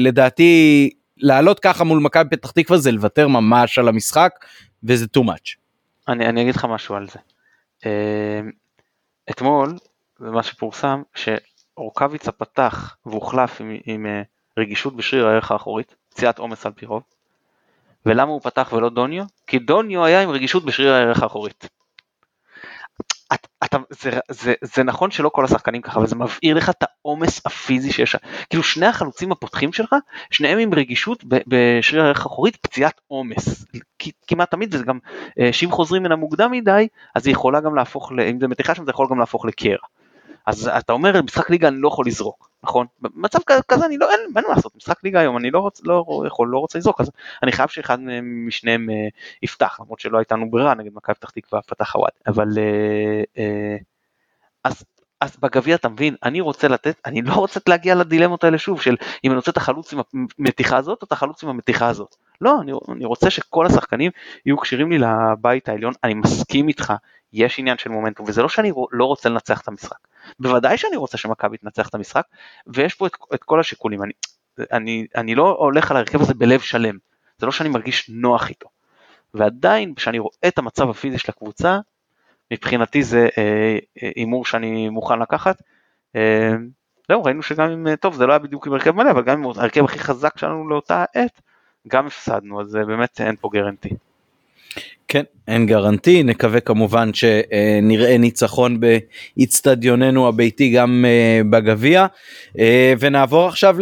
לדעתי 0.00 0.90
לעלות 1.16 1.60
ככה 1.60 1.84
מול 1.84 1.98
מכבי 1.98 2.36
פתח 2.36 2.50
תקווה 2.50 2.78
זה 2.78 2.92
לוותר 2.92 3.28
ממש 3.28 3.78
על 3.78 3.88
המשחק 3.88 4.32
וזה 4.84 5.06
too 5.16 5.20
much. 5.20 5.56
אני, 6.08 6.26
אני 6.26 6.42
אגיד 6.42 6.54
לך 6.54 6.64
משהו 6.64 6.94
על 6.94 7.06
זה. 7.08 7.18
אתמול, 9.30 9.74
מה 10.20 10.42
שפורסם, 10.42 11.02
שאורקביצה 11.14 12.32
פתח 12.32 12.96
והוחלף 13.06 13.60
עם, 13.60 13.76
עם 13.86 14.06
אה, 14.06 14.22
רגישות 14.58 14.96
בשריר 14.96 15.26
הערך 15.26 15.50
האחורית, 15.50 15.94
פציעת 16.08 16.38
עומס 16.38 16.66
על 16.66 16.72
פי 16.72 16.86
רוב. 16.86 17.02
ולמה 18.06 18.30
הוא 18.30 18.40
פתח 18.40 18.72
ולא 18.72 18.90
דוניו? 18.90 19.24
כי 19.46 19.58
דוניו 19.58 20.04
היה 20.04 20.22
עם 20.22 20.30
רגישות 20.30 20.64
בשריר 20.64 20.92
הערך 20.92 21.22
האחורית. 21.22 21.68
את, 23.34 23.46
אתה, 23.64 23.78
זה, 23.90 24.10
זה, 24.30 24.54
זה 24.62 24.82
נכון 24.82 25.10
שלא 25.10 25.28
כל 25.28 25.44
השחקנים 25.44 25.82
ככה, 25.82 25.98
אבל 25.98 26.06
זה 26.06 26.16
מבעיר 26.16 26.56
לך 26.56 26.70
את 26.70 26.82
העומס 26.82 27.46
הפיזי 27.46 27.92
שיש 27.92 28.10
שם. 28.10 28.18
כאילו 28.50 28.62
שני 28.62 28.86
החלוצים 28.86 29.32
הפותחים 29.32 29.72
שלך, 29.72 29.94
שניהם 30.30 30.58
עם 30.58 30.74
רגישות 30.74 31.24
בשריר 31.24 32.02
הערך 32.02 32.26
האחורית, 32.26 32.56
פציעת 32.56 33.00
עומס. 33.06 33.64
כמעט 34.26 34.50
תמיד 34.50 34.74
זה 34.74 34.84
גם, 34.84 34.98
אה, 35.40 35.52
שאם 35.52 35.70
חוזרים 35.70 36.02
מן 36.02 36.12
המוקדם 36.12 36.50
מדי, 36.50 36.88
אז 37.14 37.26
היא 37.26 37.32
יכולה 37.32 37.60
גם 37.60 37.74
להפוך, 37.74 38.12
אם 38.30 38.40
זה 38.40 38.48
מתיחה 38.48 38.74
שם 38.74 38.84
זה 38.84 38.90
יכול 38.90 39.06
גם 39.10 39.18
להפוך 39.18 39.44
לקרע. 39.44 39.86
אז 40.46 40.70
אתה 40.78 40.92
אומר 40.92 41.22
משחק 41.22 41.50
ליגה 41.50 41.68
אני 41.68 41.76
לא 41.80 41.88
יכול 41.88 42.06
לזרוק, 42.06 42.50
נכון? 42.62 42.86
במצב 43.00 43.38
כזה 43.68 43.86
אני 43.86 43.96
לא, 43.98 44.10
אין, 44.10 44.20
אין 44.36 44.44
מה 44.48 44.54
לעשות, 44.54 44.76
משחק 44.76 45.04
ליגה 45.04 45.20
היום 45.20 45.36
אני 45.36 45.50
לא, 45.50 45.58
רוצ, 45.58 45.80
לא 45.84 46.24
יכול, 46.26 46.48
לא 46.48 46.58
רוצה 46.58 46.78
לזרוק, 46.78 47.00
אז 47.00 47.10
אני 47.42 47.52
חייב 47.52 47.68
שאחד 47.68 47.98
משניהם 48.22 48.90
אה, 48.90 49.08
יפתח, 49.42 49.76
למרות 49.80 50.00
שלא 50.00 50.18
הייתה 50.18 50.34
לנו 50.34 50.50
ברירה 50.50 50.74
נגד 50.74 50.90
מכבי 50.94 51.14
פתח 51.14 51.30
תקווה 51.30 51.62
פתח 51.62 51.94
הוואד, 51.94 52.10
אבל 52.26 52.48
אה, 52.58 53.22
אה, 53.38 53.76
אז, 54.64 54.84
אז 55.20 55.36
בגביע 55.36 55.74
אתה 55.76 55.88
מבין, 55.88 56.16
אני 56.22 56.40
רוצה 56.40 56.68
לתת, 56.68 56.96
אני 57.06 57.22
לא 57.22 57.32
רוצה 57.32 57.60
להגיע 57.68 57.94
לדילמות 57.94 58.44
האלה 58.44 58.58
שוב, 58.58 58.80
של 58.80 58.96
אם 59.24 59.30
אני 59.30 59.36
רוצה 59.36 59.50
את 59.50 59.56
החלוץ 59.56 59.92
עם 59.92 60.00
המתיחה 60.38 60.76
הזאת 60.76 61.02
או 61.02 61.06
את 61.06 61.12
החלוץ 61.12 61.42
עם 61.42 61.48
המתיחה 61.48 61.88
הזאת. 61.88 62.16
לא, 62.40 62.60
אני, 62.60 62.72
אני 62.92 63.04
רוצה 63.04 63.30
שכל 63.30 63.66
השחקנים 63.66 64.10
יהיו 64.46 64.58
כשירים 64.58 64.90
לי 64.90 64.98
לבית 64.98 65.68
העליון, 65.68 65.92
אני 66.04 66.14
מסכים 66.14 66.68
איתך, 66.68 66.92
יש 67.32 67.58
עניין 67.58 67.78
של 67.78 67.90
מומנטום, 67.90 68.26
וזה 68.28 68.42
לא 68.42 68.48
שאני 68.48 68.72
לא 68.92 69.04
רוצה 69.04 69.28
לנצח 69.28 69.60
את 69.60 69.68
המשחק. 69.68 69.98
בוודאי 70.38 70.78
שאני 70.78 70.96
רוצה 70.96 71.18
שמכבי 71.18 71.56
תנצח 71.56 71.88
את 71.88 71.94
המשחק, 71.94 72.22
ויש 72.66 72.94
פה 72.94 73.06
את, 73.06 73.12
את 73.34 73.44
כל 73.44 73.60
השיקולים. 73.60 74.02
אני, 74.02 74.12
אני, 74.72 75.06
אני 75.16 75.34
לא 75.34 75.56
הולך 75.58 75.90
על 75.90 75.96
ההרכב 75.96 76.20
הזה 76.20 76.34
בלב 76.34 76.60
שלם, 76.60 76.98
זה 77.38 77.46
לא 77.46 77.52
שאני 77.52 77.68
מרגיש 77.68 78.10
נוח 78.10 78.48
איתו. 78.48 78.68
ועדיין, 79.34 79.94
כשאני 79.94 80.18
רואה 80.18 80.48
את 80.48 80.58
המצב 80.58 80.90
הפיזי 80.90 81.18
של 81.18 81.32
הקבוצה, 81.32 81.78
מבחינתי 82.50 83.02
זה 83.02 83.28
אה, 83.38 83.78
אה, 84.02 84.10
הימור 84.16 84.42
אה, 84.44 84.50
שאני 84.50 84.88
מוכן 84.88 85.18
לקחת. 85.18 85.62
אה, 86.16 86.52
זהו, 87.08 87.24
ראינו 87.24 87.42
שגם 87.42 87.70
אם, 87.70 87.96
טוב, 87.96 88.14
זה 88.14 88.26
לא 88.26 88.32
היה 88.32 88.38
בדיוק 88.38 88.66
עם 88.66 88.72
הרכב 88.72 88.90
מלא, 88.90 89.10
אבל 89.10 89.22
גם 89.22 89.44
עם 89.44 89.50
ההרכב 89.58 89.84
הכי 89.84 89.98
חזק 89.98 90.38
שלנו 90.38 90.68
לאותה 90.68 91.04
עת, 91.14 91.40
גם 91.88 92.06
הפסדנו, 92.06 92.60
אז 92.60 92.78
באמת 92.86 93.20
אין 93.20 93.36
פה 93.36 93.48
גרנטי. 93.52 93.90
כן, 95.16 95.24
אין 95.48 95.66
גרנטי, 95.66 96.22
נקווה 96.22 96.60
כמובן 96.60 97.10
שנראה 97.14 98.18
ניצחון 98.18 98.80
באיצטדיוננו 98.80 100.28
הביתי 100.28 100.70
גם 100.70 101.04
אה, 101.08 101.40
בגביע. 101.50 102.06
אה, 102.58 102.94
ונעבור 102.98 103.48
עכשיו 103.48 103.76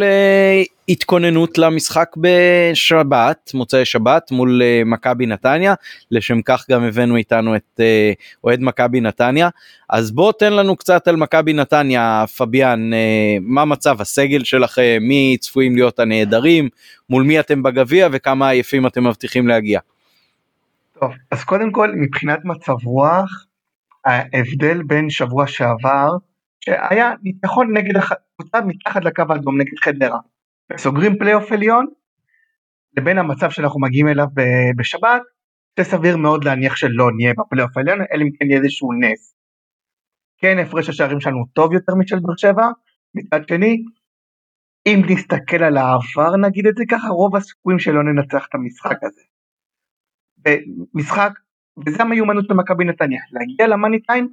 להתכוננות 0.89 1.59
למשחק 1.59 2.09
בשבת, 2.17 3.51
מוצאי 3.55 3.85
שבת 3.85 4.31
מול 4.31 4.63
אה, 4.63 4.83
מכבי 4.87 5.27
נתניה, 5.27 5.75
לשם 6.11 6.43
כך 6.43 6.65
גם 6.71 6.85
הבאנו 6.85 7.17
איתנו 7.17 7.57
את 7.57 7.81
אוהד 8.45 8.61
מכבי 8.63 9.01
נתניה. 9.01 9.49
אז 9.91 10.11
בוא 10.11 10.33
תן 10.33 10.53
לנו 10.53 10.77
קצת 10.77 11.09
על 11.09 11.17
מכבי 11.17 11.53
נתניה, 11.53 12.25
פביאן, 12.37 12.91
מה 13.41 13.65
מצב 13.65 14.01
הסגל 14.01 14.45
שלכם, 14.45 14.99
מי 15.01 15.37
צפויים 15.41 15.77
להיות 15.77 15.99
הנעדרים, 15.99 16.69
מול 17.11 17.23
מי 17.23 17.41
אתם 17.41 17.63
בגביע 17.63 18.09
וכמה 18.13 18.49
עייפים 18.49 18.87
אתם 18.87 19.07
מבטיחים 19.07 19.49
להגיע. 19.49 19.81
טוב, 21.01 21.13
אז 21.31 21.45
קודם 21.45 21.73
כל 21.73 21.93
מבחינת 21.97 22.39
מצב 22.45 22.73
רוח, 22.85 23.47
ההבדל 24.05 24.83
בין 24.83 25.11
שבוע 25.11 25.47
שעבר, 25.47 26.09
שהיה 26.65 27.13
ניצחון 27.23 27.77
נגד 27.77 27.97
הקבוצה 27.97 28.61
מתחת 28.67 29.05
לקו 29.05 29.23
האדום 29.31 29.61
נגד 29.61 29.79
חדרה, 29.85 30.19
וסוגרים 30.73 31.19
פלייאוף 31.19 31.53
עליון, 31.53 31.87
לבין 32.97 33.19
המצב 33.19 33.51
שאנחנו 33.51 33.81
מגיעים 33.81 34.09
אליו 34.09 34.27
בשבת, 34.77 35.23
זה 35.79 35.85
סביר 35.85 36.17
מאוד 36.17 36.45
להניח 36.45 36.77
שלא 36.77 37.11
נהיה 37.17 37.33
בפלייאוף 37.39 37.77
העליון, 37.77 37.99
אלא 38.13 38.23
אם 38.23 38.31
כן 38.39 38.47
יהיה 38.47 38.59
איזשהו 38.59 38.93
נס. 38.93 39.35
כן, 40.39 40.59
הפרש 40.59 40.89
השערים 40.89 41.21
שלנו 41.21 41.45
טוב 41.53 41.73
יותר 41.73 41.95
משל 41.95 42.19
באר 42.21 42.37
שבע, 42.37 42.69
מצד 43.15 43.49
שני, 43.49 43.85
אם 44.87 45.03
נסתכל 45.09 45.65
על 45.65 45.77
העבר 45.77 46.37
נגיד 46.37 46.67
את 46.67 46.77
זה 46.77 46.85
ככה, 46.91 47.09
רוב 47.09 47.37
הסיכויים 47.37 47.79
שלא 47.79 48.03
ננצח 48.05 48.47
את 48.49 48.55
המשחק 48.55 48.97
הזה. 49.03 49.34
במשחק, 50.45 51.31
וזה 51.87 52.03
המיומנות 52.03 52.45
של 52.49 52.55
מכבי 52.55 52.85
נתניה, 52.85 53.21
להגיע 53.33 53.67
למאני 53.67 54.03
טיים 54.03 54.29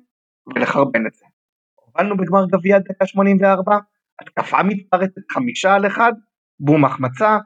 ולחרבן 0.48 1.08
את 1.08 1.14
זה. 1.14 1.26
הובלנו 1.76 2.18
בגמר 2.18 2.46
גביע 2.46 2.80
דקה 2.80 3.06
84, 3.06 3.78
התקפה 4.22 4.64
מתפרצת 4.64 5.22
חמישה 5.32 5.76
על 5.76 5.88
אחד, 5.88 6.14
בום 6.60 6.86
החמצה, 6.86 7.38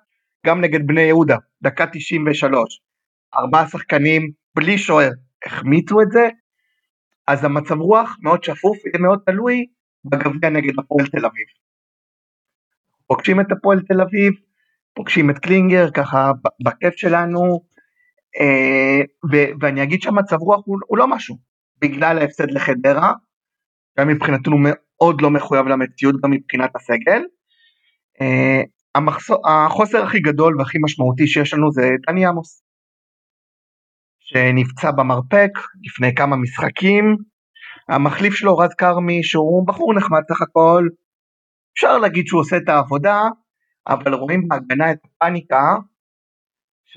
גם 0.45 0.61
נגד 0.61 0.87
בני 0.87 1.01
יהודה, 1.01 1.37
דקה 1.61 1.85
93, 1.91 2.81
ארבעה 3.35 3.67
שחקנים 3.67 4.31
בלי 4.55 4.77
שוער, 4.77 5.11
החמיצו 5.45 6.01
את 6.01 6.11
זה, 6.11 6.29
אז 7.27 7.43
המצב 7.43 7.79
רוח 7.79 8.17
מאוד 8.21 8.43
שפוף, 8.43 8.77
זה 8.93 8.99
מאוד 8.99 9.19
תלוי 9.25 9.65
בגביע 10.05 10.49
נגד 10.49 10.79
הפועל 10.79 11.07
תל 11.07 11.25
אביב. 11.25 11.45
פוגשים 13.07 13.41
את 13.41 13.51
הפועל 13.51 13.81
תל 13.81 14.01
אביב, 14.01 14.33
פוגשים 14.93 15.29
את 15.29 15.39
קלינגר, 15.39 15.91
ככה 15.91 16.31
בכיף 16.63 16.95
שלנו, 16.95 17.61
ואני 19.61 19.83
אגיד 19.83 20.01
שהמצב 20.01 20.37
רוח 20.39 20.61
הוא, 20.65 20.77
הוא 20.87 20.97
לא 20.97 21.07
משהו, 21.07 21.37
בגלל 21.81 22.17
ההפסד 22.17 22.51
לחדרה, 22.51 23.13
גם 23.99 24.07
מבחינתנו 24.07 24.57
מאוד 24.59 25.21
לא 25.21 25.31
מחויב 25.31 25.67
למציאות 25.67 26.15
גם 26.23 26.31
מבחינת 26.31 26.75
הסגל. 26.75 27.21
אה, 28.21 28.61
החוסר 29.45 30.03
הכי 30.03 30.19
גדול 30.19 30.59
והכי 30.59 30.77
משמעותי 30.81 31.27
שיש 31.27 31.53
לנו 31.53 31.71
זה 31.71 31.89
דני 32.07 32.25
עמוס, 32.25 32.63
שנפצע 34.19 34.91
במרפק 34.91 35.51
לפני 35.83 36.15
כמה 36.15 36.35
משחקים, 36.35 37.15
המחליף 37.89 38.33
שלו 38.33 38.57
רז 38.57 38.73
כרמי 38.73 39.23
שהוא 39.23 39.67
בחור 39.67 39.93
נחמד 39.93 40.21
סך 40.29 40.41
הכל, 40.41 40.87
אפשר 41.73 41.97
להגיד 41.97 42.27
שהוא 42.27 42.41
עושה 42.41 42.57
את 42.57 42.69
העבודה, 42.69 43.21
אבל 43.87 44.13
רואים 44.13 44.47
בהגנה 44.47 44.91
את 44.91 44.97
הפאניקה 45.05 45.75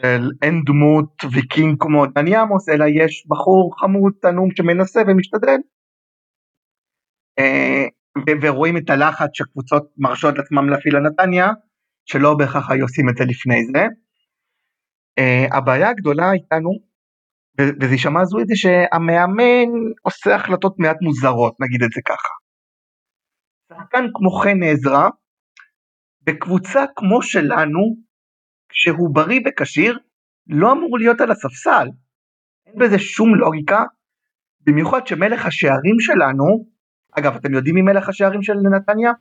של 0.01 0.23
אין 0.43 0.63
דמות 0.67 1.25
ויקינג 1.33 1.77
כמו 1.81 2.07
דני 2.07 2.37
עמוס, 2.37 2.69
אלא 2.69 2.85
יש 2.85 3.27
בחור 3.29 3.75
חמוד, 3.81 4.13
תנום 4.23 4.49
שמנסה 4.57 5.01
ומשתדל. 5.07 5.61
אה, 7.39 7.87
ורואים 8.43 8.77
את 8.77 8.91
הלחץ 8.91 9.31
שקבוצות 9.33 9.93
מרשות 9.97 10.39
לעצמם 10.39 10.69
להפעיל 10.69 10.97
לנתניה, 10.97 11.49
שלא 12.05 12.35
בהכרח 12.39 12.71
היו 12.71 12.83
עושים 12.83 13.09
את 13.09 13.17
זה 13.17 13.25
לפני 13.25 13.65
זה. 13.73 13.87
Uh, 15.21 15.57
הבעיה 15.57 15.89
הגדולה 15.91 16.33
איתנו, 16.33 16.71
וזה 17.81 17.93
יישמע 17.93 18.21
הזוי, 18.21 18.43
זה 18.47 18.55
שהמאמן 18.57 19.69
עושה 20.03 20.35
החלטות 20.35 20.79
מעט 20.79 20.97
מוזרות, 21.03 21.55
נגיד 21.61 21.83
את 21.83 21.91
זה 21.95 22.01
ככה. 22.05 22.33
שחקן 23.69 24.05
כמו 24.15 24.31
חן 24.31 24.63
עזרא, 24.63 25.09
בקבוצה 26.23 26.85
כמו 26.97 27.23
שלנו, 27.23 28.08
כשהוא 28.69 29.15
בריא 29.15 29.41
וכשיר, 29.47 29.99
לא 30.47 30.73
אמור 30.73 30.99
להיות 30.99 31.21
על 31.21 31.31
הספסל. 31.31 31.89
אין 32.67 32.75
בזה 32.79 32.99
שום 32.99 33.35
לוגיקה, 33.35 33.85
במיוחד 34.61 35.07
שמלך 35.07 35.47
השערים 35.47 36.01
שלנו, 36.01 36.67
אגב, 37.13 37.37
אתם 37.37 37.55
יודעים 37.55 37.75
מי 37.75 37.83
מלך 37.83 38.09
השערים 38.09 38.43
של 38.43 38.53
נתניה? 38.77 39.13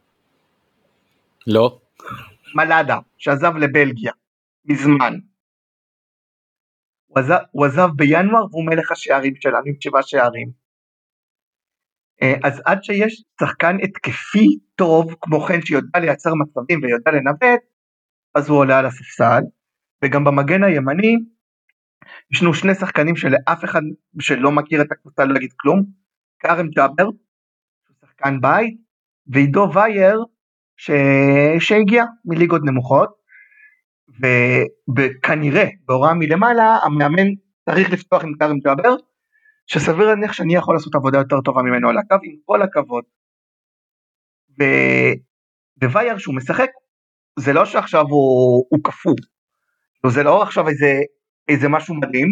לא. 1.48 1.80
מלאדה, 2.56 2.98
שעזב 3.18 3.56
לבלגיה, 3.58 4.12
מזמן. 4.66 5.14
הוא 7.08 7.20
עזב, 7.20 7.38
הוא 7.52 7.66
עזב 7.66 7.88
בינואר 7.96 8.46
והוא 8.52 8.66
מלך 8.66 8.92
השערים 8.92 9.36
שלנו 9.36 9.66
עם 9.66 9.74
שבעה 9.80 10.04
שערים. 10.04 10.52
אה, 12.22 12.34
אז 12.44 12.62
עד 12.66 12.84
שיש 12.84 13.24
שחקן 13.42 13.76
התקפי 13.84 14.48
טוב 14.76 15.16
כמו 15.22 15.42
כן 15.42 15.62
שיודע 15.62 16.00
לייצר 16.00 16.30
מצבים 16.36 16.80
ויודע 16.84 17.12
לנווט, 17.12 17.62
אז 18.38 18.50
הוא 18.50 18.58
עולה 18.58 18.80
על 18.80 18.86
הספסל, 18.86 19.42
וגם 20.04 20.24
במגן 20.24 20.64
הימני 20.64 21.16
יש 22.32 22.42
לנו 22.42 22.54
שני 22.54 22.76
שחקנים 22.76 23.16
שלאף 23.16 23.64
אחד 23.64 23.82
שלא 24.20 24.52
מכיר 24.52 24.82
את 24.82 24.92
הקבוצה 24.92 25.26
לא 25.26 25.38
יגיד 25.38 25.54
כלום, 25.58 25.84
כרם 26.40 26.68
ג'אבר, 26.68 27.10
שחקן 28.02 28.42
בית, 28.42 28.78
ועידו 29.28 29.70
וייר 29.74 30.24
ש... 30.78 30.92
שהגיע 31.60 32.04
מליגות 32.26 32.62
נמוכות, 32.66 33.10
וכנראה 34.98 35.66
בהוראה 35.86 36.14
מלמעלה 36.14 36.78
המאמן 36.84 37.28
צריך 37.66 37.92
לפתוח 37.92 38.24
עם 38.24 38.34
כרם 38.40 38.60
ג'אבר, 38.60 38.96
שסביר 39.68 40.06
להניח 40.06 40.34
שאני 40.34 40.56
יכול 40.56 40.76
לעשות 40.76 40.96
עבודה 40.96 41.18
יותר 41.18 41.42
טובה 41.42 41.62
ממנו 41.62 41.90
על 41.90 41.98
הקו, 41.98 42.16
עם 42.24 42.36
כל 42.46 42.62
הכבוד. 42.62 43.04
ו... 44.60 44.64
ווייר 45.84 46.18
שהוא 46.18 46.36
משחק 46.36 46.70
זה 47.40 47.54
לא 47.54 47.66
שעכשיו 47.66 48.06
הוא, 48.10 48.66
הוא 48.70 48.80
קפוא, 48.84 49.16
זה 50.08 50.24
לא 50.24 50.44
עכשיו 50.44 50.68
איזה, 50.68 51.02
איזה 51.48 51.70
משהו 51.70 51.96
מדהים, 51.96 52.28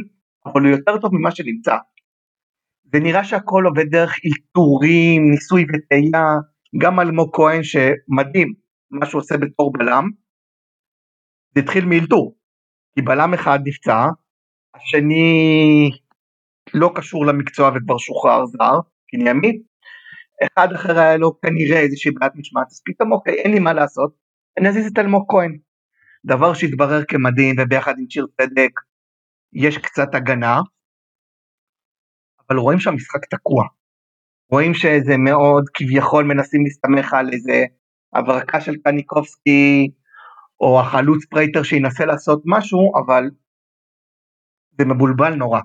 אבל 0.45 0.61
הוא 0.61 0.69
יותר 0.69 0.97
טוב 1.01 1.15
ממה 1.15 1.31
שנמצא. 1.31 1.75
זה 2.93 2.99
נראה 2.99 3.23
שהכל 3.23 3.63
עובד 3.65 3.85
דרך 3.91 4.15
אלתורים, 4.25 5.31
ניסוי 5.31 5.65
וטעייה, 5.73 6.25
גם 6.81 6.99
אלמוג 6.99 7.35
כהן 7.35 7.63
שמדהים 7.63 8.53
מה 8.91 9.05
שהוא 9.05 9.21
עושה 9.21 9.37
בתור 9.37 9.73
בלם, 9.73 10.09
זה 11.55 11.61
התחיל 11.61 11.85
מאלתור, 11.85 12.35
כי 12.95 13.01
בלם 13.01 13.33
אחד 13.33 13.59
נפצע, 13.65 14.05
השני 14.75 15.89
לא 16.73 16.91
קשור 16.95 17.25
למקצוע 17.25 17.71
וכבר 17.75 17.97
שוחרר 17.97 18.45
זר, 18.45 18.79
נימית, 19.13 19.61
אחד 20.43 20.73
אחר 20.73 20.99
היה 20.99 21.17
לו 21.17 21.39
כנראה 21.41 21.79
איזושהי 21.79 22.11
בעיית 22.11 22.33
משמעת, 22.35 22.67
אז 22.67 22.81
פתאום 22.85 23.11
אוקיי, 23.11 23.33
אין 23.33 23.51
לי 23.51 23.59
מה 23.59 23.73
לעשות, 23.73 24.24
נזיז 24.59 24.91
את 24.91 24.99
אלמוג 24.99 25.25
כהן. 25.29 25.57
דבר 26.25 26.53
שהתברר 26.53 27.05
כמדהים 27.07 27.55
וביחד 27.59 27.93
עם 27.99 28.05
שיר 28.09 28.27
צדק 28.41 28.71
יש 29.53 29.77
קצת 29.77 30.15
הגנה, 30.15 30.59
אבל 32.49 32.57
רואים 32.57 32.79
שהמשחק 32.79 33.25
תקוע. 33.25 33.63
רואים 34.51 34.73
שזה 34.73 35.17
מאוד 35.17 35.63
כביכול 35.73 36.23
מנסים 36.23 36.63
להסתמך 36.63 37.13
על 37.13 37.29
איזה 37.33 37.63
הברקה 38.13 38.61
של 38.61 38.75
קניקובסקי 38.83 39.91
או 40.59 40.79
החלוץ 40.79 41.25
פרייטר 41.25 41.63
שינסה 41.63 42.05
לעשות 42.05 42.41
משהו, 42.45 42.91
אבל 43.05 43.23
זה 44.77 44.85
מבולבל 44.85 45.35
נורא. 45.35 45.59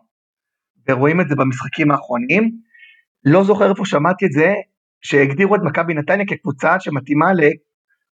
ורואים 0.89 1.21
את 1.21 1.29
זה 1.29 1.35
במשחקים 1.37 1.91
האחרונים. 1.91 2.61
לא 3.25 3.45
זוכר 3.45 3.71
איפה 3.71 3.85
שמעתי 3.85 4.27
את 4.27 4.33
זה, 4.33 4.53
שהגדירו 5.03 5.57
את 5.57 5.61
מכבי 5.65 5.95
נתניה 5.95 6.27
כקבוצה 6.27 6.81
שמתאימה 6.81 7.33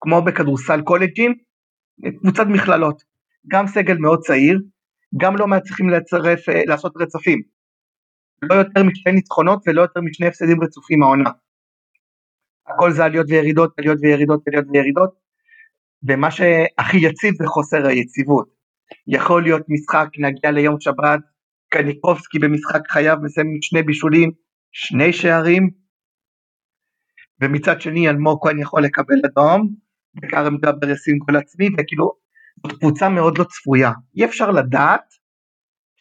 כמו 0.05 0.23
בכדורסל 0.23 0.81
קולג'ים, 0.81 1.35
קבוצת 2.21 2.47
מכללות, 2.47 3.03
גם 3.49 3.67
סגל 3.67 3.97
מאוד 3.99 4.21
צעיר, 4.21 4.61
גם 5.17 5.37
לא 5.37 5.47
מצליחים 5.47 5.89
לצרף, 5.91 6.49
אה, 6.49 6.63
לעשות 6.67 6.93
רצפים, 6.97 7.43
לא 8.43 8.55
יותר 8.55 8.83
משני 8.83 9.13
ניצחונות 9.13 9.63
ולא 9.67 9.83
יותר 9.83 10.01
משני 10.01 10.27
הפסדים 10.27 10.63
רצופים 10.63 11.03
העונה. 11.03 11.31
הכל 12.67 12.91
זה 12.93 13.05
עליות 13.05 13.27
וירידות, 13.31 13.79
עליות 13.79 13.99
וירידות, 14.03 14.49
עליות 14.49 14.65
וירידות, 14.73 15.11
ומה 16.09 16.31
שהכי 16.31 16.97
יציב 16.97 17.35
זה 17.35 17.47
חוסר 17.47 17.87
היציבות. 17.87 18.49
יכול 19.07 19.43
להיות 19.43 19.63
משחק, 19.69 20.09
נגיע 20.19 20.51
ליום 20.51 20.81
שבת, 20.81 21.21
קניקובסקי 21.69 22.39
במשחק 22.39 22.81
חייב 22.89 23.19
מסיים 23.23 23.59
שני 23.63 23.83
בישולים, 23.83 24.31
שני 24.73 25.13
שערים, 25.13 25.71
ומצד 27.41 27.81
שני 27.81 28.09
אלמוג 28.09 28.39
כהן 28.43 28.59
יכול 28.59 28.83
לקבל 28.83 29.17
אדום, 29.27 29.84
וכרם 30.23 30.57
ג'אבר 30.57 30.91
ישים 30.91 31.19
גול 31.19 31.37
עצמי, 31.37 31.69
וכאילו, 31.79 32.13
זאת 32.67 32.79
קבוצה 32.79 33.09
מאוד 33.09 33.39
לא 33.39 33.45
צפויה. 33.45 33.93
אי 34.17 34.25
אפשר 34.25 34.51
לדעת 34.51 35.15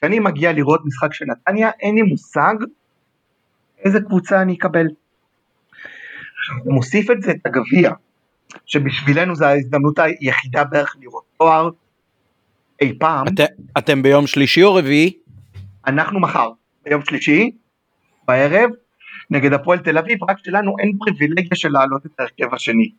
כשאני 0.03 0.19
מגיע 0.19 0.51
לראות 0.53 0.81
משחק 0.85 1.13
של 1.13 1.25
נתניה, 1.25 1.69
אין 1.79 1.95
לי 1.95 2.01
מושג 2.01 2.55
איזה 3.77 3.99
קבוצה 4.01 4.41
אני 4.41 4.53
אקבל. 4.53 4.87
עכשיו, 6.39 6.55
מוסיף 6.65 7.11
את 7.11 7.21
זה 7.21 7.31
את 7.31 7.45
הגביע, 7.45 7.91
שבשבילנו 8.65 9.35
זו 9.35 9.45
ההזדמנות 9.45 9.99
היחידה 9.99 10.63
בערך 10.63 10.95
לראות 11.01 11.23
תואר 11.37 11.69
אי 12.81 12.99
פעם. 12.99 13.27
את, 13.27 13.39
אתם 13.77 14.03
ביום 14.03 14.27
שלישי 14.27 14.63
או 14.63 14.75
רביעי? 14.75 15.13
אנחנו 15.87 16.19
מחר, 16.19 16.51
ביום 16.85 17.05
שלישי, 17.05 17.51
בערב, 18.27 18.69
נגד 19.29 19.53
הפועל 19.53 19.79
תל 19.79 19.97
אביב, 19.97 20.23
רק 20.29 20.37
שלנו 20.45 20.75
אין 20.79 20.97
פריבילגיה 20.99 21.55
של 21.55 21.69
להעלות 21.69 22.05
את 22.05 22.19
ההרכב 22.19 22.53
השני. 22.53 22.91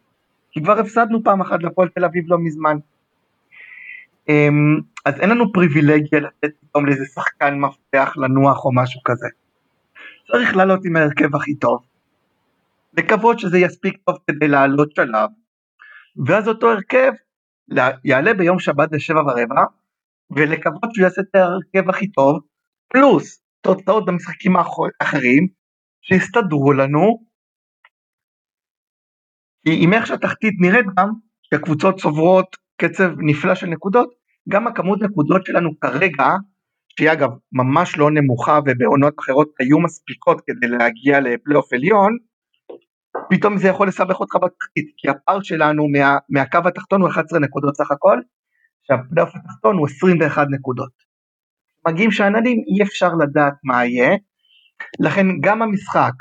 כי 0.55 0.63
כבר 0.63 0.79
הפסדנו 0.79 1.25
פעם 1.25 1.41
אחת 1.41 1.63
לפועל 1.63 1.89
תל 1.89 2.05
אביב 2.05 2.25
לא 2.29 2.39
מזמן. 2.39 2.77
אמ, 4.29 4.81
אז 5.05 5.21
אין 5.21 5.31
לנו 5.31 5.53
פריבילגיה 5.53 6.21
לתת 6.21 6.51
פתאום 6.61 6.87
לאיזה 6.87 7.05
שחקן 7.15 7.59
מפתח 7.59 8.13
לנוח 8.17 8.65
או 8.65 8.75
משהו 8.75 9.01
כזה. 9.05 9.29
צריך 10.33 10.57
לעלות 10.57 10.85
עם 10.85 10.97
ההרכב 10.97 11.37
הכי 11.37 11.55
טוב. 11.55 11.85
לקוות 12.99 13.39
שזה 13.39 13.59
יספיק 13.59 13.97
טוב 14.05 14.17
כדי 14.27 14.49
לעלות 14.49 14.95
שלב, 14.95 15.31
ואז 16.27 16.49
אותו 16.49 16.71
הרכב 16.71 17.13
יעלה 18.05 18.35
ביום 18.35 18.59
שבת 18.59 18.91
בשבע 18.91 19.21
ורבע, 19.21 19.63
ולקוות 20.31 20.95
שהוא 20.95 21.05
יעשה 21.05 21.21
את 21.21 21.35
ההרכב 21.35 21.91
הכי 21.91 22.07
טוב, 22.07 22.41
פלוס 22.89 23.43
תוצאות 23.61 24.07
במשחקים 24.07 24.57
האחרים, 24.57 25.47
שיסתדרו 26.03 26.73
לנו, 26.73 27.25
כי 29.65 29.85
עם 29.85 29.93
איך 29.93 30.07
שהתחתית 30.07 30.55
נראית 30.61 30.87
גם, 30.99 31.11
שהקבוצות 31.43 32.01
צוברות 32.01 32.57
קצב 32.77 33.11
נפלא 33.19 33.55
של 33.55 33.67
נקודות, 33.67 34.11
גם 34.49 34.67
הכמות 34.67 35.03
נקודות 35.03 35.47
שלנו 35.47 35.81
כרגע, 35.81 36.27
שהיא 36.99 37.13
אגב 37.13 37.31
ממש 37.53 37.99
לא 37.99 38.11
נמוכה 38.11 38.59
ובעונות 38.67 39.15
אחרות 39.21 39.49
היו 39.61 39.81
מספיקות 39.81 40.41
כדי 40.47 40.69
להגיע 40.69 41.21
לפלייאוף 41.21 41.73
עליון, 41.73 42.17
פתאום 43.31 43.59
זה 43.59 43.69
יכול 43.69 43.89
לסבך 43.89 44.21
אותך 44.21 44.35
בתחתית, 44.35 44.93
כי 44.97 45.09
הפער 45.09 45.43
שלנו 45.43 45.89
מה, 45.89 46.17
מהקו 46.29 46.59
התחתון 46.69 47.01
הוא 47.01 47.11
11 47.11 47.39
נקודות 47.39 47.77
סך 47.77 47.91
הכל, 47.91 48.21
שהפלייאוף 48.83 49.37
התחתון 49.37 49.77
הוא 49.77 49.87
21 49.87 50.47
נקודות. 50.51 50.93
מגיעים 51.89 52.11
שאננים 52.11 52.59
אי 52.67 52.83
אפשר 52.83 53.15
לדעת 53.15 53.55
מה 53.65 53.87
יהיה, 53.87 54.17
לכן 55.01 55.27
גם 55.41 55.63
המשחק 55.63 56.13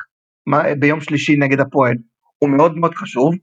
ביום 0.79 1.01
שלישי 1.01 1.35
נגד 1.35 1.59
הפועל 1.59 1.95
הוא 2.43 2.49
מאוד 2.49 2.77
מאוד 2.77 2.95
חשוב, 2.95 3.33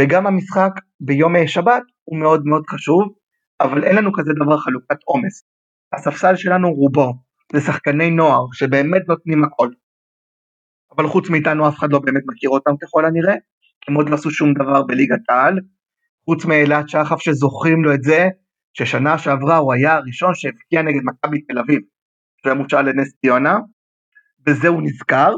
וגם 0.00 0.26
המשחק 0.26 0.70
ביום 1.00 1.46
שבת 1.46 1.82
הוא 2.04 2.18
מאוד 2.18 2.44
מאוד 2.44 2.66
חשוב, 2.66 3.14
אבל 3.60 3.84
אין 3.84 3.96
לנו 3.96 4.12
כזה 4.12 4.32
דבר 4.44 4.58
חלוקת 4.58 4.96
עומס. 5.04 5.44
הספסל 5.92 6.36
שלנו 6.36 6.72
רובו 6.72 7.14
זה 7.52 7.60
שחקני 7.60 8.10
נוער 8.10 8.46
שבאמת 8.52 9.02
נותנים 9.08 9.44
הכל. 9.44 9.68
אבל 10.96 11.06
חוץ 11.06 11.30
מאיתנו 11.30 11.68
אף 11.68 11.78
אחד 11.78 11.92
לא 11.92 11.98
באמת 11.98 12.22
מכיר 12.26 12.50
אותם 12.50 12.70
ככל 12.82 13.04
הנראה, 13.04 13.34
הם 13.88 13.94
עוד 13.94 14.08
לא 14.08 14.14
עשו 14.14 14.30
שום 14.30 14.54
דבר 14.54 14.82
בליגת 14.82 15.30
העל, 15.30 15.58
חוץ 16.24 16.44
מאלעד 16.44 16.88
שחף 16.88 17.20
שזוכרים 17.20 17.84
לו 17.84 17.94
את 17.94 18.02
זה, 18.02 18.28
ששנה 18.74 19.18
שעברה 19.18 19.56
הוא 19.56 19.72
היה 19.72 19.94
הראשון 19.94 20.34
שהבקיע 20.34 20.82
נגד 20.82 21.00
מכבי 21.04 21.40
תל 21.40 21.58
אביב, 21.58 21.80
שהוא 22.40 22.52
היה 22.52 22.62
מושל 22.62 22.82
לנס 22.82 23.14
ציונה, 23.20 23.58
בזה 24.46 24.68
הוא 24.68 24.82
נזכר. 24.82 25.34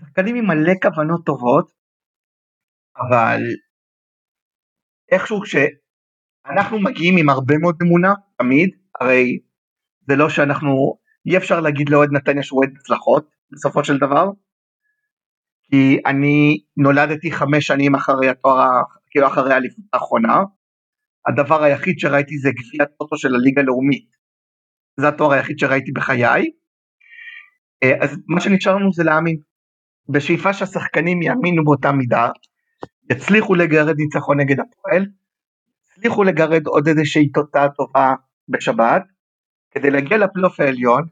שחקנים 0.00 0.36
עם 0.36 0.46
מלא 0.46 0.72
כוונות 0.82 1.24
טובות, 1.26 1.71
אבל 2.96 3.40
איכשהו 5.12 5.40
כשאנחנו 5.40 6.80
מגיעים 6.80 7.16
עם 7.16 7.28
הרבה 7.28 7.58
מאוד 7.58 7.76
אמונה, 7.82 8.14
תמיד, 8.38 8.70
הרי 9.00 9.38
זה 10.08 10.16
לא 10.16 10.28
שאנחנו, 10.28 10.98
אי 11.26 11.36
אפשר 11.36 11.60
להגיד 11.60 11.88
לאוהד 11.88 12.08
נתניה 12.12 12.42
שהוא 12.42 12.58
אוהד 12.60 12.74
הצלחות, 12.80 13.30
בסופו 13.52 13.84
של 13.84 13.98
דבר, 13.98 14.26
כי 15.62 15.98
אני 16.06 16.60
נולדתי 16.76 17.32
חמש 17.32 17.66
שנים 17.66 17.94
אחרי 17.94 18.28
התואר, 18.28 18.82
כאילו 19.10 19.26
אחרי 19.26 19.54
האליפות 19.54 19.84
האחרונה, 19.92 20.36
הדבר 21.28 21.62
היחיד 21.62 21.98
שראיתי 21.98 22.38
זה 22.38 22.50
גביע 22.50 22.84
טוטו 22.98 23.16
של 23.16 23.34
הליגה 23.34 23.60
הלאומית, 23.60 24.08
זה 25.00 25.08
התואר 25.08 25.32
היחיד 25.32 25.58
שראיתי 25.58 25.92
בחיי, 25.92 26.50
אה, 27.82 28.04
אז 28.04 28.18
מה 28.28 28.40
שנשאר 28.40 28.76
לנו 28.76 28.92
זה 28.92 29.04
להאמין, 29.04 29.36
בשאיפה 30.08 30.52
שהשחקנים 30.52 31.22
יאמינו 31.22 31.64
באותה 31.64 31.92
מידה, 31.92 32.28
יצליחו 33.12 33.54
לגרד 33.54 33.96
ניצחון 33.96 34.40
נגד 34.40 34.56
הפועל, 34.60 35.06
יצליחו 35.88 36.24
לגרד 36.24 36.66
עוד 36.66 36.88
איזושהי 36.88 37.28
תוצאה 37.28 37.68
טובה 37.68 38.14
בשבת, 38.48 39.02
כדי 39.70 39.90
להגיע 39.90 40.18
לפלייאוף 40.18 40.60
העליון, 40.60 41.02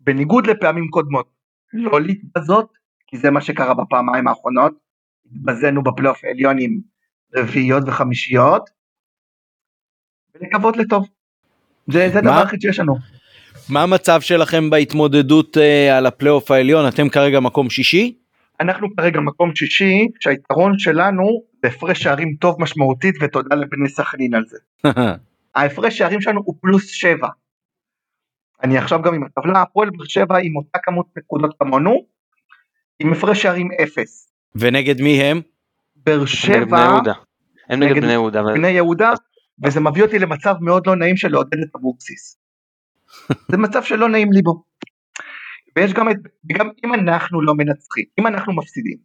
בניגוד 0.00 0.46
לפעמים 0.46 0.88
קודמות, 0.88 1.30
לא 1.72 2.00
להתבזות, 2.00 2.72
כי 3.06 3.18
זה 3.18 3.30
מה 3.30 3.40
שקרה 3.40 3.74
בפעמיים 3.74 4.28
האחרונות, 4.28 4.72
התבזינו 5.26 5.82
בפלייאוף 5.82 6.24
העליון 6.24 6.56
עם 6.60 6.78
רביעיות 7.36 7.82
וחמישיות, 7.86 8.70
ולקוות 10.34 10.76
לטוב. 10.76 11.08
זה, 11.92 12.08
זה 12.12 12.18
הדבר 12.18 12.38
היחיד 12.38 12.60
שיש 12.60 12.78
לנו. 12.78 12.96
מה 13.68 13.82
המצב 13.82 14.20
שלכם 14.20 14.70
בהתמודדות 14.70 15.56
uh, 15.56 15.92
על 15.92 16.06
הפלייאוף 16.06 16.50
העליון? 16.50 16.88
אתם 16.88 17.08
כרגע 17.08 17.40
מקום 17.40 17.70
שישי? 17.70 18.19
אנחנו 18.60 18.88
כרגע 18.96 19.20
מקום 19.20 19.54
שישי, 19.56 20.08
שהיתרון 20.20 20.78
שלנו 20.78 21.42
בהפרש 21.62 22.02
שערים 22.02 22.36
טוב 22.40 22.56
משמעותית 22.62 23.14
ותודה 23.20 23.56
לבני 23.56 23.88
סכנין 23.88 24.34
על 24.34 24.44
זה. 24.46 24.58
ההפרש 25.54 25.98
שערים 25.98 26.20
שלנו 26.20 26.40
הוא 26.44 26.54
פלוס 26.60 26.86
שבע. 26.90 27.28
אני 28.62 28.78
עכשיו 28.78 29.02
גם 29.02 29.14
עם 29.14 29.24
הטבלה, 29.24 29.62
הפועל 29.62 29.90
באר 29.90 30.04
שבע 30.04 30.38
עם 30.42 30.56
אותה 30.56 30.78
כמות 30.82 31.06
נקודות 31.16 31.54
כמונו, 31.58 32.06
עם 32.98 33.12
הפרש 33.12 33.42
שערים 33.42 33.68
אפס. 33.82 34.32
ונגד 34.54 35.00
מי 35.00 35.22
הם? 35.22 35.40
באר 35.96 36.26
שבע, 36.26 37.00
הם 37.68 37.82
נגד 37.82 38.02
בני 38.02 38.12
יהודה. 38.12 38.42
בני 38.42 38.68
יהודה, 38.68 39.12
וזה 39.64 39.80
מביא 39.80 40.02
אותי 40.02 40.18
למצב 40.18 40.54
מאוד 40.60 40.86
לא 40.86 40.96
נעים 40.96 41.16
של 41.16 41.28
לעודד 41.28 41.58
את 41.58 41.76
אבוקסיס. 41.76 42.38
זה 43.50 43.56
מצב 43.56 43.82
שלא 43.82 44.08
נעים 44.08 44.32
לי 44.32 44.42
בו. 44.42 44.62
ויש 45.76 45.92
גם 45.92 46.10
את, 46.10 46.16
וגם 46.50 46.70
אם 46.84 46.94
אנחנו 46.94 47.42
לא 47.42 47.54
מנצחים, 47.54 48.04
אם 48.20 48.26
אנחנו 48.26 48.56
מפסידים, 48.56 48.96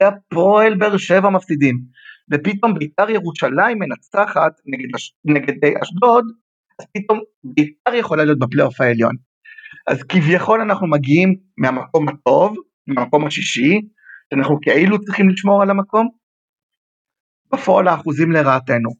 והפועל 0.00 0.74
באר 0.74 0.96
שבע 0.96 1.30
מפסידים, 1.30 1.80
ופתאום 2.32 2.74
בית"ר 2.78 3.10
ירושלים 3.10 3.78
מנצחת 3.78 4.52
נגד, 4.66 4.88
נגד 5.24 5.54
אשדוד, 5.82 6.24
אז 6.80 6.86
פתאום 6.94 7.20
בית"ר 7.44 7.94
יכולה 7.94 8.24
להיות 8.24 8.38
בפלייאוף 8.38 8.80
העליון. 8.80 9.14
אז 9.86 10.02
כביכול 10.02 10.60
אנחנו 10.60 10.86
מגיעים 10.86 11.36
מהמקום 11.58 12.08
הטוב, 12.08 12.56
מהמקום 12.86 13.26
השישי, 13.26 13.80
שאנחנו 14.30 14.58
כאילו 14.60 15.00
צריכים 15.00 15.28
לשמור 15.28 15.62
על 15.62 15.70
המקום, 15.70 16.08
בפועל 17.52 17.88
האחוזים 17.88 18.32
לרעתנו. 18.32 18.90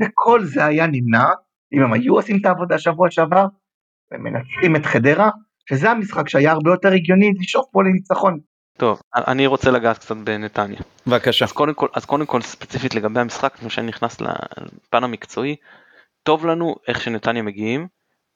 וכל 0.00 0.44
זה 0.44 0.64
היה 0.64 0.86
נמנע 0.86 1.24
אם 1.72 1.82
הם 1.82 1.92
היו 1.92 2.14
עושים 2.14 2.36
את 2.40 2.46
העבודה 2.46 2.78
שבוע 2.78 3.10
שעבר 3.10 3.46
ומנצחים 4.12 4.76
את 4.76 4.86
חדרה, 4.86 5.30
שזה 5.68 5.90
המשחק 5.90 6.28
שהיה 6.28 6.52
הרבה 6.52 6.70
יותר 6.70 6.88
הגיוני 6.88 7.32
לשאוף 7.40 7.66
פה 7.72 7.82
לניצחון. 7.82 8.38
טוב, 8.76 9.00
אני 9.14 9.46
רוצה 9.46 9.70
לגעת 9.70 9.98
קצת 9.98 10.16
בנתניה. 10.16 10.80
בבקשה. 11.06 11.44
אז 11.44 11.52
קודם 11.52 11.74
כל, 11.74 11.88
אז 11.94 12.04
קודם 12.04 12.26
כל 12.26 12.40
ספציפית 12.42 12.94
לגבי 12.94 13.20
המשחק, 13.20 13.54
לפני 13.56 13.70
שאני 13.70 13.86
נכנס 13.86 14.20
לפן 14.20 15.04
המקצועי, 15.04 15.56
טוב 16.22 16.46
לנו 16.46 16.76
איך 16.88 17.00
שנתניה 17.00 17.42
מגיעים, 17.42 17.86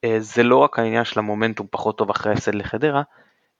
אה, 0.03 0.15
זה 0.19 0.43
לא 0.43 0.57
רק 0.57 0.79
העניין 0.79 1.05
של 1.05 1.19
המומנטום 1.19 1.67
פחות 1.71 1.97
טוב 1.97 2.09
אחרי 2.09 2.31
ההפסד 2.31 2.55
לחדרה, 2.55 3.01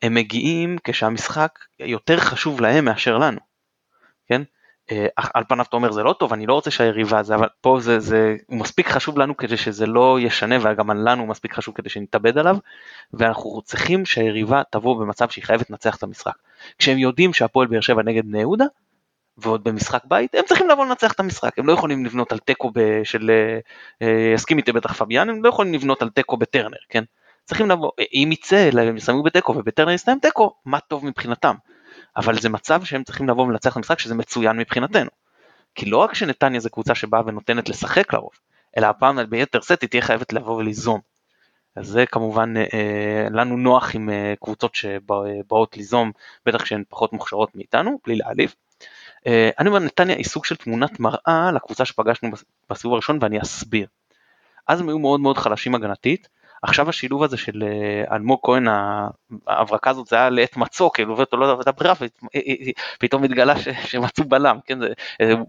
הם 0.01 0.13
מגיעים 0.13 0.77
כשהמשחק 0.83 1.59
יותר 1.79 2.17
חשוב 2.17 2.61
להם 2.61 2.85
מאשר 2.85 3.17
לנו, 3.17 3.39
כן? 4.27 4.41
אה, 4.91 5.07
על 5.33 5.43
פניו 5.49 5.65
אתה 5.69 5.75
אומר 5.75 5.91
זה 5.91 6.03
לא 6.03 6.13
טוב, 6.13 6.33
אני 6.33 6.45
לא 6.45 6.53
רוצה 6.53 6.71
שהיריבה 6.71 7.23
זה, 7.23 7.35
אבל 7.35 7.47
פה 7.61 7.77
זה, 7.81 7.99
זה 7.99 8.35
מספיק 8.49 8.87
חשוב 8.87 9.19
לנו 9.19 9.37
כדי 9.37 9.57
שזה 9.57 9.85
לא 9.85 10.17
ישנה 10.19 10.55
וגם 10.61 10.91
לנו 10.91 11.25
מספיק 11.25 11.53
חשוב 11.53 11.75
כדי 11.75 11.89
שנתאבד 11.89 12.37
עליו, 12.37 12.57
ואנחנו 13.13 13.61
צריכים 13.61 14.05
שהיריבה 14.05 14.61
תבוא 14.69 14.99
במצב 14.99 15.29
שהיא 15.29 15.43
חייבת 15.43 15.69
לנצח 15.69 15.95
את 15.95 16.03
המשחק. 16.03 16.33
כשהם 16.79 16.97
יודעים 16.97 17.33
שהפועל 17.33 17.67
באר 17.67 17.81
שבע 17.81 18.03
נגד 18.03 18.25
בני 18.25 18.39
יהודה, 18.39 18.65
ועוד 19.37 19.63
במשחק 19.63 20.01
בית, 20.05 20.35
הם 20.35 20.43
צריכים 20.45 20.69
לבוא 20.69 20.85
לנצח 20.85 21.11
את 21.11 21.19
המשחק, 21.19 21.59
הם 21.59 21.67
לא 21.67 21.73
יכולים 21.73 22.05
לבנות 22.05 22.31
על 22.31 22.39
תיקו 22.39 22.71
של, 23.03 23.31
אה, 23.31 23.59
אה, 24.01 24.33
יסכים 24.35 24.57
איתי 24.57 24.71
בטח 24.71 24.93
פביאן, 24.93 25.29
הם 25.29 25.43
לא 25.43 25.49
יכולים 25.49 25.73
לבנות 25.73 26.01
על 26.01 26.09
תיקו 26.09 26.37
בטרנר, 26.37 26.77
כן? 26.89 27.03
צריכים 27.45 27.69
לבוא, 27.69 27.91
אם 28.13 28.29
יצא, 28.31 28.69
הם 28.81 28.97
יסיימו 28.97 29.23
בתיקו 29.23 29.51
ובטרנר 29.51 29.91
יסתיים 29.91 30.19
תיקו, 30.19 30.55
מה 30.65 30.79
טוב 30.79 31.05
מבחינתם. 31.05 31.55
אבל 32.17 32.39
זה 32.39 32.49
מצב 32.49 32.83
שהם 32.83 33.03
צריכים 33.03 33.29
לבוא 33.29 33.45
ולנצח 33.47 33.71
את 33.71 33.77
המשחק 33.77 33.99
שזה 33.99 34.15
מצוין 34.15 34.57
מבחינתנו. 34.57 35.09
כי 35.75 35.85
לא 35.85 35.97
רק 35.97 36.13
שנתניה 36.13 36.59
זה 36.59 36.69
קבוצה 36.69 36.95
שבאה 36.95 37.21
ונותנת 37.25 37.69
לשחק 37.69 38.13
לרוב, 38.13 38.31
אלא 38.77 38.87
הפעם 38.87 39.19
ביתר 39.29 39.61
סט 39.61 39.81
היא 39.81 39.89
תהיה 39.89 40.01
חייבת 40.01 40.33
לבוא 40.33 40.55
וליזום. 40.55 40.99
אז 41.75 41.87
זה 41.87 42.05
כמובן 42.05 42.53
אה, 42.57 43.27
לנו 43.31 43.57
נוח 43.57 43.95
עם 43.95 44.09
אה, 44.09 44.33
קבוצות 44.41 44.75
שבאות 44.75 45.77
ליזום, 45.77 46.11
בטח 46.45 46.61
כשהן 46.61 46.83
פחות 46.89 47.13
מוכשרות 47.13 47.55
מאיתנו, 47.55 47.99
בלי 48.05 48.15
להעליב. 48.15 48.53
אה, 49.27 49.49
אני 49.59 49.69
אומר 49.69 49.79
נתניה 49.79 50.15
היא 50.15 50.25
סוג 50.25 50.45
של 50.45 50.55
תמונת 50.55 50.99
מראה 50.99 51.51
לקבוצה 51.55 51.85
שפגשנו 51.85 52.29
בסיבוב 52.69 52.93
הראשון 52.93 53.19
ואני 53.21 53.41
אסביר. 53.41 53.87
אז 54.67 54.79
הם 54.79 54.89
היו 54.89 54.99
מאוד 54.99 55.19
מאוד 55.19 55.37
חלשים 55.37 55.75
הגנתית, 55.75 56.27
עכשיו 56.63 56.89
השילוב 56.89 57.23
הזה 57.23 57.37
של 57.37 57.63
אה, 57.63 58.15
אלמוג 58.15 58.39
כהן, 58.43 58.67
ההברקה 59.47 59.89
הזאת 59.89 60.07
זה 60.07 60.15
היה 60.15 60.29
לעת 60.29 60.57
מצוא, 60.57 60.89
כאילו, 60.93 61.17
ואתה 61.17 61.35
לא 61.35 61.45
יודע 61.45 61.71
ברירה, 61.77 61.93
ופתאום 62.97 63.23
התגלה 63.23 63.53
שמצאו 63.87 64.23
בלם, 64.23 64.57
כן, 64.65 64.79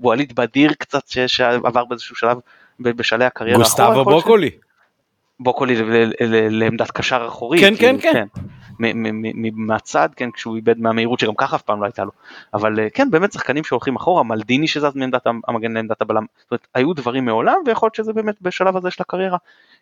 ווליד 0.01 0.33
בדיר 0.37 0.73
קצת 0.73 1.03
שעבר 1.27 1.85
באיזשהו 1.85 2.17
שלב 2.17 2.37
בשלהי 2.81 3.27
הקריירה. 3.27 3.59
גוסטבו 3.59 4.05
בוקולי. 4.05 4.51
בוקולי 5.41 5.75
לעמדת 6.51 6.91
קשר 6.91 7.25
אחורי. 7.29 7.61
כן, 7.61 7.75
כן, 7.79 7.97
כן. 8.01 8.27
מהצד, 9.55 10.09
כן, 10.17 10.31
כשהוא 10.31 10.57
איבד 10.57 10.79
מהמהירות 10.79 11.19
שגם 11.19 11.35
ככה 11.35 11.57
אף 11.57 11.63
פעם 11.63 11.81
לא 11.81 11.87
הייתה 11.87 12.05
לו. 12.05 12.11
אבל 12.55 12.81
אה, 12.81 12.91
כן, 12.91 13.11
באמת 13.11 13.33
שחקנים 13.33 13.65
שהולכים 13.65 13.97
אחורה, 13.97 14.23
מלדיני 14.23 14.69
שזז 14.69 14.95
מעמדת 14.95 15.27
המגן 15.49 15.73
לעמדת 15.73 16.03
הבלם. 16.03 16.25
זאת 16.39 16.51
אומרת, 16.51 16.67
היו 16.75 16.93
דברים 16.93 17.25
מעולם, 17.25 17.57
ויכול 17.67 17.87
להיות 17.87 17.95
שזה 17.95 18.13
באמת 18.13 18.43
בשלב 18.43 18.77
הזה 18.77 18.91
של 18.91 19.03
הקריירה 19.03 19.39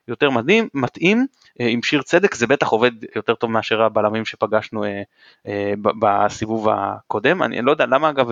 יותר 0.08 0.30
מדהים, 0.30 0.68
מתאים, 0.74 1.26
אה, 1.60 1.66
עם 1.68 1.82
שיר 1.82 2.02
צדק 2.02 2.34
זה 2.34 2.46
בטח 2.46 2.68
עובד 2.68 2.90
יותר 3.16 3.34
טוב 3.34 3.50
מאשר 3.50 3.82
הבלמים 3.82 4.24
שפגשנו 4.24 4.84
אה, 4.84 5.72
בסיבוב 6.00 6.68
הקודם. 6.68 7.42
אני 7.42 7.62
לא 7.62 7.70
יודע 7.70 7.86
למה 7.86 8.10
אגב, 8.10 8.30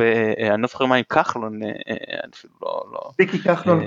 אני 0.53 0.63
לא 0.63 0.69
זוכר 0.69 0.87
מה 0.87 0.95
עם 0.97 1.05
כחלון, 1.05 1.63
אני 1.63 1.73
אפילו 2.35 2.55
לא... 2.63 2.83
לא 2.93 3.01
ויקי 3.19 3.39
כחלון 3.39 3.85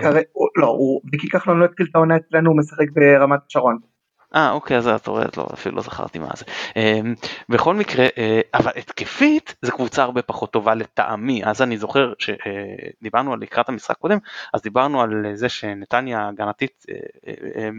לא, 0.57 0.78
ויקי 1.11 1.30
כחלון 1.30 1.59
לא 1.59 1.65
התחיל 1.65 1.88
את 1.89 1.95
העונה 1.95 2.15
אצלנו, 2.15 2.49
הוא 2.49 2.57
משחק 2.57 2.86
ברמת 2.93 3.39
השרון. 3.47 3.92
אה 4.36 4.51
אוקיי 4.51 4.77
אז 4.77 4.88
את 4.88 5.07
רואה 5.07 5.25
לא 5.38 5.47
אפילו 5.53 5.75
לא 5.75 5.81
זכרתי 5.81 6.19
מה 6.19 6.29
זה. 6.36 6.45
אמ, 6.75 7.15
בכל 7.49 7.75
מקרה 7.75 8.07
אה, 8.17 8.41
אבל 8.53 8.71
התקפית 8.75 9.55
זה 9.61 9.71
קבוצה 9.71 10.03
הרבה 10.03 10.21
פחות 10.21 10.51
טובה 10.51 10.75
לטעמי 10.75 11.45
אז 11.45 11.61
אני 11.61 11.77
זוכר 11.77 12.13
שדיברנו 12.19 13.29
אה, 13.29 13.34
על 13.34 13.41
לקראת 13.41 13.69
המשחק 13.69 13.97
קודם 13.97 14.17
אז 14.53 14.61
דיברנו 14.61 15.01
על 15.01 15.25
זה 15.34 15.49
שנתניה 15.49 16.27
הגנתית 16.27 16.86
אה, 16.89 17.69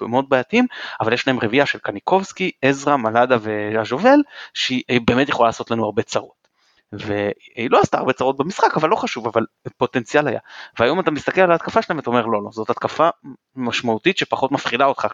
מאוד 0.00 0.28
בעייתיים 0.28 0.66
אבל 1.00 1.12
יש 1.12 1.26
להם 1.26 1.38
רביעייה 1.40 1.66
של 1.66 1.78
קניקובסקי 1.78 2.50
עזרא 2.62 2.96
מלאדה 2.96 3.36
ואז'ובל 3.40 4.18
שהיא 4.54 5.00
באמת 5.04 5.28
יכולה 5.28 5.48
לעשות 5.48 5.70
לנו 5.70 5.84
הרבה 5.84 6.02
צרות. 6.02 6.43
והיא 6.92 7.70
לא 7.70 7.80
עשתה 7.80 7.98
הרבה 7.98 8.12
צרות 8.12 8.36
במשחק 8.36 8.76
אבל 8.76 8.88
לא 8.88 8.96
חשוב 8.96 9.26
אבל 9.26 9.46
פוטנציאל 9.76 10.28
היה 10.28 10.40
והיום 10.78 11.00
אתה 11.00 11.10
מסתכל 11.10 11.40
על 11.40 11.50
ההתקפה 11.50 11.82
שלהם 11.82 11.98
ואתה 11.98 12.10
אומר 12.10 12.26
לא 12.26 12.42
לא 12.42 12.50
זאת 12.52 12.70
התקפה 12.70 13.08
משמעותית 13.56 14.18
שפחות 14.18 14.52
מפחידה 14.52 14.84
אותך 14.84 15.06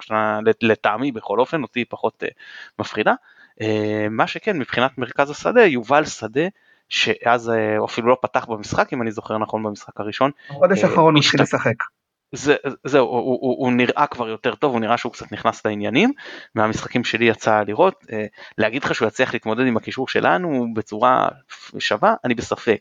לטעמי 0.62 1.12
בכל 1.12 1.38
אופן 1.38 1.62
אותי 1.62 1.84
פחות 1.84 2.22
uh, 2.22 2.26
מפחידה 2.78 3.12
uh, 3.60 3.64
מה 4.10 4.26
שכן 4.26 4.58
מבחינת 4.58 4.98
מרכז 4.98 5.30
השדה 5.30 5.64
יובל 5.64 6.04
שדה 6.04 6.48
שאז 6.88 7.48
uh, 7.48 7.84
אפילו 7.84 8.08
לא 8.08 8.16
פתח 8.22 8.44
במשחק 8.44 8.92
אם 8.92 9.02
אני 9.02 9.12
זוכר 9.12 9.38
נכון 9.38 9.62
במשחק 9.62 10.00
הראשון. 10.00 10.30
החודש 10.50 10.84
האחרון 10.84 11.14
הוא 11.14 11.20
התחיל 11.20 11.42
לשחק. 11.42 11.74
זה, 12.32 12.56
זהו, 12.84 13.06
הוא, 13.06 13.20
הוא, 13.20 13.64
הוא 13.64 13.72
נראה 13.72 14.06
כבר 14.10 14.28
יותר 14.28 14.54
טוב, 14.54 14.72
הוא 14.72 14.80
נראה 14.80 14.98
שהוא 14.98 15.12
קצת 15.12 15.32
נכנס 15.32 15.66
לעניינים, 15.66 16.12
מהמשחקים 16.54 17.04
שלי 17.04 17.24
יצא 17.24 17.62
לראות, 17.66 18.04
אה, 18.12 18.26
להגיד 18.58 18.84
לך 18.84 18.94
שהוא 18.94 19.08
יצליח 19.08 19.32
להתמודד 19.32 19.66
עם 19.66 19.76
הקישור 19.76 20.08
שלנו 20.08 20.66
בצורה 20.74 21.28
שווה, 21.78 22.14
אני 22.24 22.34
בספק. 22.34 22.80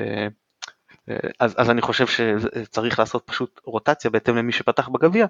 אז, 1.41 1.55
אז 1.59 1.71
אני 1.71 1.83
חושב 1.83 2.07
שצריך 2.07 2.99
לעשות 2.99 3.23
פשוט 3.27 3.61
רוטציה 3.65 4.11
בהתאם 4.11 4.37
למי 4.37 4.53
שפתח 4.53 4.89
בגביע. 4.89 5.27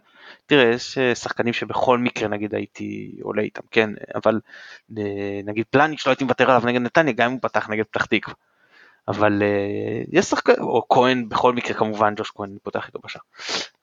תראה, 0.46 0.64
יש 0.64 0.98
שחקנים 1.14 1.52
שבכל 1.52 1.98
מקרה 1.98 2.28
נגיד 2.28 2.54
הייתי 2.54 3.18
עולה 3.22 3.42
איתם, 3.42 3.62
כן, 3.70 3.90
אבל 4.14 4.40
נגיד 5.44 5.64
פלניץ' 5.70 6.06
לא 6.06 6.10
הייתי 6.10 6.24
מוותר 6.24 6.50
עליו 6.50 6.62
נגד 6.66 6.80
נתניה 6.80 7.12
גם 7.12 7.26
אם 7.26 7.32
הוא 7.32 7.40
פתח 7.42 7.70
נגד 7.70 7.84
פתח 7.84 8.04
תקווה. 8.04 8.34
אבל 9.08 9.42
uh, 9.42 10.08
יש 10.12 10.26
שחקן, 10.26 10.52
או 10.60 10.88
כהן 10.88 11.28
בכל 11.28 11.52
מקרה 11.52 11.76
כמובן, 11.76 12.14
ג'וש 12.16 12.30
כהן 12.34 12.56
פותח 12.62 12.86
איתו 12.86 12.98
בשער, 13.04 13.22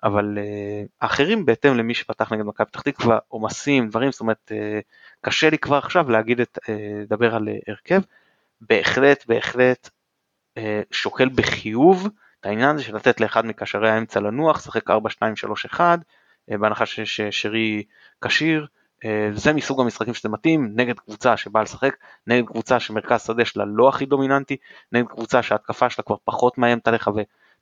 אבל 0.03 0.38
uh, 0.38 0.88
האחרים 1.01 1.45
בהתאם 1.45 1.78
למי 1.78 1.93
שפתח 1.93 2.32
נגד 2.34 2.43
מכבי 2.43 2.65
פתח 2.65 2.82
תקווה, 2.82 3.19
עומסים, 3.28 3.89
דברים, 3.89 4.11
זאת 4.11 4.22
אומרת, 4.22 4.51
uh, 4.51 4.55
קשה 5.22 5.49
לי 5.49 5.57
כבר 5.57 5.78
עכשיו 5.78 6.09
להגיד, 6.09 6.39
את, 6.39 6.59
uh, 6.63 6.72
לדבר 7.01 7.36
על 7.36 7.49
הרכב, 7.67 8.01
בהחלט, 8.61 9.26
בהחלט 9.28 9.89
uh, 10.59 10.61
שוקל 10.91 11.30
בחיוב 11.30 12.07
את 12.39 12.45
העניין 12.45 12.76
הזה 12.76 12.84
של 12.84 12.95
לתת 12.95 13.19
לאחד 13.19 13.45
מקשרי 13.45 13.89
האמצע 13.89 14.19
לנוח, 14.19 14.65
שחק 14.65 14.89
4-2-3-1, 14.89 14.93
uh, 15.80 16.57
בהנחה 16.57 16.86
ששרי 16.86 17.84
כשיר, 18.22 18.61
אה, 18.61 18.80
זה 19.34 19.54
מסוג 19.54 19.82
המשחקים 19.82 20.14
שזה 20.14 20.30
מתאים 20.30 20.72
נגד 20.76 20.99
קבוצה 20.99 21.38
שבאה 21.38 21.64
לשחק, 21.64 21.95
נגד 22.28 22.47
קבוצה 22.47 22.80
שמרכז 22.80 23.26
שדה 23.26 23.45
שלה 23.45 23.64
לא 23.68 23.89
הכי 23.89 24.06
דומיננטי, 24.06 24.58
נגד 24.91 25.08
קבוצה 25.08 25.43
שההתקפה 25.43 25.89
שלה 25.89 26.04
כבר 26.04 26.16
פחות 26.24 26.58
מאיימת 26.58 26.88
עליך 26.88 27.10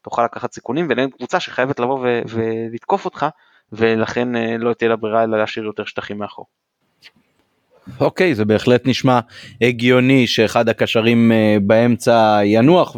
ותוכל 0.02 0.26
לקחת 0.26 0.54
סיכונים, 0.54 0.88
ונגד 0.90 1.14
קבוצה 1.14 1.40
שחייבת 1.40 1.80
לבוא 1.80 2.08
ולתקוף 2.30 3.06
אותך, 3.06 3.26
ולכן 3.72 4.36
אה, 4.36 4.58
לא 4.58 4.74
תהיה 4.74 4.90
לה 4.90 4.96
ברירה 4.96 5.24
אלא 5.24 5.38
להשאיר 5.38 5.66
יותר 5.66 5.86
שטחים 5.86 6.18
מאחור. 6.18 6.46
אוקיי 8.00 8.36
זה 8.36 8.46
בהחלט 8.46 8.88
נשמע 8.88 9.20
הגיוני 9.62 10.28
שאחד 10.28 10.70
הקשרים 10.70 11.32
אה, 11.32 11.58
באמצע 11.62 12.40
ינוח 12.44 12.96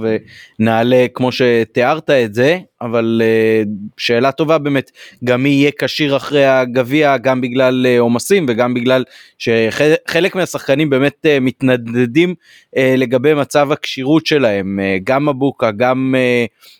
ונעלה 0.59 1.05
כמו 1.13 1.31
שתיארת 1.31 2.09
את 2.09 2.33
זה 2.33 2.59
אבל 2.81 3.21
אה, 3.23 3.63
שאלה 3.97 4.31
טובה 4.31 4.57
באמת 4.57 4.91
גם 5.23 5.43
מי 5.43 5.49
יהיה 5.49 5.71
כשיר 5.79 6.17
אחרי 6.17 6.45
הגביע 6.45 7.17
גם 7.17 7.41
בגלל 7.41 7.85
אה, 7.89 7.99
עומסים 7.99 8.45
וגם 8.49 8.73
בגלל 8.73 9.03
שחלק 9.37 10.35
מהשחקנים 10.35 10.89
באמת 10.89 11.25
מתנדדים 11.41 12.35
לגבי 12.77 13.33
מצב 13.33 13.71
הכשירות 13.71 14.25
שלהם 14.25 14.79
גם 15.03 15.29
מבוקה 15.29 15.71
גם 15.71 16.15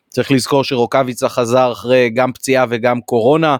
צריך 0.10 0.32
לזכור 0.32 0.64
שרוקאביצה 0.64 1.30
חזר 1.30 1.72
אחרי 1.72 2.10
גם 2.10 2.34
פציעה 2.34 2.66
וגם 2.70 3.02
קורונה. 3.02 3.56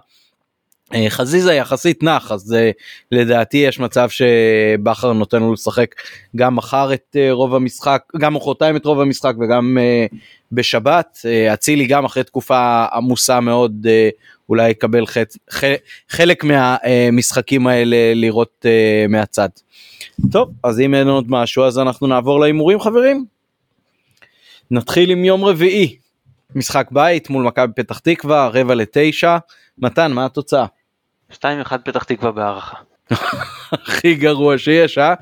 אה, 0.94 1.10
חזיזה 1.10 1.54
יחסית 1.54 2.02
נח 2.02 2.32
אז 2.32 2.52
uh, 2.52 2.82
לדעתי 3.12 3.56
יש 3.56 3.80
מצב 3.80 4.08
שבכר 4.08 5.12
נותן 5.12 5.40
לו 5.40 5.52
לשחק 5.52 5.94
גם 6.36 6.56
מחר 6.56 6.94
את 6.94 7.16
uh, 7.16 7.32
רוב 7.32 7.54
המשחק 7.54 8.02
גם 8.18 8.34
מחרתיים 8.34 8.76
את 8.76 8.86
רוב 8.86 9.00
המשחק 9.00 9.34
וגם 9.40 9.78
בשבת 10.52 11.18
אצילי 11.52 11.86
גם 11.86 12.04
אחרי 12.04 12.24
תקופה 12.24 12.84
עמוסה 12.92 13.40
מאוד 13.40 13.86
אולי 14.48 14.70
יקבל 14.70 15.06
חצ... 15.06 15.36
ח... 15.52 15.64
חלק 16.08 16.44
מהמשחקים 16.44 17.66
האלה 17.66 17.96
לראות 18.14 18.66
מהצד. 19.08 19.48
טוב 20.32 20.50
אז 20.64 20.80
אם 20.80 20.94
אין 20.94 21.08
עוד 21.08 21.24
משהו 21.28 21.64
אז 21.64 21.78
אנחנו 21.78 22.06
נעבור 22.06 22.40
להימורים 22.40 22.80
חברים. 22.80 23.24
נתחיל 24.70 25.10
עם 25.10 25.24
יום 25.24 25.44
רביעי 25.44 25.96
משחק 26.54 26.88
בית 26.90 27.30
מול 27.30 27.44
מכבי 27.44 27.72
פתח 27.76 27.98
תקווה 27.98 28.48
רבע 28.48 28.74
לתשע 28.74 29.38
מתן 29.78 30.12
מה 30.12 30.24
התוצאה? 30.24 30.66
2-1 31.32 31.78
פתח 31.84 32.02
תקווה 32.02 32.32
בהערכה. 32.32 32.76
הכי 33.72 34.14
גרוע 34.14 34.58
שיש 34.58 34.98
אה? 34.98 35.14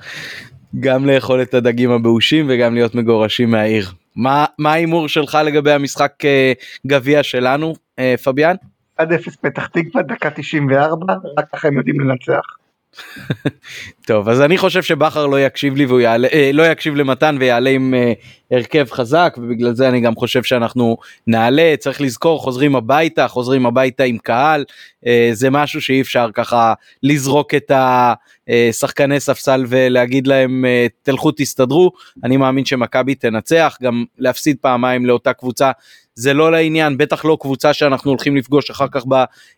גם 0.81 1.07
לאכול 1.07 1.43
את 1.43 1.55
הדגים 1.55 1.91
הבאושים 1.91 2.47
וגם 2.49 2.75
להיות 2.75 2.95
מגורשים 2.95 3.51
מהעיר. 3.51 3.87
מה 4.17 4.47
ההימור 4.65 5.09
שלך 5.09 5.39
לגבי 5.45 5.73
המשחק 5.73 6.13
אה, 6.25 6.53
גביע 6.87 7.23
שלנו 7.23 7.75
אה, 7.99 8.15
פביאן? 8.25 8.55
1-0 9.01 9.03
פתח 9.41 9.67
תקווה 9.67 10.03
דקה 10.03 10.31
94 10.31 11.15
רק 11.39 11.45
ככה 11.53 11.69
הם 11.69 11.79
יודעים 11.79 12.01
לנצח. 12.01 12.60
טוב 14.07 14.29
אז 14.29 14.41
אני 14.41 14.59
חושב 14.59 14.83
שבכר 14.83 15.27
לא 15.27 15.41
יקשיב 15.41 15.77
לי 15.77 15.87
והוא 15.87 16.01
יעלה 16.01 16.29
אה, 16.33 16.51
לא 16.53 16.63
יקשיב 16.63 16.95
למתן 16.95 17.37
ויעלה 17.41 17.71
עם 17.71 17.95
אה, 17.95 18.13
הרכב 18.51 18.87
חזק 18.91 19.37
ובגלל 19.39 19.75
זה 19.75 19.89
אני 19.89 20.01
גם 20.01 20.15
חושב 20.15 20.43
שאנחנו 20.43 20.97
נעלה. 21.27 21.75
צריך 21.79 22.01
לזכור 22.01 22.43
חוזרים 22.43 22.77
הביתה 22.77 23.29
חוזרים 23.29 23.67
הביתה 23.67 24.05
עם 24.05 24.19
קהל. 24.19 24.65
אה, 25.07 25.31
זה 25.33 25.51
משהו 25.51 25.83
שאי 25.83 26.01
אפשר 26.01 26.31
ככה 26.35 26.75
לזרוק 27.03 27.55
את 27.55 27.73
השחקני 28.49 29.21
ספסל 29.21 29.65
ולהגיד 29.69 30.27
להם 30.27 30.65
אה, 30.65 30.87
תלכו 31.03 31.31
תסתדרו 31.31 31.91
אני 32.25 32.37
מאמין 32.37 32.65
שמכבי 32.65 33.15
תנצח 33.15 33.79
גם 33.83 34.05
להפסיד 34.19 34.57
פעמיים 34.61 35.07
לאותה 35.07 35.33
קבוצה 35.33 35.71
זה 36.21 36.35
לא 36.35 36.53
לעניין, 36.53 36.97
בטח 36.97 37.25
לא 37.25 37.39
קבוצה 37.41 37.73
שאנחנו 37.73 38.11
הולכים 38.11 38.37
לפגוש 38.37 38.71
אחר 38.71 38.87
כך 38.91 39.05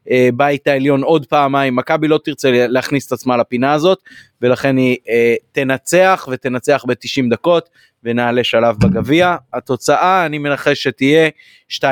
בבית 0.07 0.67
העליון 0.67 1.03
עוד 1.03 1.27
פעמיים, 1.27 1.77
מכבי 1.77 2.09
לא 2.09 2.19
תרצה 2.25 2.67
להכניס 2.69 3.07
את 3.07 3.13
עצמה 3.13 3.37
לפינה 3.37 3.73
הזאת, 3.73 3.99
ולכן 4.43 4.77
היא 4.77 4.97
אה, 5.09 5.35
תנצח 5.53 6.29
ותנצח 6.31 6.85
ב-90 6.89 7.31
דקות 7.31 7.69
ונעלה 8.05 8.45
שלב 8.45 8.77
בגביע. 8.79 9.37
התוצאה, 9.53 10.27
אני 10.27 10.39
מנחש 10.39 10.83
שתהיה 10.83 11.29
2-0 11.71 11.85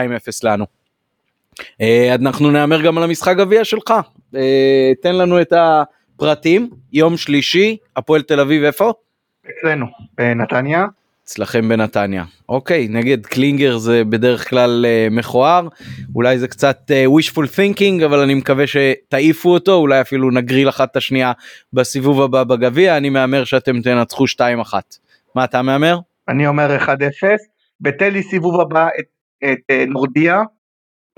לנו. 0.43 0.64
אה, 1.81 2.14
אנחנו 2.14 2.51
נאמר 2.51 2.83
גם 2.83 2.99
על 2.99 3.05
המשחק 3.05 3.37
גביע 3.37 3.64
שלך, 3.64 3.95
אה, 4.37 4.93
תן 5.03 5.16
לנו 5.16 5.41
את 5.41 5.53
הפרטים, 5.53 6.71
יום 6.93 7.16
שלישי, 7.16 7.77
הפועל 7.97 8.23
תל 8.23 8.41
אביב 8.41 8.64
איפה? 8.64 8.93
אצלנו, 9.51 9.87
בנתניה. 10.18 10.87
אצלכם 11.31 11.68
בנתניה. 11.68 12.24
אוקיי, 12.49 12.89
נגד 12.89 13.26
קלינגר 13.26 13.78
זה 13.78 14.05
בדרך 14.05 14.49
כלל 14.49 14.87
uh, 14.87 15.14
מכוער, 15.14 15.68
אולי 16.14 16.39
זה 16.39 16.49
קצת 16.49 16.91
uh, 16.91 17.11
wishful 17.18 17.47
thinking, 17.57 18.05
אבל 18.05 18.18
אני 18.18 18.35
מקווה 18.35 18.64
שתעיפו 18.66 19.51
אותו, 19.51 19.74
אולי 19.74 20.01
אפילו 20.01 20.31
נגריל 20.31 20.68
אחת 20.68 20.91
את 20.91 20.97
השנייה 20.97 21.33
בסיבוב 21.72 22.22
הבא 22.22 22.45
בגביע, 22.45 22.97
אני 22.97 23.11
מהמר 23.11 23.45
שאתם 23.45 23.81
תנצחו 23.81 24.24
2-1. 24.24 24.74
מה 25.35 25.45
אתה 25.45 25.62
מהמר? 25.62 25.99
אני 26.28 26.47
אומר 26.47 26.76
1-0, 26.78 26.89
בתן 27.81 28.12
לי 28.12 28.22
סיבוב 28.22 28.61
הבא 28.61 28.87
את, 29.01 29.05
את 29.45 29.59
uh, 29.72 29.91
נורדיה, 29.91 30.43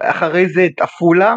אחרי 0.01 0.49
זה 0.49 0.67
את 0.67 0.81
עפולה, 0.81 1.35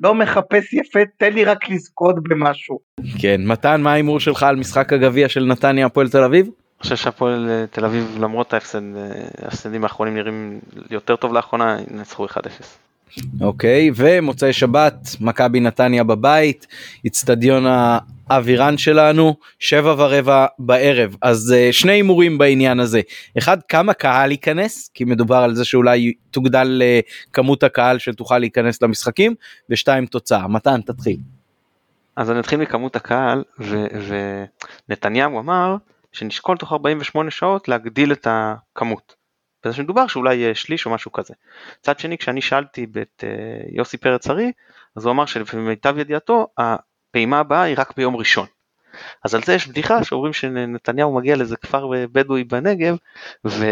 לא 0.00 0.14
מחפש 0.14 0.72
יפה, 0.72 1.00
תן 1.16 1.32
לי 1.32 1.44
רק 1.44 1.68
לזכות 1.68 2.16
במשהו. 2.22 2.78
כן, 3.18 3.40
מתן, 3.46 3.80
מה 3.80 3.92
ההימור 3.92 4.20
שלך 4.20 4.42
על 4.42 4.56
משחק 4.56 4.92
הגביע 4.92 5.28
של 5.28 5.44
נתניה 5.44 5.86
הפועל 5.86 6.08
תל 6.08 6.24
אביב? 6.24 6.46
אני 6.76 6.82
חושב 6.82 6.96
שהפועל 6.96 7.48
אה, 7.48 7.64
תל 7.70 7.84
אביב 7.84 8.16
למרות 8.20 8.54
ההפסד, 8.54 8.96
אה, 8.96 9.02
ההפסדים 9.42 9.84
האחרונים 9.84 10.14
נראים 10.14 10.60
יותר 10.90 11.16
טוב 11.16 11.32
לאחרונה, 11.32 11.76
ינצחו 11.90 12.26
1-0. 12.26 12.30
אוקיי, 13.40 13.90
ומוצאי 13.94 14.52
שבת, 14.52 14.94
מכבי 15.20 15.60
נתניה 15.60 16.04
בבית, 16.04 16.66
איצטדיון 17.04 17.64
האווירן 18.28 18.78
שלנו, 18.78 19.36
שבע 19.58 19.94
ורבע 19.98 20.46
בערב. 20.58 21.16
אז 21.22 21.54
uh, 21.54 21.72
שני 21.72 21.92
הימורים 21.92 22.38
בעניין 22.38 22.80
הזה. 22.80 23.00
אחד, 23.38 23.58
כמה 23.68 23.92
קהל 23.92 24.30
ייכנס, 24.30 24.90
כי 24.94 25.04
מדובר 25.04 25.36
על 25.36 25.54
זה 25.54 25.64
שאולי 25.64 26.12
תוגדל 26.30 26.82
כמות 27.32 27.62
הקהל 27.62 27.98
שתוכל 27.98 28.38
להיכנס 28.38 28.82
למשחקים, 28.82 29.34
ושתיים, 29.70 30.06
תוצאה. 30.06 30.48
מתן, 30.48 30.80
תתחיל. 30.80 31.16
אז 32.16 32.30
אני 32.30 32.40
אתחיל 32.40 32.58
מכמות 32.58 32.96
הקהל, 32.96 33.42
ונתניהו 34.88 35.40
אמר, 35.40 35.76
שנשקול 36.16 36.56
תוך 36.56 36.72
48 36.72 37.30
שעות 37.30 37.68
להגדיל 37.68 38.12
את 38.12 38.26
הכמות. 38.30 39.14
וזה 39.64 39.76
שמדובר 39.76 40.06
שאולי 40.06 40.54
שליש 40.54 40.86
או 40.86 40.90
משהו 40.90 41.12
כזה. 41.12 41.34
צד 41.80 41.98
שני 41.98 42.18
כשאני 42.18 42.42
שאלתי 42.42 42.86
את 43.02 43.24
אה, 43.24 43.28
יוסי 43.72 43.96
פרץ 43.96 44.30
ארי 44.30 44.52
אז 44.96 45.04
הוא 45.04 45.12
אמר 45.12 45.26
שלמיטב 45.26 45.98
ידיעתו 45.98 46.46
הפעימה 46.58 47.38
הבאה 47.38 47.62
היא 47.62 47.74
רק 47.78 47.96
ביום 47.96 48.16
ראשון. 48.16 48.46
אז 49.24 49.34
על 49.34 49.42
זה 49.42 49.54
יש 49.54 49.68
בדיחה 49.68 50.04
שאומרים 50.04 50.32
שנתניהו 50.32 51.14
מגיע 51.14 51.36
לאיזה 51.36 51.56
כפר 51.56 51.90
בדואי 52.12 52.44
בנגב 52.44 52.96
והוא 53.44 53.64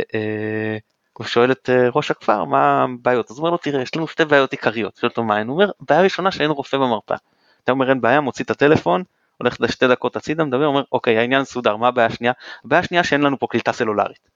אה, 1.21 1.27
שואל 1.27 1.53
את 1.53 1.71
אה, 1.71 1.89
ראש 1.95 2.11
הכפר 2.11 2.45
מה 2.45 2.85
הבעיות 2.85 3.31
אז 3.31 3.37
הוא 3.37 3.43
אומר 3.43 3.51
לו 3.51 3.59
תראה 3.59 3.83
יש 3.83 3.97
לנו 3.97 4.09
שתי 4.09 4.25
בעיות 4.25 4.53
עיקריות 4.53 4.97
שואל 4.97 5.11
אותו 5.11 5.25
מה 5.25 5.41
הוא 5.41 5.53
אומר 5.53 5.71
בעיה 5.81 6.03
ראשונה 6.03 6.33
שאין 6.33 6.51
רופא 6.51 6.77
במרפאה. 6.77 7.17
אתה 7.65 7.73
אומר 7.73 7.89
אין 7.89 8.01
בעיה 8.01 8.21
מוציא 8.21 8.45
את 8.45 8.51
הטלפון 8.51 9.03
הולך 9.37 9.57
לשתי 9.61 9.89
דקות 9.89 10.17
הצידה, 10.17 10.45
מדבר, 10.45 10.67
אומר, 10.67 10.83
אוקיי, 10.93 11.19
העניין 11.19 11.41
מסודר, 11.41 11.77
מה 11.77 11.89
הבעיה 11.89 12.07
השנייה? 12.07 12.33
הבעיה 12.65 12.81
השנייה 12.81 13.05
שאין 13.05 13.21
לנו 13.21 13.39
פה 13.39 13.47
קליטה 13.51 13.73
סלולרית. 13.73 14.29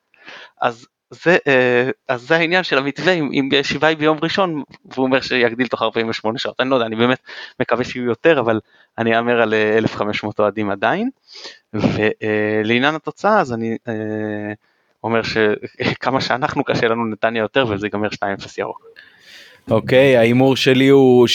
אז 0.60 0.86
זה, 1.10 1.36
אה, 1.46 1.90
אז 2.08 2.22
זה 2.22 2.36
העניין 2.36 2.62
של 2.62 2.78
המתווה, 2.78 3.12
אם, 3.12 3.30
אם 3.32 3.48
ישיבה 3.52 3.88
היא 3.88 3.96
ביום 3.96 4.18
ראשון, 4.22 4.62
והוא 4.84 5.06
אומר 5.06 5.20
שיגדיל 5.20 5.66
תוך 5.66 5.82
48 5.82 6.38
שעות, 6.38 6.60
אני 6.60 6.70
לא 6.70 6.74
יודע, 6.74 6.86
אני 6.86 6.96
באמת 6.96 7.18
מקווה 7.60 7.84
שיהיו 7.84 8.04
יותר, 8.04 8.40
אבל 8.40 8.60
אני 8.98 9.16
אאמר 9.16 9.42
על 9.42 9.54
1,500 9.54 10.40
אה, 10.40 10.44
אוהדים 10.44 10.70
עדיין. 10.70 11.10
ולעניין 11.72 12.94
התוצאה, 12.94 13.40
אז 13.40 13.52
אני 13.52 13.76
אה, 13.88 14.52
אומר 15.04 15.20
שכמה 15.22 16.20
שאנחנו 16.26 16.64
קשה 16.64 16.88
לנו 16.88 17.06
נתניה 17.06 17.40
יותר, 17.40 17.66
וזה 17.68 17.86
ייגמר 17.86 18.08
2-0 18.08 18.10
ירוק. 18.58 18.86
אוקיי, 19.70 20.16
okay, 20.16 20.18
ההימור 20.18 20.56
שלי 20.56 20.88
הוא 20.88 21.26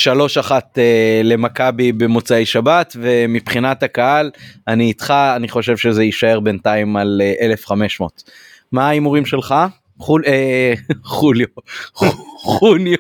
3-1 0.44 0.50
uh, 0.50 0.78
למכבי 1.24 1.92
במוצאי 1.92 2.46
שבת, 2.46 2.96
ומבחינת 3.02 3.84
הקהל, 3.84 4.32
אני 4.68 4.84
איתך, 4.84 5.14
אני 5.36 5.50
חושב 5.50 5.78
שזה 5.78 6.04
יישאר 6.04 6.40
בינתיים 6.40 6.98
על 6.98 7.22
uh, 7.40 7.44
1,500. 7.44 8.24
מה 8.72 8.88
ההימורים 8.88 9.26
שלך? 9.26 9.56
חול, 10.00 10.24
אה, 10.28 10.74
חוליו, 11.04 11.48
חוניו, 12.38 12.98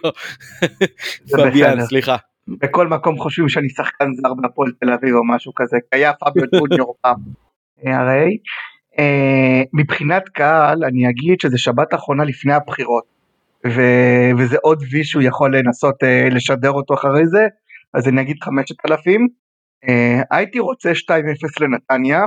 פביאן, 1.31 1.85
סליחה. 1.85 2.15
בכל 2.47 2.87
מקום 2.87 3.17
חושבים 3.17 3.49
שאני 3.49 3.69
שחקן 3.69 4.13
זר 4.13 4.33
בהפועל 4.33 4.71
תל 4.79 4.89
אביב 4.89 5.15
או 5.15 5.27
משהו 5.27 5.53
כזה, 5.55 5.77
היה 5.91 6.13
פביו 6.13 6.43
ג'וניור 6.59 6.95
פעם. 7.01 7.19
הרי 7.85 8.37
אה, 8.99 9.61
מבחינת 9.73 10.29
קהל 10.29 10.83
אני 10.83 11.09
אגיד 11.09 11.39
שזה 11.41 11.57
שבת 11.57 11.93
אחרונה 11.93 12.23
לפני 12.23 12.53
הבחירות. 12.53 13.12
ו... 13.67 13.81
וזה 14.37 14.57
עוד 14.61 14.83
וי 14.91 15.03
שהוא 15.03 15.23
יכול 15.23 15.57
לנסות 15.57 16.03
uh, 16.03 16.33
לשדר 16.33 16.71
אותו 16.71 16.93
אחרי 16.93 17.27
זה, 17.27 17.47
אז 17.93 18.07
אני 18.07 18.21
אגיד 18.21 18.37
5,000. 18.41 19.27
Uh, 19.85 19.89
הייתי 20.31 20.59
רוצה 20.59 20.91
2-0 20.91 21.13
לנתניה, 21.61 22.21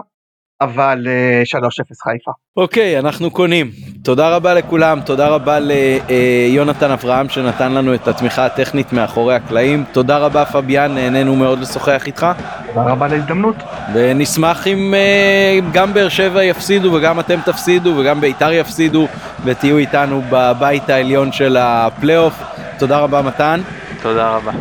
אבל 0.60 1.06
uh, 1.52 1.58
3-0 1.58 1.66
חיפה. 2.02 2.30
אוקיי, 2.56 2.96
okay, 2.96 2.98
אנחנו 2.98 3.30
קונים. 3.30 3.70
תודה 4.02 4.36
רבה 4.36 4.54
לכולם, 4.54 5.00
תודה 5.00 5.28
רבה 5.28 5.58
ליונתן 5.60 6.90
אברהם 6.90 7.28
שנתן 7.28 7.72
לנו 7.72 7.94
את 7.94 8.08
התמיכה 8.08 8.46
הטכנית 8.46 8.92
מאחורי 8.92 9.34
הקלעים. 9.34 9.84
תודה 9.92 10.18
רבה 10.18 10.44
פביאן, 10.44 10.94
נהנינו 10.94 11.36
מאוד 11.36 11.58
לשוחח 11.58 12.02
איתך. 12.06 12.26
תודה 12.66 12.82
רבה 12.82 13.08
להזדמנות. 13.08 13.56
ונשמח 13.94 14.66
אם 14.66 14.94
uh, 14.94 15.64
גם 15.72 15.94
באר 15.94 16.08
שבע 16.08 16.44
יפסידו 16.44 16.92
וגם 16.92 17.20
אתם 17.20 17.38
תפסידו 17.44 17.94
וגם 17.96 18.20
בית"ר 18.20 18.52
יפסידו 18.52 19.08
ותהיו 19.44 19.76
איתנו 19.78 20.22
בבית 20.30 20.90
העליון 20.90 21.32
של 21.32 21.56
הפלייאוף. 21.60 22.42
תודה 22.78 22.98
רבה 22.98 23.22
מתן. 23.22 23.60
תודה 24.02 24.36
רבה. 24.36 24.52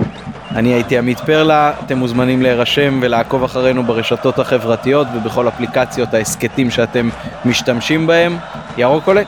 אני 0.55 0.73
הייתי 0.73 0.97
עמית 0.97 1.19
פרלה, 1.19 1.71
אתם 1.85 1.97
מוזמנים 1.97 2.41
להירשם 2.41 2.99
ולעקוב 3.01 3.43
אחרינו 3.43 3.83
ברשתות 3.83 4.39
החברתיות 4.39 5.07
ובכל 5.15 5.47
אפליקציות 5.47 6.13
ההסכתים 6.13 6.71
שאתם 6.71 7.09
משתמשים 7.45 8.07
בהם. 8.07 8.37
ירוק 8.77 9.07
עולה. 9.07 9.21